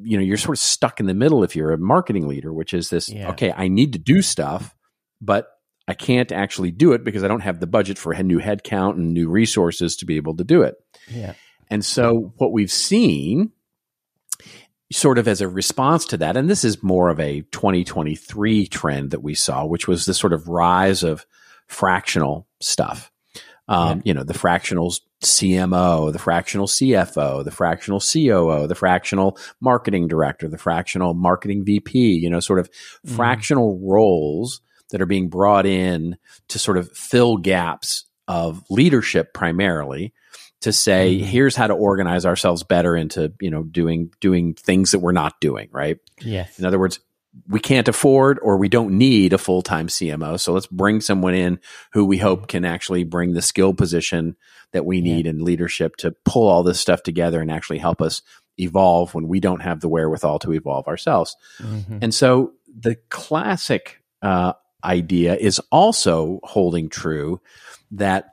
you 0.00 0.16
know, 0.16 0.22
you're 0.22 0.36
sort 0.36 0.56
of 0.56 0.60
stuck 0.60 1.00
in 1.00 1.06
the 1.06 1.14
middle 1.14 1.42
if 1.42 1.56
you're 1.56 1.72
a 1.72 1.78
marketing 1.78 2.28
leader, 2.28 2.52
which 2.52 2.72
is 2.72 2.88
this, 2.88 3.08
Yeah. 3.08 3.30
okay, 3.30 3.52
I 3.56 3.66
need 3.66 3.94
to 3.94 3.98
do 3.98 4.22
stuff, 4.22 4.76
but 5.20 5.48
I 5.88 5.94
can't 5.94 6.30
actually 6.30 6.70
do 6.70 6.92
it 6.92 7.02
because 7.02 7.24
I 7.24 7.28
don't 7.28 7.40
have 7.40 7.58
the 7.58 7.66
budget 7.66 7.98
for 7.98 8.12
a 8.12 8.22
new 8.22 8.38
headcount 8.38 8.92
and 8.94 9.12
new 9.12 9.28
resources 9.28 9.96
to 9.96 10.06
be 10.06 10.14
able 10.14 10.36
to 10.36 10.44
do 10.44 10.62
it. 10.62 10.76
Yeah. 11.12 11.32
And 11.68 11.84
so 11.84 12.32
what 12.36 12.52
we've 12.52 12.70
seen 12.70 13.50
sort 14.90 15.18
of 15.18 15.28
as 15.28 15.40
a 15.40 15.48
response 15.48 16.06
to 16.06 16.16
that, 16.16 16.36
and 16.36 16.48
this 16.48 16.64
is 16.64 16.82
more 16.82 17.10
of 17.10 17.20
a 17.20 17.42
2023 17.52 18.66
trend 18.68 19.10
that 19.10 19.22
we 19.22 19.34
saw, 19.34 19.64
which 19.66 19.86
was 19.86 20.06
this 20.06 20.18
sort 20.18 20.32
of 20.32 20.48
rise 20.48 21.02
of 21.02 21.26
fractional 21.66 22.46
stuff. 22.60 23.10
Um, 23.68 24.00
You 24.04 24.14
know, 24.14 24.24
the 24.24 24.32
fractional 24.32 24.94
CMO, 25.22 26.10
the 26.10 26.18
fractional 26.18 26.66
CFO, 26.66 27.44
the 27.44 27.50
fractional 27.50 28.00
COO, 28.00 28.66
the 28.66 28.74
fractional 28.74 29.36
marketing 29.60 30.08
director, 30.08 30.48
the 30.48 30.56
fractional 30.56 31.12
marketing 31.12 31.64
VP, 31.66 31.98
you 32.14 32.30
know, 32.30 32.40
sort 32.40 32.60
of 32.60 32.70
Mhm. 33.06 33.16
fractional 33.16 33.78
roles 33.82 34.62
that 34.90 35.02
are 35.02 35.06
being 35.06 35.28
brought 35.28 35.66
in 35.66 36.16
to 36.48 36.58
sort 36.58 36.78
of 36.78 36.90
fill 36.92 37.36
gaps 37.36 38.04
of 38.26 38.64
leadership 38.70 39.34
primarily 39.34 40.14
to 40.60 40.72
say 40.72 41.16
Mhm. 41.18 41.24
here's 41.24 41.56
how 41.56 41.66
to 41.66 41.74
organize 41.74 42.26
ourselves 42.26 42.62
better 42.64 42.96
into 42.96 43.32
you 43.40 43.50
know 43.50 43.62
doing 43.62 44.10
doing 44.20 44.54
things 44.54 44.90
that 44.90 44.98
we're 45.00 45.12
not 45.12 45.40
doing 45.40 45.68
right 45.72 45.98
Yes. 46.20 46.58
in 46.58 46.64
other 46.64 46.78
words 46.78 47.00
we 47.48 47.60
can't 47.60 47.86
afford 47.86 48.38
or 48.42 48.56
we 48.56 48.68
don't 48.68 48.96
need 48.98 49.32
a 49.32 49.38
full-time 49.38 49.86
cmo 49.86 50.40
so 50.40 50.52
let's 50.52 50.66
bring 50.66 51.00
someone 51.00 51.34
in 51.34 51.60
who 51.92 52.04
we 52.04 52.18
hope 52.18 52.48
can 52.48 52.64
actually 52.64 53.04
bring 53.04 53.32
the 53.34 53.42
skill 53.42 53.72
position 53.74 54.34
that 54.72 54.84
we 54.84 55.00
need 55.00 55.26
in 55.26 55.44
leadership 55.44 55.94
to 55.96 56.12
pull 56.24 56.48
all 56.48 56.62
this 56.64 56.80
stuff 56.80 57.02
together 57.02 57.40
and 57.40 57.50
actually 57.52 57.78
help 57.78 58.02
us 58.02 58.22
evolve 58.58 59.14
when 59.14 59.28
we 59.28 59.38
don't 59.38 59.60
have 59.60 59.80
the 59.80 59.88
wherewithal 59.88 60.38
to 60.40 60.52
evolve 60.52 60.88
ourselves 60.88 61.36
Mhm. 61.62 61.98
and 62.02 62.12
so 62.14 62.52
the 62.80 62.96
classic 63.10 64.00
uh, 64.22 64.52
idea 64.84 65.36
is 65.36 65.60
also 65.70 66.40
holding 66.42 66.88
true 66.88 67.40
that 67.92 68.32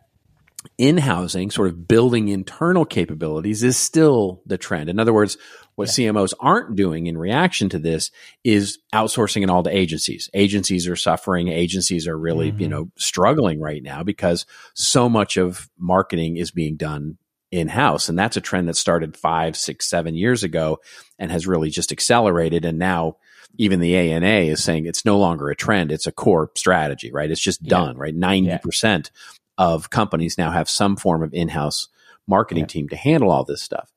in 0.78 0.98
housing, 0.98 1.52
sort 1.52 1.70
of 1.70 1.88
building 1.88 2.28
internal 2.28 2.86
capabilities 2.86 3.64
is 3.64 3.78
still 3.78 4.42
the 4.46 4.58
trend. 4.58 4.90
In 4.90 5.00
other 5.00 5.14
words, 5.14 5.38
what 5.76 5.90
CMOs 5.90 6.34
aren't 6.40 6.76
doing 6.76 7.08
in 7.08 7.18
reaction 7.18 7.70
to 7.70 7.80
this 7.80 8.12
is 8.44 8.80
outsourcing 8.94 9.44
it 9.44 9.50
all 9.50 9.64
to 9.64 9.76
agencies. 9.76 10.30
Agencies 10.34 10.88
are 10.88 10.96
suffering. 10.96 11.50
Agencies 11.50 12.08
are 12.08 12.18
really, 12.18 12.48
you 12.48 12.54
mm-hmm. 12.54 12.70
know, 12.70 12.92
struggling 12.98 13.60
right 13.60 13.84
now 13.84 14.04
because 14.04 14.46
so 14.74 15.10
much 15.10 15.38
of 15.38 15.70
marketing 15.78 16.38
is 16.38 16.52
being 16.52 16.78
done 16.78 17.18
in 17.52 17.68
house. 17.68 18.10
And 18.10 18.18
that's 18.18 18.38
a 18.38 18.42
trend 18.42 18.68
that 18.70 18.78
started 18.78 19.18
five, 19.18 19.56
six, 19.56 19.88
seven 19.88 20.16
years 20.16 20.44
ago 20.44 20.80
and 21.20 21.32
has 21.32 21.48
really 21.48 21.70
just 21.70 21.92
accelerated. 21.92 22.66
And 22.66 22.80
now 22.80 23.18
even 23.58 23.80
the 23.80 23.96
ANA 23.96 24.50
is 24.50 24.64
saying 24.64 24.86
it's 24.86 25.06
no 25.06 25.18
longer 25.18 25.50
a 25.50 25.56
trend. 25.56 25.92
It's 25.92 26.08
a 26.08 26.12
core 26.12 26.52
strategy, 26.56 27.12
right? 27.12 27.32
It's 27.32 27.42
just 27.42 27.64
done, 27.64 27.98
right? 27.98 28.16
90% 28.16 29.10
of 29.58 29.90
companies 29.90 30.38
now 30.38 30.52
have 30.52 30.70
some 30.70 30.96
form 30.96 31.24
of 31.24 31.34
in-house 31.34 31.88
marketing 32.28 32.66
team 32.66 32.90
to 32.90 32.96
handle 32.96 33.32
all 33.32 33.44
this 33.44 33.62
stuff. 33.62 33.92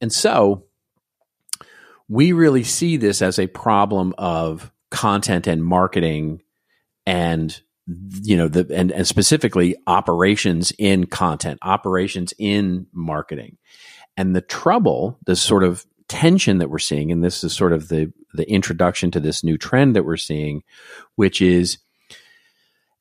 And 0.00 0.12
so 0.12 0.64
we 2.08 2.32
really 2.32 2.64
see 2.64 2.96
this 2.96 3.22
as 3.22 3.38
a 3.38 3.46
problem 3.46 4.14
of 4.18 4.70
content 4.90 5.46
and 5.46 5.64
marketing 5.64 6.42
and 7.06 7.60
you 8.22 8.36
know 8.36 8.48
the 8.48 8.66
and, 8.74 8.92
and 8.92 9.06
specifically 9.06 9.76
operations 9.86 10.72
in 10.78 11.06
content 11.06 11.58
operations 11.62 12.34
in 12.38 12.86
marketing 12.92 13.56
and 14.16 14.34
the 14.34 14.40
trouble 14.40 15.18
the 15.26 15.36
sort 15.36 15.64
of 15.64 15.86
tension 16.08 16.58
that 16.58 16.70
we're 16.70 16.78
seeing 16.78 17.10
and 17.10 17.24
this 17.24 17.42
is 17.42 17.52
sort 17.52 17.72
of 17.72 17.88
the 17.88 18.12
the 18.34 18.48
introduction 18.50 19.10
to 19.10 19.20
this 19.20 19.42
new 19.42 19.56
trend 19.56 19.96
that 19.96 20.04
we're 20.04 20.16
seeing 20.16 20.62
which 21.14 21.40
is 21.40 21.78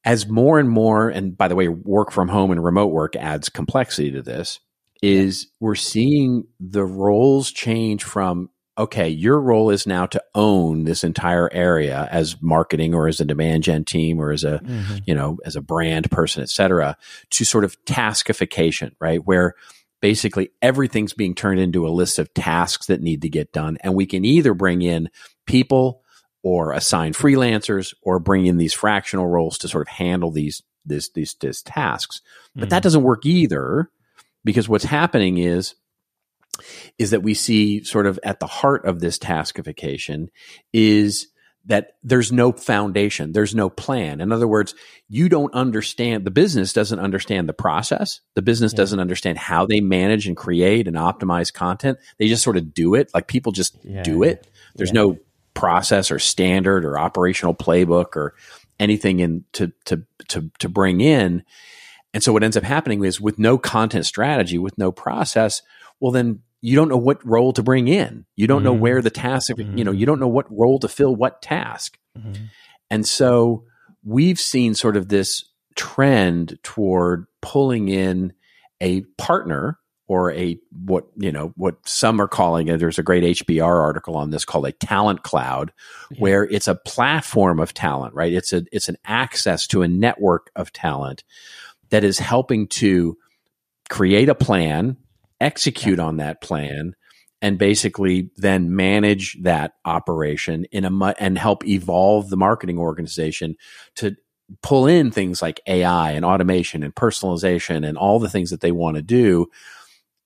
as 0.05 0.27
more 0.27 0.59
and 0.59 0.69
more 0.69 1.09
and 1.09 1.37
by 1.37 1.47
the 1.47 1.55
way 1.55 1.67
work 1.67 2.11
from 2.11 2.27
home 2.27 2.51
and 2.51 2.63
remote 2.63 2.87
work 2.87 3.15
adds 3.15 3.49
complexity 3.49 4.11
to 4.11 4.21
this 4.21 4.59
is 5.01 5.47
we're 5.59 5.75
seeing 5.75 6.45
the 6.59 6.83
roles 6.83 7.51
change 7.51 8.03
from 8.03 8.49
okay 8.77 9.09
your 9.09 9.39
role 9.39 9.69
is 9.69 9.85
now 9.85 10.05
to 10.05 10.21
own 10.35 10.83
this 10.83 11.03
entire 11.03 11.51
area 11.53 12.07
as 12.11 12.41
marketing 12.41 12.93
or 12.93 13.07
as 13.07 13.19
a 13.19 13.25
demand 13.25 13.63
gen 13.63 13.83
team 13.83 14.19
or 14.19 14.31
as 14.31 14.43
a 14.43 14.59
mm-hmm. 14.59 14.97
you 15.05 15.13
know 15.13 15.37
as 15.45 15.55
a 15.55 15.61
brand 15.61 16.09
person 16.11 16.41
et 16.43 16.49
cetera 16.49 16.97
to 17.29 17.43
sort 17.43 17.63
of 17.63 17.75
taskification 17.85 18.91
right? 18.99 19.25
Where 19.25 19.55
basically 20.01 20.49
everything's 20.61 21.13
being 21.13 21.35
turned 21.35 21.59
into 21.59 21.87
a 21.87 21.89
list 21.89 22.19
of 22.19 22.33
tasks 22.33 22.87
that 22.87 23.01
need 23.01 23.21
to 23.21 23.29
get 23.29 23.51
done. 23.51 23.77
And 23.81 23.95
we 23.95 24.05
can 24.05 24.25
either 24.25 24.53
bring 24.53 24.81
in 24.81 25.09
people 25.45 26.03
or 26.43 26.71
assign 26.71 27.13
freelancers 27.13 27.93
or 28.01 28.19
bring 28.19 28.45
in 28.45 28.57
these 28.57 28.73
fractional 28.73 29.27
roles 29.27 29.57
to 29.57 29.67
sort 29.67 29.81
of 29.81 29.87
handle 29.87 30.31
these 30.31 30.61
this 30.85 31.09
these, 31.09 31.35
these 31.39 31.61
tasks 31.61 32.21
but 32.55 32.69
that 32.69 32.77
mm-hmm. 32.77 32.83
doesn't 32.83 33.03
work 33.03 33.25
either 33.25 33.89
because 34.43 34.69
what's 34.69 34.85
happening 34.85 35.37
is 35.37 35.75
is 36.97 37.11
that 37.11 37.23
we 37.23 37.33
see 37.33 37.83
sort 37.83 38.05
of 38.05 38.19
at 38.23 38.39
the 38.39 38.47
heart 38.47 38.85
of 38.85 38.99
this 38.99 39.17
taskification 39.17 40.27
is 40.73 41.27
that 41.65 41.97
there's 42.03 42.31
no 42.31 42.51
foundation, 42.51 43.31
there's 43.31 43.53
no 43.53 43.69
plan. 43.69 44.21
In 44.21 44.31
other 44.31 44.47
words, 44.47 44.73
you 45.07 45.29
don't 45.29 45.53
understand, 45.53 46.25
the 46.25 46.31
business 46.31 46.73
doesn't 46.73 46.99
understand 46.99 47.47
the 47.47 47.53
process. 47.53 48.21
The 48.33 48.41
business 48.41 48.73
doesn't 48.73 48.99
understand 48.99 49.37
how 49.37 49.65
they 49.65 49.79
manage 49.79 50.25
and 50.27 50.35
create 50.35 50.87
and 50.87 50.95
optimize 50.97 51.53
content. 51.53 51.99
They 52.17 52.27
just 52.27 52.43
sort 52.43 52.57
of 52.57 52.73
do 52.73 52.95
it. 52.95 53.11
Like 53.13 53.27
people 53.27 53.51
just 53.51 53.77
do 54.03 54.23
it. 54.23 54.47
There's 54.75 54.93
no 54.93 55.17
process 55.59 56.09
or 56.09 56.19
standard 56.19 56.85
or 56.85 56.97
operational 56.97 57.53
playbook 57.53 58.15
or 58.15 58.33
anything 58.79 59.19
in 59.19 59.43
to 59.51 59.73
to 59.83 60.01
to 60.29 60.49
to 60.59 60.69
bring 60.69 61.01
in. 61.01 61.43
And 62.13 62.23
so 62.23 62.31
what 62.31 62.43
ends 62.43 62.55
up 62.55 62.63
happening 62.63 63.03
is 63.03 63.19
with 63.19 63.37
no 63.37 63.57
content 63.57 64.05
strategy, 64.05 64.57
with 64.57 64.77
no 64.77 64.89
process, 64.93 65.61
well 65.99 66.13
then 66.13 66.39
you 66.61 66.77
don't 66.77 66.87
know 66.87 66.97
what 66.97 67.25
role 67.25 67.51
to 67.53 67.61
bring 67.61 67.89
in. 67.89 68.25
You 68.37 68.47
don't 68.47 68.63
know 68.63 68.71
mm-hmm. 68.71 68.81
where 68.81 69.01
the 69.01 69.09
task, 69.09 69.49
you 69.49 69.63
know, 69.65 69.91
mm-hmm. 69.91 69.99
you 69.99 70.05
don't 70.05 70.19
know 70.19 70.29
what 70.29 70.49
role 70.49 70.79
to 70.79 70.87
fill 70.87 71.13
what 71.13 71.41
task. 71.41 71.97
Mm-hmm. 72.17 72.45
And 72.89 73.05
so 73.05 73.65
we've 74.03 74.39
seen 74.39 74.75
sort 74.75 74.95
of 74.95 75.09
this 75.09 75.43
trend 75.75 76.57
toward 76.63 77.25
pulling 77.41 77.89
in 77.89 78.33
a 78.81 79.01
partner 79.17 79.78
or 80.09 80.31
a 80.31 80.59
what 80.85 81.05
you 81.15 81.31
know 81.31 81.53
what 81.55 81.75
some 81.87 82.19
are 82.19 82.27
calling 82.27 82.67
it 82.67 82.79
there's 82.79 82.97
a 82.97 83.03
great 83.03 83.23
HBR 83.23 83.63
article 83.63 84.17
on 84.17 84.31
this 84.31 84.43
called 84.43 84.65
a 84.65 84.71
talent 84.73 85.23
cloud 85.23 85.71
where 86.17 86.43
it's 86.43 86.67
a 86.67 86.75
platform 86.75 87.59
of 87.59 87.73
talent 87.73 88.13
right? 88.13 88.33
It's 88.33 88.51
a 88.51 88.65
it's 88.73 88.89
an 88.89 88.97
access 89.05 89.67
to 89.67 89.83
a 89.83 89.87
network 89.87 90.51
of 90.55 90.73
talent 90.73 91.23
that 91.91 92.03
is 92.03 92.19
helping 92.19 92.67
to 92.67 93.17
create 93.89 94.29
a 94.29 94.35
plan 94.35 94.97
execute 95.39 95.99
on 95.99 96.17
that 96.17 96.41
plan 96.41 96.95
and 97.41 97.57
basically 97.57 98.31
then 98.35 98.75
manage 98.75 99.37
that 99.43 99.73
operation 99.85 100.65
in 100.71 100.83
a 100.83 100.89
mu- 100.89 101.13
and 101.19 101.37
help 101.37 101.65
evolve 101.65 102.29
the 102.29 102.35
marketing 102.35 102.77
organization 102.77 103.55
to 103.95 104.15
pull 104.63 104.87
in 104.87 105.11
things 105.11 105.41
like 105.41 105.61
AI 105.67 106.11
and 106.11 106.25
automation 106.25 106.81
and 106.83 106.95
personalization 106.95 107.87
and 107.87 107.97
all 107.97 108.19
the 108.19 108.29
things 108.29 108.49
that 108.49 108.61
they 108.61 108.71
want 108.71 108.95
to 108.95 109.03
do 109.03 109.47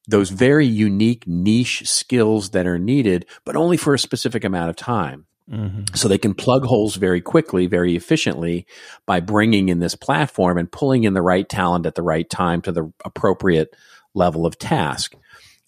those 0.08 0.30
very 0.30 0.66
unique 0.66 1.26
niche 1.28 1.88
skills 1.88 2.50
that 2.52 2.68
are 2.68 2.80
needed 2.80 3.26
but 3.46 3.56
only 3.56 3.78
for 3.78 3.94
a 3.94 4.00
specific 4.00 4.44
amount 4.44 4.70
of 4.70 4.76
time. 4.76 5.26
Mm-hmm. 5.50 5.96
So 5.96 6.08
they 6.08 6.18
can 6.18 6.34
plug 6.34 6.64
holes 6.64 6.96
very 6.96 7.20
quickly, 7.20 7.68
very 7.68 7.96
efficiently 7.96 8.66
by 9.06 9.20
bringing 9.20 9.68
in 9.70 9.80
this 9.80 9.96
platform 9.96 10.58
and 10.58 10.72
pulling 10.72 11.04
in 11.04 11.14
the 11.14 11.22
right 11.22 11.48
talent 11.48 11.86
at 11.86 11.96
the 11.96 12.02
right 12.02 12.30
time 12.30 12.62
to 12.62 12.72
the 12.72 12.92
appropriate 13.04 13.76
level 14.14 14.46
of 14.46 14.58
task. 14.58 15.16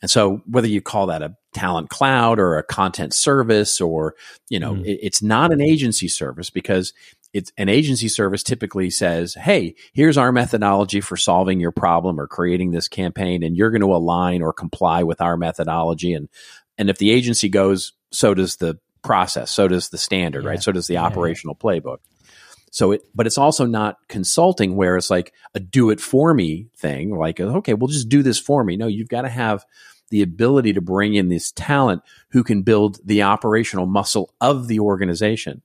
And 0.02 0.10
so 0.10 0.42
whether 0.46 0.68
you 0.68 0.82
call 0.82 1.08
that 1.08 1.22
a 1.22 1.36
talent 1.54 1.90
cloud 1.90 2.40
or 2.40 2.58
a 2.58 2.64
content 2.64 3.14
service 3.14 3.82
or, 3.82 4.16
you 4.50 4.60
know, 4.60 4.74
mm-hmm. 4.74 4.86
it- 4.86 5.00
it's 5.02 5.22
not 5.22 5.52
an 5.52 5.62
agency 5.62 6.08
service 6.08 6.50
because 6.50 6.94
it's 7.36 7.52
an 7.58 7.68
agency 7.68 8.08
service 8.08 8.44
typically 8.44 8.90
says, 8.90 9.34
Hey, 9.34 9.76
here's 9.92 10.18
our 10.18 10.32
methodology 10.32 11.02
for 11.02 11.18
solving 11.18 11.60
your 11.60 11.74
problem 11.74 12.18
or 12.18 12.28
creating 12.28 12.72
this 12.72 12.88
campaign. 12.88 13.44
And 13.44 13.58
you're 13.58 13.72
going 13.72 13.82
to 13.82 13.94
align 13.94 14.42
or 14.42 14.54
comply 14.54 15.04
with 15.04 15.20
our 15.20 15.36
methodology. 15.36 16.14
And, 16.14 16.30
and 16.78 16.90
if 16.90 16.98
the 16.98 17.12
agency 17.12 17.50
goes, 17.50 17.92
so 18.10 18.34
does 18.34 18.56
the 18.56 18.80
process. 19.04 19.52
So 19.52 19.68
does 19.68 19.90
the 19.90 19.98
standard, 19.98 20.46
right? 20.46 20.64
So 20.64 20.72
does 20.72 20.88
the 20.88 21.00
operational 21.00 21.56
playbook. 21.56 21.98
So 22.72 22.94
it, 22.94 23.02
but 23.14 23.28
it's 23.28 23.38
also 23.38 23.66
not 23.66 23.98
consulting 24.08 24.78
where 24.78 24.96
it's 24.96 25.10
like 25.10 25.34
a 25.54 25.60
do 25.60 25.90
it 25.90 26.00
for 26.00 26.34
me 26.34 26.70
thing. 26.78 27.18
Like, 27.18 27.42
okay, 27.42 27.74
we'll 27.74 27.90
just 27.90 28.08
do 28.08 28.24
this 28.24 28.40
for 28.40 28.64
me. 28.64 28.78
No, 28.78 28.88
you've 28.88 29.10
got 29.10 29.24
to 29.24 29.30
have 29.30 29.66
the 30.10 30.22
ability 30.22 30.72
to 30.72 30.82
bring 30.82 31.16
in 31.16 31.28
this 31.28 31.52
talent 31.52 32.02
who 32.30 32.46
can 32.46 32.62
build 32.62 33.00
the 33.04 33.24
operational 33.24 33.88
muscle 33.88 34.34
of 34.40 34.70
the 34.70 34.80
organization. 34.80 35.62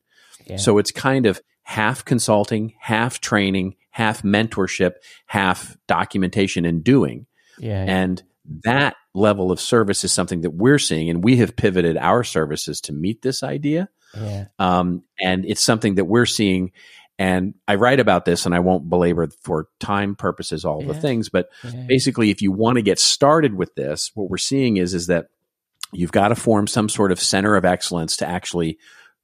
So 0.57 0.79
it's 0.79 0.91
kind 0.91 1.27
of 1.27 1.41
half 1.71 2.05
consulting, 2.05 2.75
half 2.81 3.21
training, 3.21 3.77
half 3.91 4.23
mentorship, 4.23 4.95
half 5.27 5.77
documentation 5.87 6.65
and 6.65 6.83
doing. 6.83 7.27
Yeah. 7.61 7.85
And 7.87 8.21
that 8.65 8.97
level 9.15 9.53
of 9.53 9.61
service 9.61 10.03
is 10.03 10.13
something 10.13 10.41
that 10.41 10.51
we're 10.51 10.81
seeing, 10.81 11.09
and 11.11 11.23
we 11.23 11.37
have 11.37 11.55
pivoted 11.55 11.97
our 11.97 12.25
services 12.25 12.81
to 12.83 12.93
meet 12.93 13.23
this 13.23 13.45
idea. 13.45 13.89
yeah. 14.17 14.47
Um, 14.59 15.05
and 15.21 15.45
it's 15.45 15.61
something 15.61 15.95
that 15.95 16.07
we're 16.07 16.27
seeing. 16.27 16.73
And 17.21 17.55
I 17.69 17.77
write 17.77 18.01
about 18.01 18.25
this, 18.25 18.47
and 18.47 18.55
I 18.55 18.59
won't 18.59 18.91
belabor 18.91 19.29
for 19.45 19.69
time 19.79 20.17
purposes 20.17 20.65
all 20.65 20.83
the 20.83 20.95
things, 20.95 21.29
but 21.29 21.51
Yeah. 21.63 21.85
basically, 21.87 22.31
if 22.31 22.43
you 22.43 22.51
want 22.51 22.77
to 22.79 22.83
get 22.83 22.99
started 22.99 23.55
with 23.55 23.77
this, 23.77 24.11
what 24.17 24.29
we're 24.29 24.39
seeing 24.39 24.77
is 24.79 24.93
is 24.95 25.07
that 25.07 25.27
you've 25.93 26.11
got 26.11 26.29
to 26.29 26.35
form 26.35 26.67
some 26.67 26.89
sort 26.89 27.13
of 27.13 27.21
center 27.21 27.55
of 27.55 27.65
excellence 27.65 28.17
to 28.17 28.29
actually, 28.29 28.79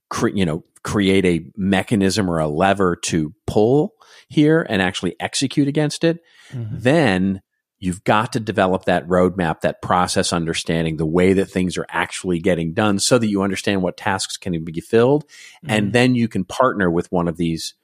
cre- 0.09 0.29
you 0.29 0.45
know, 0.45 0.65
create 0.83 1.25
a 1.25 1.47
mechanism 1.57 2.31
or 2.31 2.39
a 2.39 2.49
lever 2.49 2.97
to 2.97 3.35
pull 3.47 3.95
here 4.29 4.65
and 4.69 4.81
actually 4.81 5.17
execute 5.21 5.69
against 5.69 6.05
it. 6.05 6.21
Mm-hmm. 6.51 6.77
Then 6.79 7.43
you've 7.79 8.05
got 8.05 8.33
to 8.33 8.41
develop 8.41 8.85
that 8.85 9.07
roadmap, 9.07 9.61
that 9.61 9.83
process 9.83 10.33
understanding, 10.33 10.97
the 10.97 11.07
way 11.07 11.33
that 11.35 11.47
things 11.47 11.77
are 11.77 11.87
actually 11.89 12.39
getting 12.39 12.73
done 12.73 12.99
so 12.99 13.19
that 13.19 13.29
you 13.29 13.43
understand 13.43 13.83
what 13.83 13.97
tasks 13.97 14.37
can 14.37 14.65
be 14.65 14.81
filled. 14.81 15.25
And 15.67 15.87
mm-hmm. 15.87 15.93
then 15.93 16.15
you 16.15 16.29
can 16.29 16.45
partner 16.45 16.91
with 16.91 17.11
one 17.13 17.29
of 17.29 17.37
these 17.37 17.75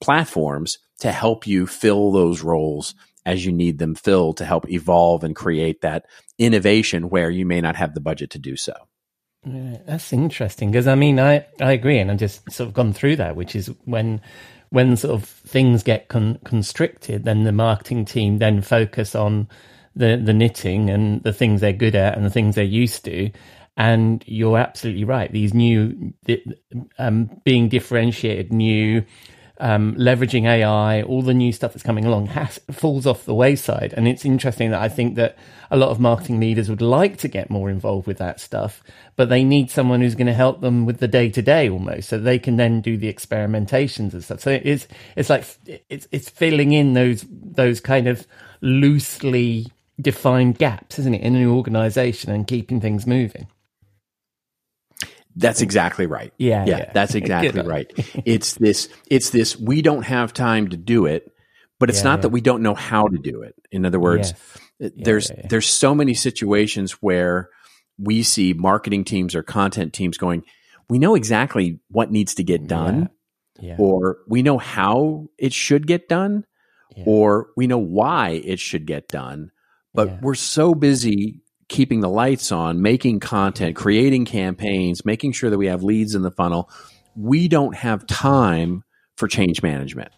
platforms 0.00 0.78
to 1.00 1.12
help 1.12 1.46
you 1.46 1.66
fill 1.66 2.12
those 2.12 2.42
roles 2.42 2.94
as 3.24 3.44
you 3.44 3.52
need 3.52 3.78
them 3.78 3.94
filled 3.94 4.38
to 4.38 4.44
help 4.44 4.70
evolve 4.70 5.24
and 5.24 5.36
create 5.36 5.82
that 5.82 6.06
innovation 6.38 7.10
where 7.10 7.30
you 7.30 7.44
may 7.46 7.60
not 7.60 7.76
have 7.76 7.94
the 7.94 8.00
budget 8.00 8.30
to 8.30 8.38
do 8.38 8.56
so. 8.56 8.72
That's 9.44 10.12
interesting 10.12 10.70
because 10.70 10.86
I 10.86 10.94
mean 10.94 11.18
I, 11.18 11.46
I 11.60 11.72
agree 11.72 11.98
and 11.98 12.10
I've 12.10 12.18
just 12.18 12.50
sort 12.52 12.68
of 12.68 12.74
gone 12.74 12.92
through 12.92 13.16
that 13.16 13.36
which 13.36 13.56
is 13.56 13.68
when 13.86 14.20
when 14.68 14.96
sort 14.96 15.14
of 15.14 15.24
things 15.24 15.82
get 15.82 16.08
con- 16.08 16.38
constricted 16.44 17.24
then 17.24 17.44
the 17.44 17.52
marketing 17.52 18.04
team 18.04 18.38
then 18.38 18.60
focus 18.60 19.14
on 19.14 19.48
the 19.96 20.16
the 20.22 20.32
knitting 20.32 20.90
and 20.90 21.22
the 21.22 21.32
things 21.32 21.60
they're 21.60 21.72
good 21.72 21.94
at 21.94 22.16
and 22.16 22.24
the 22.24 22.30
things 22.30 22.54
they're 22.54 22.64
used 22.64 23.04
to. 23.06 23.30
And 23.76 24.22
you're 24.26 24.58
absolutely 24.58 25.04
right 25.04 25.32
these 25.32 25.54
new 25.54 26.12
um, 26.98 27.30
being 27.44 27.68
differentiated 27.68 28.52
new 28.52 29.04
um, 29.60 29.94
leveraging 29.94 30.46
AI, 30.46 31.02
all 31.02 31.22
the 31.22 31.34
new 31.34 31.52
stuff 31.52 31.72
that's 31.72 31.82
coming 31.82 32.06
along 32.06 32.26
has, 32.28 32.58
falls 32.70 33.06
off 33.06 33.24
the 33.24 33.34
wayside. 33.34 33.94
And 33.96 34.08
it's 34.08 34.24
interesting 34.24 34.70
that 34.70 34.80
I 34.80 34.88
think 34.88 35.14
that 35.16 35.36
a 35.70 35.76
lot 35.76 35.90
of 35.90 36.00
marketing 36.00 36.40
leaders 36.40 36.68
would 36.68 36.82
like 36.82 37.18
to 37.18 37.28
get 37.28 37.50
more 37.50 37.70
involved 37.70 38.06
with 38.06 38.18
that 38.18 38.40
stuff, 38.40 38.82
but 39.16 39.28
they 39.28 39.44
need 39.44 39.70
someone 39.70 40.00
who's 40.00 40.14
going 40.14 40.26
to 40.26 40.34
help 40.34 40.60
them 40.60 40.86
with 40.86 40.98
the 40.98 41.06
day 41.06 41.30
to 41.30 41.42
day 41.42 41.68
almost, 41.68 42.08
so 42.08 42.18
they 42.18 42.38
can 42.38 42.56
then 42.56 42.80
do 42.80 42.96
the 42.96 43.12
experimentations 43.12 44.12
and 44.12 44.24
stuff. 44.24 44.40
So 44.40 44.50
it's 44.50 44.88
it's 45.14 45.30
like 45.30 45.44
it's 45.88 46.08
it's 46.10 46.28
filling 46.28 46.72
in 46.72 46.94
those 46.94 47.24
those 47.30 47.80
kind 47.80 48.08
of 48.08 48.26
loosely 48.60 49.66
defined 50.00 50.58
gaps, 50.58 50.98
isn't 50.98 51.14
it, 51.14 51.22
in 51.22 51.36
an 51.36 51.46
organization 51.46 52.32
and 52.32 52.46
keeping 52.46 52.80
things 52.80 53.06
moving. 53.06 53.46
That's 55.40 55.60
exactly 55.62 56.06
right. 56.06 56.32
Yeah, 56.38 56.64
yeah, 56.64 56.78
yeah. 56.78 56.90
that's 56.92 57.14
exactly 57.22 57.62
right. 57.62 57.90
It's 58.24 58.54
this. 58.54 58.88
It's 59.08 59.30
this. 59.30 59.56
We 59.58 59.82
don't 59.82 60.02
have 60.02 60.32
time 60.32 60.68
to 60.68 60.76
do 60.76 61.06
it, 61.06 61.30
but 61.78 61.88
it's 61.90 62.00
Yeah, 62.00 62.04
not 62.04 62.18
yeah. 62.18 62.22
that 62.22 62.28
we 62.30 62.40
don't 62.40 62.62
know 62.62 62.74
how 62.74 63.08
to 63.08 63.18
do 63.18 63.42
it. 63.42 63.54
In 63.70 63.84
other 63.86 64.00
words, 64.00 64.30
Yes. 64.30 64.56
Uh, 64.82 64.88
there's 64.96 65.30
yeah, 65.30 65.36
yeah. 65.40 65.46
there's 65.50 65.66
so 65.66 65.94
many 65.94 66.14
situations 66.14 66.92
where 67.02 67.48
we 67.98 68.22
see 68.22 68.54
marketing 68.54 69.04
teams 69.04 69.34
or 69.34 69.42
content 69.42 69.92
teams 69.92 70.16
going, 70.16 70.42
we 70.88 70.98
know 70.98 71.14
exactly 71.14 71.80
what 71.90 72.10
needs 72.10 72.34
to 72.36 72.42
get 72.44 72.66
done, 72.66 73.10
Yeah. 73.60 73.76
or 73.78 74.18
we 74.26 74.42
know 74.42 74.56
how 74.56 75.28
it 75.38 75.52
should 75.52 75.86
get 75.86 76.08
done, 76.08 76.44
or 77.04 77.48
we 77.56 77.66
know 77.66 77.78
why 77.78 78.30
it 78.42 78.58
should 78.58 78.86
get 78.86 79.06
done, 79.08 79.50
but 79.92 80.22
we're 80.22 80.34
so 80.34 80.74
busy 80.74 81.42
keeping 81.70 82.00
the 82.00 82.08
lights 82.08 82.50
on, 82.50 82.82
making 82.82 83.20
content, 83.20 83.76
creating 83.76 84.24
campaigns, 84.26 85.04
making 85.04 85.30
sure 85.32 85.48
that 85.48 85.56
we 85.56 85.68
have 85.68 85.84
leads 85.84 86.14
in 86.16 86.22
the 86.22 86.30
funnel. 86.30 86.68
We 87.16 87.46
don't 87.48 87.76
have 87.76 88.06
time 88.06 88.82
for 89.16 89.28
change 89.28 89.62
management. 89.62 90.10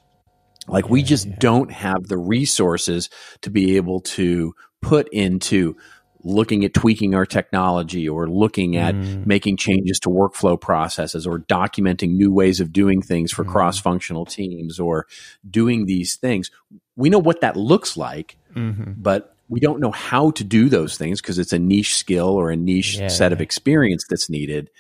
Like 0.67 0.89
we 0.89 1.03
just 1.03 1.29
don't 1.39 1.71
have 1.71 2.05
the 2.05 2.17
resources 2.17 3.11
to 3.43 3.51
be 3.51 3.77
able 3.77 4.01
to 4.01 4.55
put 4.81 5.09
into 5.13 5.77
looking 6.25 6.65
at 6.65 6.73
tweaking 6.73 7.15
our 7.15 7.27
technology 7.27 8.09
or 8.09 8.29
looking 8.29 8.77
at 8.77 8.95
mm. 8.95 9.27
making 9.27 9.57
changes 9.57 9.99
to 9.99 10.09
workflow 10.09 10.59
processes 10.59 11.27
or 11.27 11.41
documenting 11.41 12.13
new 12.13 12.33
ways 12.33 12.61
of 12.61 12.73
doing 12.73 13.03
things 13.03 13.33
for 13.33 13.43
mm-hmm. 13.43 13.53
cross 13.53 13.79
functional 13.79 14.25
teams 14.25 14.79
or 14.79 15.07
doing 15.49 15.85
these 15.85 16.17
things. 16.17 16.51
We 16.97 17.11
know 17.11 17.19
what 17.19 17.41
that 17.41 17.57
looks 17.57 17.97
like, 17.97 18.39
mm-hmm. 18.55 18.93
but 18.97 19.35
we 19.53 19.61
don't 19.61 19.81
know 19.81 19.91
how 19.91 20.31
to 20.31 20.45
do 20.45 20.71
those 20.71 20.97
things 20.97 21.21
because 21.21 21.39
it's 21.39 21.53
a 21.53 21.59
niche 21.59 21.97
skill 21.97 22.31
or 22.31 22.51
a 22.51 22.57
niche 22.57 22.97
Yeah, 22.97 23.09
set 23.09 23.35
of 23.35 23.43
experience 23.43 24.03
that's 24.09 24.31
needed. 24.31 24.71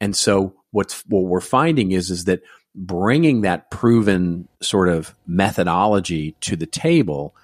And 0.00 0.16
so 0.16 0.54
what's 0.70 1.02
what 1.02 1.24
we're 1.24 1.42
finding 1.42 1.92
is 1.92 2.08
is 2.08 2.24
that 2.24 2.40
bringing 2.74 3.42
that 3.42 3.70
proven 3.70 4.48
sort 4.62 4.88
of 4.88 5.14
methodology 5.26 6.32
to 6.40 6.56
the 6.56 6.64
table, 6.64 7.36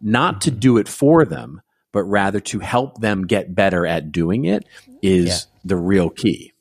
not 0.00 0.40
to 0.40 0.50
mm-hmm. 0.50 0.60
do 0.60 0.78
it 0.78 0.88
for 0.88 1.26
them, 1.26 1.60
but 1.92 2.04
rather 2.04 2.40
to 2.40 2.58
help 2.58 3.02
them 3.02 3.26
get 3.26 3.54
better 3.54 3.86
at 3.86 4.10
doing 4.10 4.46
it 4.46 4.66
is 5.02 5.26
Yeah. 5.26 5.38
the 5.62 5.76
real 5.76 6.08
key. 6.08 6.54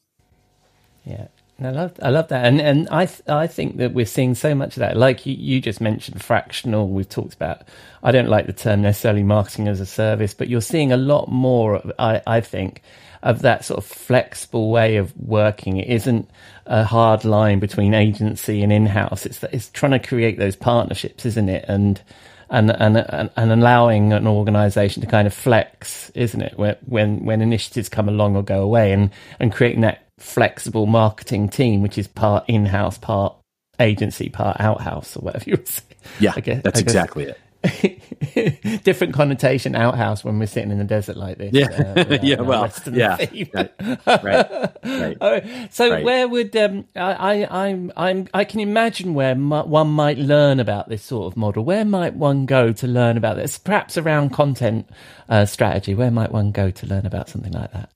Yeah. 1.06 1.28
I 1.62 1.70
love, 1.70 1.94
I 2.02 2.10
love 2.10 2.28
that, 2.30 2.46
and 2.46 2.60
and 2.60 2.90
I, 2.90 3.06
th- 3.06 3.30
I 3.30 3.48
think 3.48 3.78
that 3.78 3.94
we're 3.94 4.06
seeing 4.08 4.36
so 4.36 4.54
much 4.54 4.76
of 4.76 4.82
that. 4.82 4.98
Like 4.98 5.26
you, 5.26 5.36
you 5.36 5.62
just 5.62 5.80
mentioned, 5.82 6.22
fractional. 6.22 6.90
We've 6.90 7.08
talked 7.08 7.34
about. 7.34 7.62
I 8.04 8.12
don't 8.12 8.28
like 8.28 8.48
the 8.48 8.54
term 8.54 8.82
necessarily 8.82 9.24
marketing 9.24 9.70
as 9.70 9.80
a 9.80 9.86
service, 9.86 10.34
but 10.34 10.50
you're 10.50 10.62
seeing 10.62 10.92
a 10.92 10.98
lot 10.98 11.30
more. 11.30 11.82
I, 11.98 12.22
I 12.28 12.42
think 12.42 12.82
of 13.22 13.44
that 13.44 13.64
sort 13.66 13.78
of 13.78 13.86
flexible 13.86 14.70
way 14.72 14.98
of 14.98 15.16
working. 15.18 15.78
It 15.78 15.88
isn't 15.90 16.30
a 16.66 16.84
hard 16.84 17.24
line 17.24 17.60
between 17.60 17.94
agency 17.94 18.62
and 18.64 18.74
in-house. 18.74 19.26
It's 19.26 19.44
it's 19.44 19.70
trying 19.70 19.94
to 19.94 20.00
create 20.00 20.40
those 20.40 20.56
partnerships, 20.58 21.26
isn't 21.26 21.50
it? 21.50 21.66
And 21.70 22.02
and 22.50 22.72
and 22.72 22.98
and, 22.98 23.30
and 23.38 23.52
allowing 23.52 24.12
an 24.12 24.28
organisation 24.28 25.02
to 25.02 25.08
kind 25.08 25.28
of 25.28 25.34
flex, 25.34 26.10
isn't 26.12 26.42
it? 26.42 26.58
When 26.58 26.76
when 26.86 27.26
when 27.26 27.42
initiatives 27.42 27.90
come 27.90 28.10
along 28.10 28.36
or 28.36 28.44
go 28.44 28.62
away, 28.62 28.92
and 28.92 29.12
and 29.40 29.54
creating 29.54 29.82
that 29.82 30.03
flexible 30.20 30.86
marketing 30.86 31.50
team, 31.50 31.82
which 31.82 31.98
is 31.98 32.08
part 32.08 32.46
in-house, 32.48 32.98
part 32.98 33.36
agency, 33.80 34.30
part 34.30 34.58
outhouse, 34.60 35.16
or 35.18 35.22
whatever 35.22 35.44
you 35.48 35.54
would 35.58 35.68
say. 35.68 35.84
Yeah, 36.20 36.34
guess- 36.40 36.62
that's 36.64 36.80
exactly 36.80 37.26
it. 37.26 37.40
Different 38.84 39.14
connotation 39.14 39.74
outhouse 39.74 40.22
when 40.24 40.38
we're 40.38 40.48
sitting 40.48 40.70
in 40.72 40.80
the 40.80 40.84
desert 40.84 41.16
like 41.16 41.38
this. 41.38 41.54
Yeah. 41.54 41.68
uh, 41.96 42.06
with 42.10 42.24
Yeah, 42.24 42.42
well, 42.42 42.62
Western 42.64 42.96
yeah. 42.96 43.16
Right. 43.54 43.74
Right. 44.06 44.76
Right. 45.22 45.46
So 45.72 45.90
Right. 45.90 46.04
where 46.04 46.28
would 46.28 46.54
um, 46.58 46.86
I, 46.96 47.14
I 47.46 47.66
I'm 47.68 47.92
I'm 47.96 48.28
I 48.34 48.44
can 48.44 48.60
imagine 48.60 49.14
where 49.14 49.34
mi- 49.34 49.62
one 49.62 49.88
might 49.90 50.18
learn 50.18 50.60
about 50.60 50.90
this 50.90 51.04
sort 51.04 51.32
of 51.32 51.38
model. 51.38 51.64
Where 51.64 51.86
might 51.86 52.16
one 52.16 52.46
go 52.46 52.74
to 52.74 52.86
learn 52.88 53.16
about 53.16 53.38
this? 53.38 53.58
Perhaps 53.58 53.98
around 53.98 54.32
content 54.32 54.90
uh, 55.30 55.46
strategy. 55.46 55.96
Where 55.96 56.12
might 56.12 56.32
one 56.34 56.52
go 56.52 56.70
to 56.70 56.86
learn 56.86 57.06
about 57.06 57.30
something 57.30 57.54
like 57.54 57.72
that? 57.72 57.90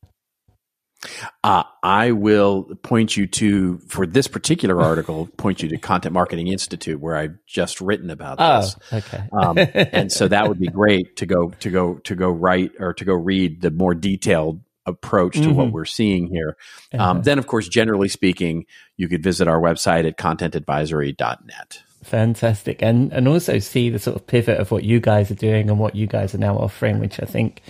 Uh, 1.44 1.64
I 1.84 2.12
will 2.12 2.64
point 2.82 3.16
you 3.16 3.28
to, 3.28 3.78
for 3.88 4.06
this 4.08 4.28
particular 4.28 4.82
article, 4.82 5.28
point 5.38 5.62
you 5.62 5.70
to 5.70 5.78
Content 5.78 6.14
Marketing 6.14 6.48
Institute, 6.48 7.00
where 7.00 7.16
I've 7.16 7.38
just 7.46 7.80
written 7.82 8.10
about 8.10 8.38
Oh, 8.40 8.62
this. 8.62 8.76
okay. 9.06 9.24
um, 9.32 9.58
and 9.74 10.12
so 10.12 10.28
that 10.28 10.48
would 10.50 10.60
be 10.60 10.68
great 10.68 11.16
to 11.18 11.26
go 11.26 11.50
to 11.60 11.70
go 11.70 11.96
to 11.96 12.16
go 12.16 12.30
write 12.30 12.72
or 12.80 12.94
to 12.94 13.06
go 13.06 13.14
read 13.14 13.62
the 13.62 13.72
more 13.72 13.94
detailed 13.94 14.62
approach 14.86 15.34
to 15.36 15.50
what 15.52 15.72
we're 15.72 15.84
seeing 15.86 16.28
here. 16.28 16.56
Um, 16.98 17.22
then, 17.22 17.38
of 17.40 17.46
course, 17.46 17.68
generally 17.68 18.08
speaking, 18.08 18.66
you 18.96 19.10
could 19.10 19.22
visit 19.22 19.48
our 19.48 19.60
website 19.60 20.08
at 20.08 20.18
contentadvisory.net. 20.18 21.84
Fantastic, 22.04 22.82
and 22.82 23.12
and 23.12 23.28
also 23.28 23.60
see 23.60 23.90
the 23.90 24.00
sort 24.00 24.16
of 24.16 24.26
pivot 24.28 24.60
of 24.60 24.72
what 24.72 24.84
you 24.84 25.00
guys 25.02 25.30
are 25.30 25.36
doing 25.36 25.70
and 25.70 25.78
what 25.78 25.96
you 25.96 26.08
guys 26.08 26.34
are 26.34 26.38
now 26.40 26.58
offering, 26.58 27.00
which 27.00 27.20
I 27.22 27.26
think 27.26 27.62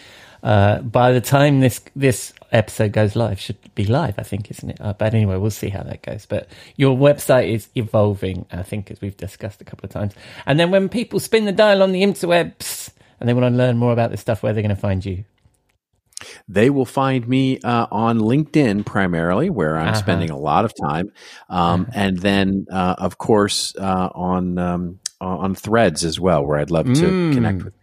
uh, 0.44 0.82
by 0.82 1.12
the 1.12 1.22
time 1.22 1.60
this 1.60 1.82
this 1.96 2.34
episode 2.52 2.94
goes 2.94 3.16
live 3.16 3.40
should 3.40 3.58
be 3.76 3.84
live. 3.86 4.16
I 4.18 4.24
think, 4.24 4.50
isn't 4.52 4.70
it? 4.70 4.78
Uh, 4.80 4.94
but 4.94 5.14
anyway, 5.14 5.38
we'll 5.38 5.52
see 5.52 5.70
how 5.70 5.84
that 5.84 6.02
goes. 6.02 6.26
But 6.26 6.48
your 6.78 6.96
website 6.98 7.50
is 7.52 7.68
evolving, 7.76 8.46
I 8.52 8.64
think, 8.64 8.90
as 8.92 9.02
we've 9.02 9.18
discussed 9.18 9.62
a 9.62 9.66
couple 9.66 9.86
of 9.86 9.92
times. 9.92 10.14
And 10.46 10.60
then 10.60 10.72
when 10.72 10.90
people 10.90 11.20
spin 11.20 11.46
the 11.46 11.52
dial 11.52 11.84
on 11.84 11.92
the 11.92 12.04
interwebs 12.04 12.90
and 13.20 13.28
they 13.28 13.34
want 13.34 13.46
to 13.52 13.58
learn 13.58 13.78
more 13.78 13.92
about 13.94 14.12
this 14.12 14.22
stuff, 14.22 14.44
where 14.44 14.54
they're 14.54 14.64
going 14.64 14.76
to 14.76 14.82
find 14.82 15.04
you? 15.06 15.26
They 16.48 16.70
will 16.72 16.86
find 16.86 17.28
me 17.28 17.60
uh, 17.60 17.86
on 17.92 18.18
LinkedIn 18.20 18.86
primarily, 18.86 19.50
where 19.52 19.78
I'm 19.78 19.90
Uh-huh. 19.90 20.00
spending 20.00 20.30
a 20.32 20.38
lot 20.38 20.66
of 20.66 20.74
time, 20.76 21.12
um, 21.50 21.88
and 21.94 22.18
then, 22.18 22.66
uh, 22.72 22.96
of 22.98 23.18
course, 23.20 23.76
uh, 23.78 24.10
on 24.16 24.58
um, 24.58 25.00
on 25.22 25.54
Threads 25.56 26.04
as 26.04 26.20
well, 26.20 26.46
where 26.46 26.58
I'd 26.60 26.72
love 26.72 26.86
to 26.94 27.12
Mm. 27.12 27.34
connect 27.34 27.64
with. 27.64 27.74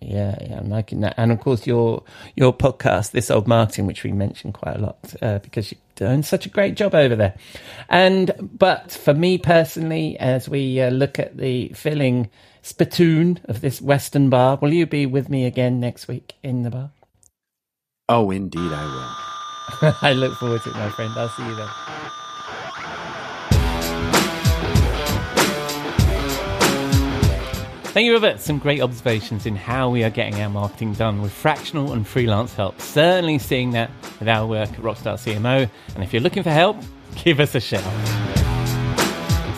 Yeah, 0.00 0.36
yeah, 0.40 0.58
I'm 0.58 0.70
liking 0.70 1.00
that. 1.00 1.14
And 1.16 1.32
of 1.32 1.40
course, 1.40 1.66
your 1.66 2.04
your 2.36 2.52
podcast, 2.52 3.10
this 3.10 3.30
old 3.30 3.48
marketing, 3.48 3.86
which 3.86 4.04
we 4.04 4.12
mentioned 4.12 4.54
quite 4.54 4.76
a 4.76 4.80
lot, 4.80 5.14
uh, 5.20 5.38
because 5.38 5.72
you're 5.72 5.80
doing 5.96 6.22
such 6.22 6.46
a 6.46 6.48
great 6.48 6.76
job 6.76 6.94
over 6.94 7.16
there. 7.16 7.34
And 7.88 8.30
but 8.40 8.92
for 8.92 9.12
me 9.12 9.38
personally, 9.38 10.16
as 10.18 10.48
we 10.48 10.80
uh, 10.80 10.90
look 10.90 11.18
at 11.18 11.36
the 11.36 11.68
filling 11.70 12.30
spittoon 12.62 13.40
of 13.46 13.60
this 13.60 13.80
Western 13.80 14.30
bar, 14.30 14.58
will 14.60 14.72
you 14.72 14.86
be 14.86 15.04
with 15.04 15.28
me 15.28 15.44
again 15.46 15.80
next 15.80 16.06
week 16.06 16.34
in 16.42 16.62
the 16.62 16.70
bar? 16.70 16.90
Oh, 18.08 18.30
indeed, 18.30 18.72
I 18.72 18.84
will. 18.84 19.94
I 20.02 20.12
look 20.12 20.38
forward 20.38 20.62
to 20.62 20.70
it, 20.70 20.76
my 20.76 20.90
friend. 20.90 21.12
I'll 21.16 21.28
see 21.28 21.44
you 21.44 21.56
then. 21.56 21.68
Thank 27.98 28.06
you, 28.06 28.14
Robert. 28.14 28.38
Some 28.38 28.60
great 28.60 28.80
observations 28.80 29.44
in 29.44 29.56
how 29.56 29.90
we 29.90 30.04
are 30.04 30.10
getting 30.10 30.40
our 30.40 30.48
marketing 30.48 30.92
done 30.92 31.20
with 31.20 31.32
fractional 31.32 31.94
and 31.94 32.06
freelance 32.06 32.54
help. 32.54 32.80
Certainly 32.80 33.40
seeing 33.40 33.72
that 33.72 33.90
with 34.20 34.28
our 34.28 34.46
work 34.46 34.70
at 34.70 34.78
Rockstar 34.78 35.14
CMO. 35.14 35.68
And 35.96 36.04
if 36.04 36.12
you're 36.12 36.22
looking 36.22 36.44
for 36.44 36.50
help, 36.50 36.76
give 37.24 37.40
us 37.40 37.56
a 37.56 37.60
shout. 37.60 37.82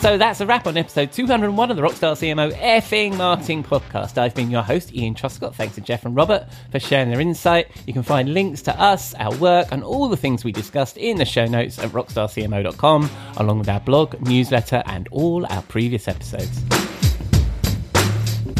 So 0.01 0.17
that's 0.17 0.41
a 0.41 0.47
wrap 0.47 0.65
on 0.65 0.75
episode 0.75 1.11
201 1.11 1.69
of 1.69 1.77
the 1.77 1.83
Rockstar 1.83 2.13
CMO 2.13 2.51
FM 2.53 3.15
marketing 3.15 3.63
podcast. 3.63 4.17
I've 4.17 4.33
been 4.33 4.49
your 4.49 4.63
host, 4.63 4.91
Ian 4.91 5.13
Truscott. 5.13 5.53
Thanks 5.53 5.75
to 5.75 5.81
Jeff 5.81 6.03
and 6.03 6.15
Robert 6.15 6.47
for 6.71 6.79
sharing 6.79 7.11
their 7.11 7.21
insight. 7.21 7.67
You 7.85 7.93
can 7.93 8.01
find 8.01 8.33
links 8.33 8.63
to 8.63 8.81
us, 8.81 9.13
our 9.19 9.37
work, 9.37 9.67
and 9.71 9.83
all 9.83 10.09
the 10.09 10.17
things 10.17 10.43
we 10.43 10.51
discussed 10.51 10.97
in 10.97 11.17
the 11.17 11.25
show 11.25 11.45
notes 11.45 11.77
at 11.77 11.91
rockstarcmo.com, 11.91 13.07
along 13.37 13.59
with 13.59 13.69
our 13.69 13.81
blog, 13.81 14.19
newsletter, 14.27 14.81
and 14.87 15.07
all 15.11 15.45
our 15.45 15.61
previous 15.61 16.07
episodes. 16.07 16.90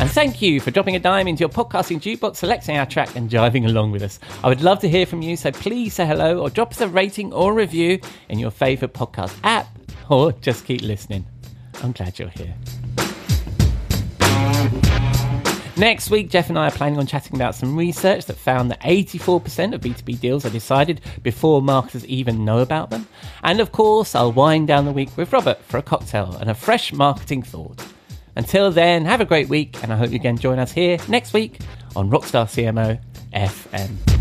And 0.02 0.10
thank 0.10 0.41
you 0.41 0.60
for 0.60 0.72
dropping 0.72 0.95
a 0.95 0.99
dime 0.99 1.28
into 1.28 1.41
your 1.41 1.49
podcasting 1.49 2.02
jukebox, 2.02 2.38
selecting 2.38 2.76
our 2.76 2.88
track, 2.88 3.16
and 3.16 3.30
jiving 3.30 3.68
along 3.68 3.91
with 3.91 4.02
us. 4.02 4.20
I 4.43 4.47
would 4.47 4.64
love 4.64 4.80
to 4.80 4.89
hear 4.89 5.06
from 5.06 5.22
you, 5.22 5.38
so 5.38 5.52
please 5.52 5.93
say 5.93 6.08
hello 6.08 6.39
or 6.39 6.49
drop 6.49 6.72
us 6.72 6.82
a 6.82 6.88
rating 6.88 7.32
or 7.32 7.54
review 7.54 7.99
in 8.28 8.39
your 8.39 8.49
favourite 8.49 8.95
podcast 8.95 9.38
app, 9.43 9.68
or 10.10 10.32
just 10.32 10.66
keep 10.66 10.82
listening. 10.82 11.24
I'm 11.84 11.91
glad 11.91 12.18
you're 12.18 12.30
here. 12.30 12.56
Next 15.78 16.10
week, 16.10 16.32
Jeff 16.32 16.49
and 16.49 16.58
I 16.58 16.70
are 16.70 16.72
planning 16.72 16.97
on 16.97 17.06
chatting 17.06 17.36
about 17.36 17.54
some 17.54 17.78
research 17.78 18.26
that 18.26 18.38
found 18.38 18.72
that 18.72 18.82
84% 18.82 19.76
of 19.76 19.82
B2B 19.82 20.20
deals 20.20 20.47
are 20.47 20.49
decided 20.49 21.02
before 21.22 21.62
marketers 21.62 22.08
even 22.08 22.43
know 22.43 22.58
about 22.58 22.89
them. 22.89 23.08
And 23.43 23.60
of 23.60 23.72
course, 23.72 24.16
I'll 24.16 24.32
wind 24.32 24.68
down 24.68 24.86
the 24.86 24.91
week 24.91 25.16
with 25.16 25.32
Robert 25.32 25.62
for 25.62 25.78
a 25.78 25.84
cocktail 25.84 26.36
and 26.39 26.49
a 26.49 26.56
fresh 26.56 26.91
marketing 26.91 27.43
thought. 27.43 27.84
Until 28.36 28.72
then, 28.72 29.06
have 29.06 29.22
a 29.22 29.26
great 29.26 29.50
week, 29.50 29.82
and 29.84 29.92
I 29.92 29.98
hope 29.98 30.12
you 30.12 30.16
again 30.16 30.38
join 30.38 30.60
us 30.60 30.72
here 30.72 30.98
next 31.08 31.34
week 31.34 31.60
on 31.96 32.10
Rockstar 32.10 32.46
CMO 32.46 33.00
FM. 33.34 34.20